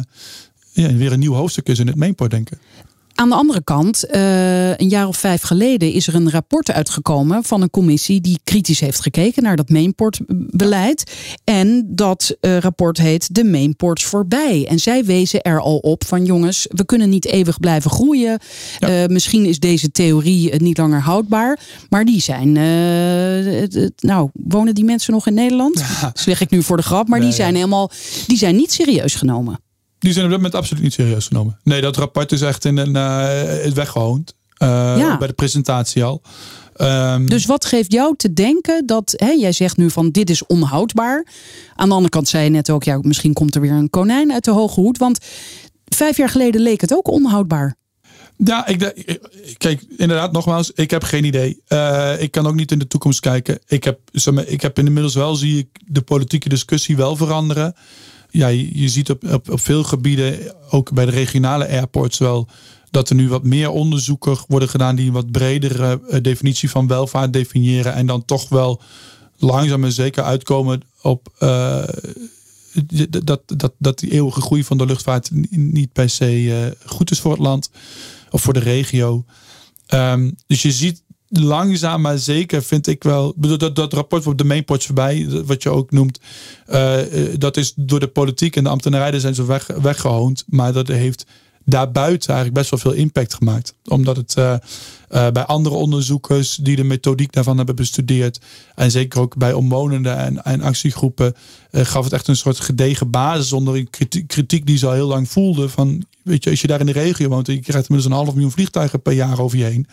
ja, 0.72 0.94
weer 0.94 1.12
een 1.12 1.20
nieuw 1.20 1.34
hoofdstuk 1.34 1.68
is 1.68 1.80
in 1.80 1.88
het 1.88 1.96
mainport 1.96 2.32
denken. 2.32 2.60
Aan 3.20 3.30
de 3.30 3.36
andere 3.36 3.64
kant, 3.64 4.06
uh, 4.12 4.78
een 4.78 4.90
jaar 4.90 5.08
of 5.08 5.18
vijf 5.18 5.42
geleden 5.42 5.92
is 5.92 6.08
er 6.08 6.16
een 6.16 6.32
rapport 6.32 6.72
uitgekomen 6.72 7.44
van 7.44 7.62
een 7.62 7.70
commissie 7.70 8.22
die 8.22 8.40
kritisch 8.44 8.80
heeft 8.80 9.02
gekeken 9.02 9.44
naar 9.44 9.56
dat 9.56 9.70
mainportbeleid. 9.70 11.12
En 11.44 11.86
dat 11.88 12.36
uh, 12.42 12.58
rapport 12.58 12.98
heet 12.98 13.36
De 13.36 13.44
Mainports 13.44 14.06
voorbij. 14.06 14.68
En 14.70 14.80
zij 14.80 15.06
wezen 15.06 15.42
er 15.42 15.60
al 15.60 15.78
op 15.78 16.06
van 16.06 16.26
jongens, 16.26 16.68
we 16.70 16.86
kunnen 16.86 17.10
niet 17.10 17.26
eeuwig 17.26 17.60
blijven 17.60 17.92
groeien. 17.92 18.40
Ja. 18.80 19.02
Uh, 19.02 19.08
misschien 19.08 19.46
is 19.46 19.60
deze 19.60 19.92
theorie 19.92 20.56
niet 20.56 20.78
langer 20.78 21.02
houdbaar. 21.02 21.60
Maar 21.90 22.06
die 22.06 22.22
zijn, 22.22 22.52
nou, 23.98 24.30
wonen 24.34 24.76
die 24.76 24.86
mensen 24.86 25.14
nog 25.14 25.28
in 25.28 25.34
Nederland? 25.34 25.80
Ja. 25.80 26.12
Zeg 26.14 26.42
ik 26.42 26.50
nu 26.50 26.64
voor 26.64 26.78
de 26.78 26.84
grap, 26.84 27.08
maar 27.08 27.20
nee, 27.20 27.28
die 27.28 27.38
zijn 27.38 27.56
helemaal, 27.56 27.92
die 28.28 28.38
zijn 28.38 28.56
niet 28.56 28.72
serieus 28.72 29.16
genomen. 29.16 29.60
Die 30.00 30.14
zijn 30.14 30.26
op 30.26 30.32
dit 30.32 30.40
moment 30.40 30.56
absoluut 30.56 30.84
niet 30.84 30.94
serieus 30.94 31.28
genomen. 31.28 31.60
Nee, 31.64 31.82
dat 31.82 31.98
rapport 31.98 32.32
is 32.32 32.42
echt 32.42 32.66
in 32.66 32.78
een, 32.78 32.96
uh, 32.96 33.74
weggehoond. 33.74 34.36
Uh, 34.64 34.68
ja. 34.98 35.18
Bij 35.18 35.28
de 35.28 35.34
presentatie 35.34 36.04
al. 36.04 36.22
Um, 36.82 37.30
dus 37.30 37.46
wat 37.46 37.66
geeft 37.66 37.92
jou 37.92 38.16
te 38.16 38.34
denken 38.34 38.86
dat, 38.86 39.14
hè, 39.16 39.30
jij 39.30 39.52
zegt 39.52 39.78
nu 39.78 39.90
van 39.90 40.10
dit 40.12 40.30
is 40.30 40.46
onhoudbaar. 40.46 41.28
Aan 41.76 41.88
de 41.88 41.94
andere 41.94 42.12
kant 42.12 42.28
zei 42.28 42.44
je 42.44 42.50
net 42.50 42.70
ook, 42.70 42.84
ja, 42.84 43.00
misschien 43.02 43.34
komt 43.34 43.56
er 43.56 43.62
weer 43.62 43.72
een 43.72 43.90
konijn 43.90 44.32
uit 44.34 44.44
de 44.44 44.52
hoge 44.52 44.80
hoed. 44.80 44.98
Want 44.98 45.20
vijf 45.86 46.18
jaar 46.18 46.30
geleden 46.30 46.62
leek 46.62 46.82
het 46.82 46.94
ook 46.94 47.08
onhoudbaar. 47.08 47.76
Ja, 48.38 48.68
ik, 48.68 48.94
kijk, 49.58 49.86
inderdaad, 49.98 50.32
nogmaals, 50.32 50.72
ik 50.72 50.92
heb 50.92 51.04
geen 51.04 51.24
idee. 51.24 51.62
Uh, 51.68 52.22
ik 52.22 52.32
kan 52.32 52.48
ook 52.48 52.56
niet 52.56 52.72
in 52.72 52.80
de 52.80 52.88
toekomst 52.88 53.20
kijken. 53.20 53.60
Ik 53.68 53.84
heb, 53.84 54.00
ik 54.46 54.62
heb 54.62 54.80
inmiddels 54.80 55.16
wel, 55.16 55.36
zie 55.36 55.58
ik 55.58 55.68
de 55.86 56.02
politieke 56.02 56.50
discussie 56.50 56.98
wel 56.98 57.16
veranderen 57.16 57.76
ja, 58.30 58.48
je, 58.48 58.90
ziet 58.90 59.10
op, 59.10 59.24
op, 59.24 59.50
op 59.50 59.60
veel 59.60 59.84
gebieden, 59.84 60.56
ook 60.70 60.94
bij 60.94 61.06
de 61.06 61.12
regionale 61.12 61.68
airports 61.68 62.18
wel, 62.18 62.48
dat 62.92 63.10
er 63.10 63.16
nu 63.16 63.30
wat 63.30 63.44
meer 63.44 63.70
onderzoeken 63.70 64.38
worden 64.48 64.70
gedaan 64.70 64.96
die 64.96 65.08
een 65.08 65.14
wat 65.14 65.32
bredere 65.32 66.02
eh, 66.10 66.22
definitie 66.22 66.70
van 66.70 66.88
welvaart 66.88 67.34
definiëren. 67.34 67.94
En 67.94 68.06
dan 68.06 68.26
toch 68.26 68.50
wel 68.50 68.82
langzaam 69.38 69.84
en 69.84 69.92
zeker 69.92 70.24
uitkomen 70.24 70.82
op 71.02 71.34
uh, 71.40 71.84
dat, 73.24 73.42
dat, 73.46 73.74
dat 73.78 74.00
die 74.00 74.12
eeuwige 74.12 74.42
groei 74.42 74.64
van 74.64 74.78
de 74.78 74.86
luchtvaart 74.86 75.30
niet 75.50 75.94
per 75.94 76.10
se 76.10 76.42
uh, 76.42 76.56
goed 76.86 77.12
is 77.12 77.20
voor 77.20 77.32
het 77.32 77.42
land 77.42 77.70
of 78.30 78.42
voor 78.42 78.54
de 78.54 78.60
regio. 78.60 79.26
Um, 79.94 80.36
dus 80.48 80.62
je 80.62 80.72
ziet 80.72 81.04
langzaam 81.30 82.02
maar 82.02 82.18
zeker 82.18 82.64
vind 82.64 82.88
ik 82.88 83.04
wel. 83.04 83.34
Dat, 83.38 83.76
dat 83.76 83.94
rapport 83.94 84.28
op 84.28 84.38
de 84.38 84.44
mainports 84.44 84.86
voorbij, 84.86 85.28
wat 85.46 85.64
je 85.64 85.70
ook 85.70 85.92
noemt. 85.92 86.20
Uh, 86.70 86.98
dat 87.38 87.58
is 87.58 87.74
door 87.76 88.00
de 88.00 88.08
politiek 88.08 88.56
en 88.56 88.64
de 88.64 88.70
ambtenarij 88.70 89.20
zijn 89.20 89.36
ze 89.36 89.46
weg, 89.46 89.68
weggehoond. 89.82 90.44
Maar 90.48 90.74
dat 90.74 90.88
heeft 90.88 91.26
daarbuiten 91.66 92.30
eigenlijk 92.30 92.60
best 92.60 92.70
wel 92.70 92.92
veel 92.92 93.02
impact 93.02 93.34
gemaakt. 93.34 93.74
Omdat 93.86 94.18
het 94.18 94.36
uh, 94.38 94.56
bij 95.10 95.46
andere 95.46 95.76
onderzoekers 95.76 96.56
die 96.56 96.76
de 96.76 96.84
methodiek 96.84 97.32
daarvan 97.32 97.58
hebben 97.58 97.76
bestudeerd. 97.76 98.40
En 98.76 98.92
zeker 98.92 99.20
ook 99.20 99.38
bij 99.38 99.54
omwonenden 99.54 100.18
en, 100.18 100.44
en 100.44 100.62
actiegroepen. 100.62 101.36
gaf 101.72 102.04
het 102.04 102.14
echt 102.14 102.28
een 102.28 102.36
soort 102.36 102.60
gedegen 102.60 103.10
basis 103.10 103.54
onder 103.54 103.76
een 103.76 103.90
kritiek, 103.90 104.28
kritiek 104.28 104.66
die 104.66 104.78
ze 104.78 104.86
al 104.86 104.94
heel 104.94 105.08
lang 105.08 105.30
voelden. 105.30 105.70
Van, 105.70 106.04
weet 106.24 106.44
je, 106.44 106.50
als 106.50 106.62
je 106.62 106.68
daar 106.68 106.80
in 106.80 106.86
de 106.86 106.92
regio 106.92 107.28
woont 107.28 107.48
en 107.48 107.54
je 107.54 107.62
krijgt 107.62 107.90
inmiddels 107.90 108.14
een 108.14 108.24
half 108.24 108.34
miljoen 108.34 108.52
vliegtuigen 108.52 109.02
per 109.02 109.14
jaar 109.14 109.40
over 109.40 109.58
je 109.58 109.64
heen. 109.64 109.88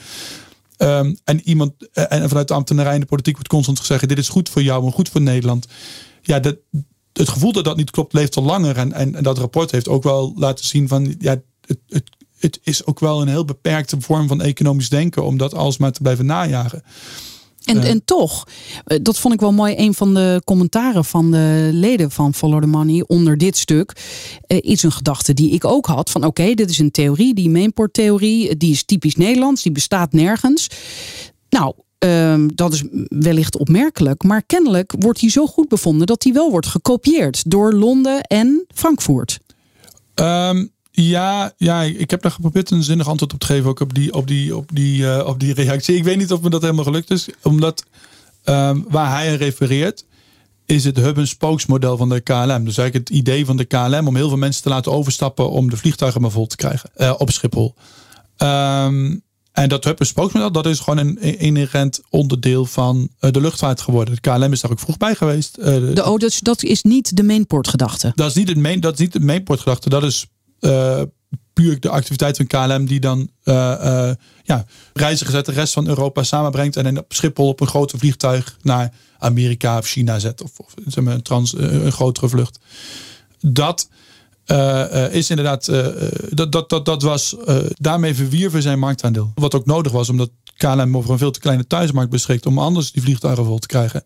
Um, 0.78 1.18
en 1.24 1.40
iemand 1.48 1.72
eh, 1.92 2.04
en 2.08 2.28
vanuit 2.28 2.48
de 2.48 2.54
ambtenarij 2.54 2.94
en 2.94 3.00
de 3.00 3.06
politiek 3.06 3.34
wordt 3.34 3.48
constant 3.48 3.78
gezegd: 3.78 4.08
dit 4.08 4.18
is 4.18 4.28
goed 4.28 4.48
voor 4.48 4.62
jou 4.62 4.84
en 4.84 4.92
goed 4.92 5.08
voor 5.08 5.20
Nederland. 5.20 5.66
Ja, 6.22 6.40
dat, 6.40 6.56
het 7.12 7.28
gevoel 7.28 7.52
dat 7.52 7.64
dat 7.64 7.76
niet 7.76 7.90
klopt, 7.90 8.12
leeft 8.12 8.36
al 8.36 8.42
langer. 8.42 8.76
En, 8.76 8.92
en, 8.92 9.14
en 9.14 9.22
dat 9.22 9.38
rapport 9.38 9.70
heeft 9.70 9.88
ook 9.88 10.02
wel 10.02 10.32
laten 10.36 10.64
zien 10.64 10.88
van 10.88 11.14
ja, 11.18 11.40
het, 11.66 11.78
het, 11.88 12.10
het 12.38 12.60
is 12.62 12.86
ook 12.86 13.00
wel 13.00 13.22
een 13.22 13.28
heel 13.28 13.44
beperkte 13.44 14.00
vorm 14.00 14.28
van 14.28 14.42
economisch 14.42 14.88
denken 14.88 15.24
om 15.24 15.36
dat 15.36 15.54
alsmaar 15.54 15.92
te 15.92 16.00
blijven 16.00 16.26
najagen. 16.26 16.82
En, 17.64 17.82
en 17.82 18.04
toch, 18.04 18.46
eh, 18.84 18.98
dat 19.02 19.18
vond 19.18 19.34
ik 19.34 19.40
wel 19.40 19.52
mooi. 19.52 19.74
Een 19.76 19.94
van 19.94 20.14
de 20.14 20.42
commentaren 20.44 21.04
van 21.04 21.30
de 21.30 21.68
leden 21.72 22.10
van 22.10 22.34
Follow 22.34 22.60
the 22.60 22.66
Money 22.66 23.04
onder 23.06 23.38
dit 23.38 23.56
stuk 23.56 23.92
uh, 24.48 24.58
is 24.60 24.82
een 24.82 24.92
gedachte 24.92 25.34
die 25.34 25.50
ik 25.50 25.64
ook 25.64 25.86
had. 25.86 26.10
Van 26.10 26.24
oké, 26.24 26.54
dit 26.54 26.70
is 26.70 26.78
een 26.78 26.90
theorie, 26.90 27.34
die 27.34 27.50
mainport-theorie, 27.50 28.56
die 28.56 28.72
is 28.72 28.84
typisch 28.84 29.16
Nederlands, 29.16 29.62
die 29.62 29.72
bestaat 29.72 30.12
nergens. 30.12 30.68
Nou, 31.48 31.74
um, 31.98 32.54
dat 32.54 32.72
is 32.72 32.82
wellicht 33.08 33.56
opmerkelijk, 33.56 34.22
maar 34.22 34.42
kennelijk 34.42 34.94
wordt 34.98 35.20
hij 35.20 35.30
zo 35.30 35.46
goed 35.46 35.68
bevonden 35.68 36.06
dat 36.06 36.22
hij 36.22 36.32
wel 36.32 36.50
wordt 36.50 36.66
gekopieerd 36.66 37.50
door 37.50 37.72
Londen 37.72 38.20
en 38.20 38.64
Frankfurt. 38.74 39.38
Um, 40.14 40.73
ja, 40.96 41.52
ja, 41.56 41.82
ik 41.82 42.10
heb 42.10 42.22
daar 42.22 42.30
geprobeerd 42.30 42.70
een 42.70 42.82
zinnig 42.82 43.08
antwoord 43.08 43.32
op 43.32 43.38
te 43.38 43.46
geven. 43.46 43.70
Ook 43.70 43.80
op 43.80 43.94
die, 43.94 44.14
op 44.14 44.26
die, 44.26 44.56
op 44.56 44.70
die, 44.72 45.02
uh, 45.02 45.22
op 45.26 45.40
die 45.40 45.54
reactie. 45.54 45.96
Ik 45.96 46.04
weet 46.04 46.16
niet 46.16 46.32
of 46.32 46.40
me 46.40 46.50
dat 46.50 46.62
helemaal 46.62 46.84
gelukt 46.84 47.10
is. 47.10 47.28
Omdat 47.42 47.84
um, 48.44 48.84
waar 48.88 49.10
hij 49.10 49.34
refereert, 49.34 50.04
is 50.66 50.84
het 50.84 50.96
hub- 50.96 51.18
en 51.18 51.28
spokesmodel 51.28 51.96
van 51.96 52.08
de 52.08 52.20
KLM. 52.20 52.64
Dus 52.64 52.76
eigenlijk 52.76 52.94
het 52.94 53.10
idee 53.10 53.44
van 53.44 53.56
de 53.56 53.64
KLM 53.64 54.06
om 54.06 54.16
heel 54.16 54.28
veel 54.28 54.38
mensen 54.38 54.62
te 54.62 54.68
laten 54.68 54.92
overstappen 54.92 55.50
om 55.50 55.70
de 55.70 55.76
vliegtuigen 55.76 56.20
maar 56.20 56.30
vol 56.30 56.46
te 56.46 56.56
krijgen 56.56 56.90
uh, 56.96 57.14
op 57.18 57.30
Schiphol. 57.30 57.74
Um, 58.38 59.22
en 59.52 59.68
dat 59.68 59.84
hub- 59.84 60.00
en 60.00 60.06
spokesmodel, 60.06 60.52
dat 60.52 60.66
is 60.66 60.80
gewoon 60.80 60.98
een 60.98 61.38
inherent 61.38 62.00
onderdeel 62.10 62.64
van 62.64 63.08
uh, 63.20 63.30
de 63.30 63.40
luchtvaart 63.40 63.80
geworden. 63.80 64.14
De 64.14 64.20
KLM 64.20 64.52
is 64.52 64.60
daar 64.60 64.70
ook 64.70 64.80
vroeg 64.80 64.96
bij 64.96 65.14
geweest. 65.14 65.58
Uh, 65.58 65.64
de, 65.64 66.04
oh, 66.04 66.16
dus 66.16 66.40
dat 66.40 66.62
is 66.62 66.82
niet 66.82 67.16
de 67.16 67.22
mainport 67.22 67.68
gedachte? 67.68 68.12
Dat 68.14 68.28
is 68.28 68.34
niet, 68.34 68.48
het 68.48 68.58
main, 68.58 68.80
dat 68.80 68.92
is 68.92 68.98
niet 68.98 69.12
de 69.12 69.20
mainport 69.20 69.60
gedachte. 69.60 69.88
Dat 69.88 70.02
is 70.02 70.26
puur 71.52 71.80
de 71.80 71.88
activiteit 71.88 72.36
van 72.36 72.46
KLM 72.46 72.84
die 72.84 73.00
dan 73.00 73.28
uh, 73.44 73.54
uh, 73.54 74.10
ja, 74.42 74.64
reizigers 74.92 75.36
uit 75.36 75.46
de 75.46 75.52
rest 75.52 75.72
van 75.72 75.88
Europa 75.88 76.22
samenbrengt 76.22 76.76
en 76.76 76.98
op 76.98 77.12
Schiphol 77.12 77.48
op 77.48 77.60
een 77.60 77.66
groter 77.66 77.98
vliegtuig 77.98 78.56
naar 78.62 78.92
Amerika 79.18 79.78
of 79.78 79.86
China 79.86 80.18
zet 80.18 80.42
of, 80.42 80.58
of 80.58 80.74
zeg 80.86 81.04
maar, 81.04 81.14
een, 81.14 81.22
trans, 81.22 81.54
een 81.56 81.92
grotere 81.92 82.28
vlucht. 82.28 82.58
Dat 83.40 83.88
is 85.10 85.30
inderdaad, 85.30 85.64
dat, 86.28 86.52
dat, 86.52 86.68
dat, 86.68 86.84
dat 86.84 87.02
was, 87.02 87.36
daarmee 87.72 88.14
verwierven 88.14 88.62
zijn 88.62 88.78
marktaandeel. 88.78 89.32
Wat 89.34 89.54
ook 89.54 89.66
nodig 89.66 89.92
was, 89.92 90.08
omdat 90.08 90.30
KLM 90.56 90.96
over 90.96 91.10
een 91.10 91.18
veel 91.18 91.30
te 91.30 91.40
kleine 91.40 91.66
thuismarkt 91.66 92.10
beschikt 92.10 92.46
om 92.46 92.58
anders 92.58 92.92
die 92.92 93.02
vliegtuigen 93.02 93.44
vol 93.44 93.58
te 93.58 93.66
krijgen. 93.66 94.04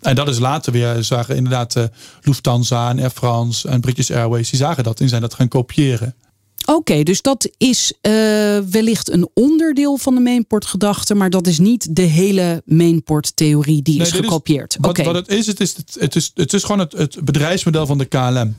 En 0.00 0.14
dat 0.14 0.28
is 0.28 0.38
later 0.38 0.72
weer, 0.72 1.04
zagen 1.04 1.36
inderdaad 1.36 1.76
uh, 1.76 1.84
Lufthansa 2.22 2.90
en 2.90 2.98
Air 2.98 3.10
France 3.10 3.68
en 3.68 3.80
British 3.80 4.10
Airways, 4.10 4.50
die 4.50 4.58
zagen 4.58 4.84
dat 4.84 5.00
en 5.00 5.08
zijn 5.08 5.20
dat 5.20 5.34
gaan 5.34 5.48
kopiëren. 5.48 6.14
Oké, 6.60 6.78
okay, 6.78 7.02
dus 7.02 7.22
dat 7.22 7.50
is 7.56 7.92
uh, 8.02 8.12
wellicht 8.58 9.10
een 9.10 9.28
onderdeel 9.34 9.96
van 9.96 10.14
de 10.14 10.20
mainport-gedachte, 10.20 11.14
maar 11.14 11.30
dat 11.30 11.46
is 11.46 11.58
niet 11.58 11.96
de 11.96 12.02
hele 12.02 12.62
mainport-theorie 12.64 13.82
die 13.82 13.98
nee, 13.98 14.06
is 14.06 14.12
gekopieerd. 14.12 14.76
Wat, 14.80 14.90
okay. 14.90 15.04
wat, 15.04 15.14
het 15.14 15.28
is, 15.28 15.46
het 15.46 15.60
is, 15.60 15.76
het 15.98 16.16
is, 16.16 16.30
het 16.34 16.52
is 16.52 16.62
gewoon 16.62 16.78
het, 16.78 16.92
het 16.92 17.24
bedrijfsmodel 17.24 17.86
van 17.86 17.98
de 17.98 18.04
KLM. 18.04 18.56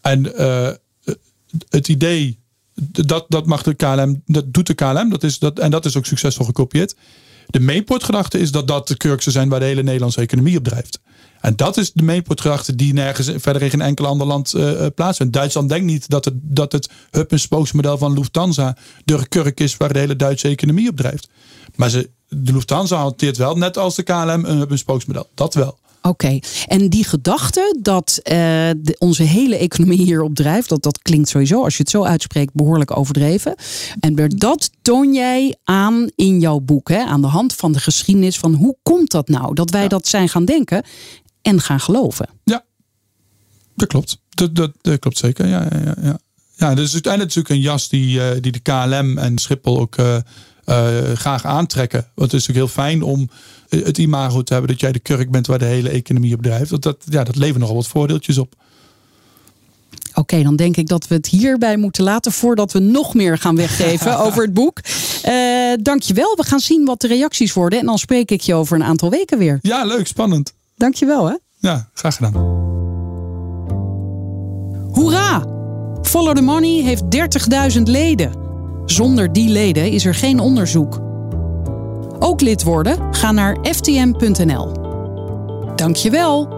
En 0.00 0.32
uh, 0.40 0.68
het 1.68 1.88
idee, 1.88 2.38
dat, 2.74 3.24
dat 3.28 3.46
mag 3.46 3.62
de 3.62 3.74
KLM, 3.74 4.22
dat 4.26 4.52
doet 4.52 4.66
de 4.66 4.74
KLM, 4.74 5.10
dat 5.10 5.22
is, 5.22 5.38
dat, 5.38 5.58
en 5.58 5.70
dat 5.70 5.84
is 5.84 5.96
ook 5.96 6.06
succesvol 6.06 6.44
gekopieerd. 6.44 6.94
De 7.46 7.60
mainport-gedachte 7.60 8.38
is 8.38 8.50
dat 8.50 8.68
dat 8.68 8.88
de 8.88 8.96
kurksen 8.96 9.32
zijn 9.32 9.48
waar 9.48 9.60
de 9.60 9.66
hele 9.66 9.82
Nederlandse 9.82 10.20
economie 10.20 10.58
op 10.58 10.64
drijft. 10.64 11.00
En 11.40 11.56
dat 11.56 11.76
is 11.76 11.92
de 11.92 12.02
meetproducten 12.02 12.76
die 12.76 12.92
nergens 12.92 13.30
verder 13.36 13.62
in 13.62 13.70
geen 13.70 13.80
enkel 13.80 14.06
ander 14.06 14.26
land 14.26 14.54
uh, 14.54 14.86
plaatsvindt. 14.94 15.32
Duitsland 15.32 15.68
denkt 15.68 15.86
niet 15.86 16.08
dat 16.08 16.24
het, 16.24 16.34
dat 16.36 16.72
het 16.72 16.90
hub 17.10 17.32
en 17.32 17.40
spokesmodel 17.40 17.98
van 17.98 18.12
Lufthansa 18.12 18.76
de 19.04 19.28
kurk 19.28 19.60
is 19.60 19.76
waar 19.76 19.92
de 19.92 19.98
hele 19.98 20.16
Duitse 20.16 20.48
economie 20.48 20.88
op 20.88 20.96
drijft. 20.96 21.28
Maar 21.74 21.90
ze, 21.90 22.10
de 22.28 22.52
Lufthansa 22.52 22.96
hanteert 22.96 23.36
wel, 23.36 23.56
net 23.56 23.78
als 23.78 23.94
de 23.94 24.02
KLM, 24.02 24.44
een 24.44 24.58
hub 24.58 24.70
en 24.70 24.78
spokesmodel. 24.78 25.28
Dat 25.34 25.54
wel. 25.54 25.78
Oké, 26.08 26.38
en 26.66 26.88
die 26.88 27.04
gedachte 27.04 27.76
dat 27.80 28.18
uh, 28.18 28.32
de, 28.76 28.96
onze 28.98 29.22
hele 29.22 29.56
economie 29.56 30.02
hierop 30.02 30.34
drijft, 30.34 30.68
dat, 30.68 30.82
dat 30.82 31.02
klinkt 31.02 31.28
sowieso, 31.28 31.64
als 31.64 31.76
je 31.76 31.82
het 31.82 31.90
zo 31.90 32.04
uitspreekt, 32.04 32.54
behoorlijk 32.54 32.96
overdreven. 32.96 33.54
En 34.00 34.14
dat 34.28 34.70
toon 34.82 35.12
jij 35.12 35.56
aan 35.64 36.10
in 36.14 36.40
jouw 36.40 36.58
boek, 36.58 36.88
hè, 36.88 37.04
aan 37.04 37.20
de 37.20 37.26
hand 37.26 37.54
van 37.54 37.72
de 37.72 37.80
geschiedenis 37.80 38.38
van 38.38 38.54
hoe 38.54 38.76
komt 38.82 39.10
dat 39.10 39.28
nou 39.28 39.54
dat 39.54 39.70
wij 39.70 39.88
dat 39.88 40.06
zijn 40.06 40.28
gaan 40.28 40.44
denken 40.44 40.84
en 41.42 41.60
gaan 41.60 41.80
geloven? 41.80 42.28
Ja, 42.44 42.64
dat 43.76 43.88
klopt. 43.88 44.18
Dat, 44.28 44.54
dat, 44.54 44.72
dat 44.80 44.98
klopt 44.98 45.18
zeker. 45.18 45.46
Ja, 45.46 45.68
ja, 45.72 45.94
ja. 46.02 46.18
ja, 46.56 46.74
dus 46.74 46.92
uiteindelijk 46.92 47.34
natuurlijk 47.34 47.48
een 47.48 47.70
jas 47.70 47.88
die, 47.88 48.18
uh, 48.18 48.30
die 48.40 48.52
de 48.52 48.60
KLM 48.60 49.18
en 49.18 49.38
Schiphol 49.38 49.78
ook. 49.78 49.96
Uh, 49.96 50.16
graag 51.14 51.44
aantrekken. 51.44 52.06
Want 52.14 52.32
het 52.32 52.40
is 52.40 52.46
natuurlijk 52.46 52.74
heel 52.74 52.84
fijn 52.84 53.02
om 53.02 53.28
het 53.68 53.98
imago 53.98 54.42
te 54.42 54.52
hebben 54.52 54.70
dat 54.70 54.80
jij 54.80 54.92
de 54.92 54.98
kurk 54.98 55.30
bent 55.30 55.46
waar 55.46 55.58
de 55.58 55.64
hele 55.64 55.88
economie 55.88 56.34
op 56.34 56.42
drijft. 56.42 56.70
Want 56.70 56.82
dat, 56.82 56.96
ja, 57.08 57.24
dat 57.24 57.36
levert 57.36 57.58
nogal 57.58 57.74
wat 57.74 57.86
voordeeltjes 57.86 58.38
op. 58.38 58.54
Oké, 60.14 60.42
dan 60.42 60.56
denk 60.56 60.76
ik 60.76 60.86
dat 60.86 61.08
we 61.08 61.14
het 61.14 61.26
hierbij 61.26 61.76
moeten 61.76 62.04
laten 62.04 62.32
voordat 62.32 62.72
we 62.72 62.78
nog 62.78 63.14
meer 63.14 63.38
gaan 63.38 63.56
weggeven 63.56 64.18
over 64.26 64.42
het 64.42 64.54
boek. 64.54 64.80
Uh, 65.28 65.32
dankjewel. 65.82 66.36
We 66.36 66.44
gaan 66.44 66.60
zien 66.60 66.84
wat 66.84 67.00
de 67.00 67.06
reacties 67.06 67.52
worden 67.52 67.78
en 67.78 67.86
dan 67.86 67.98
spreek 67.98 68.30
ik 68.30 68.40
je 68.40 68.54
over 68.54 68.76
een 68.76 68.84
aantal 68.84 69.10
weken 69.10 69.38
weer. 69.38 69.58
Ja, 69.62 69.84
leuk, 69.84 70.06
spannend. 70.06 70.54
Dankjewel 70.76 71.26
hè. 71.26 71.36
Ja, 71.58 71.88
graag 71.94 72.16
gedaan. 72.16 72.34
Hoera! 74.92 75.54
Follow 76.02 76.34
the 76.34 76.42
Money 76.42 76.82
heeft 76.82 77.02
30.000 77.76 77.82
leden. 77.82 78.32
Zonder 78.84 79.32
die 79.32 79.48
leden 79.48 79.90
is 79.90 80.04
er 80.04 80.14
geen 80.14 80.40
onderzoek. 80.40 81.05
Ook 82.18 82.40
lid 82.40 82.62
worden? 82.62 83.14
Ga 83.14 83.32
naar 83.32 83.56
ftm.nl. 83.62 84.72
Dankjewel. 85.76 86.55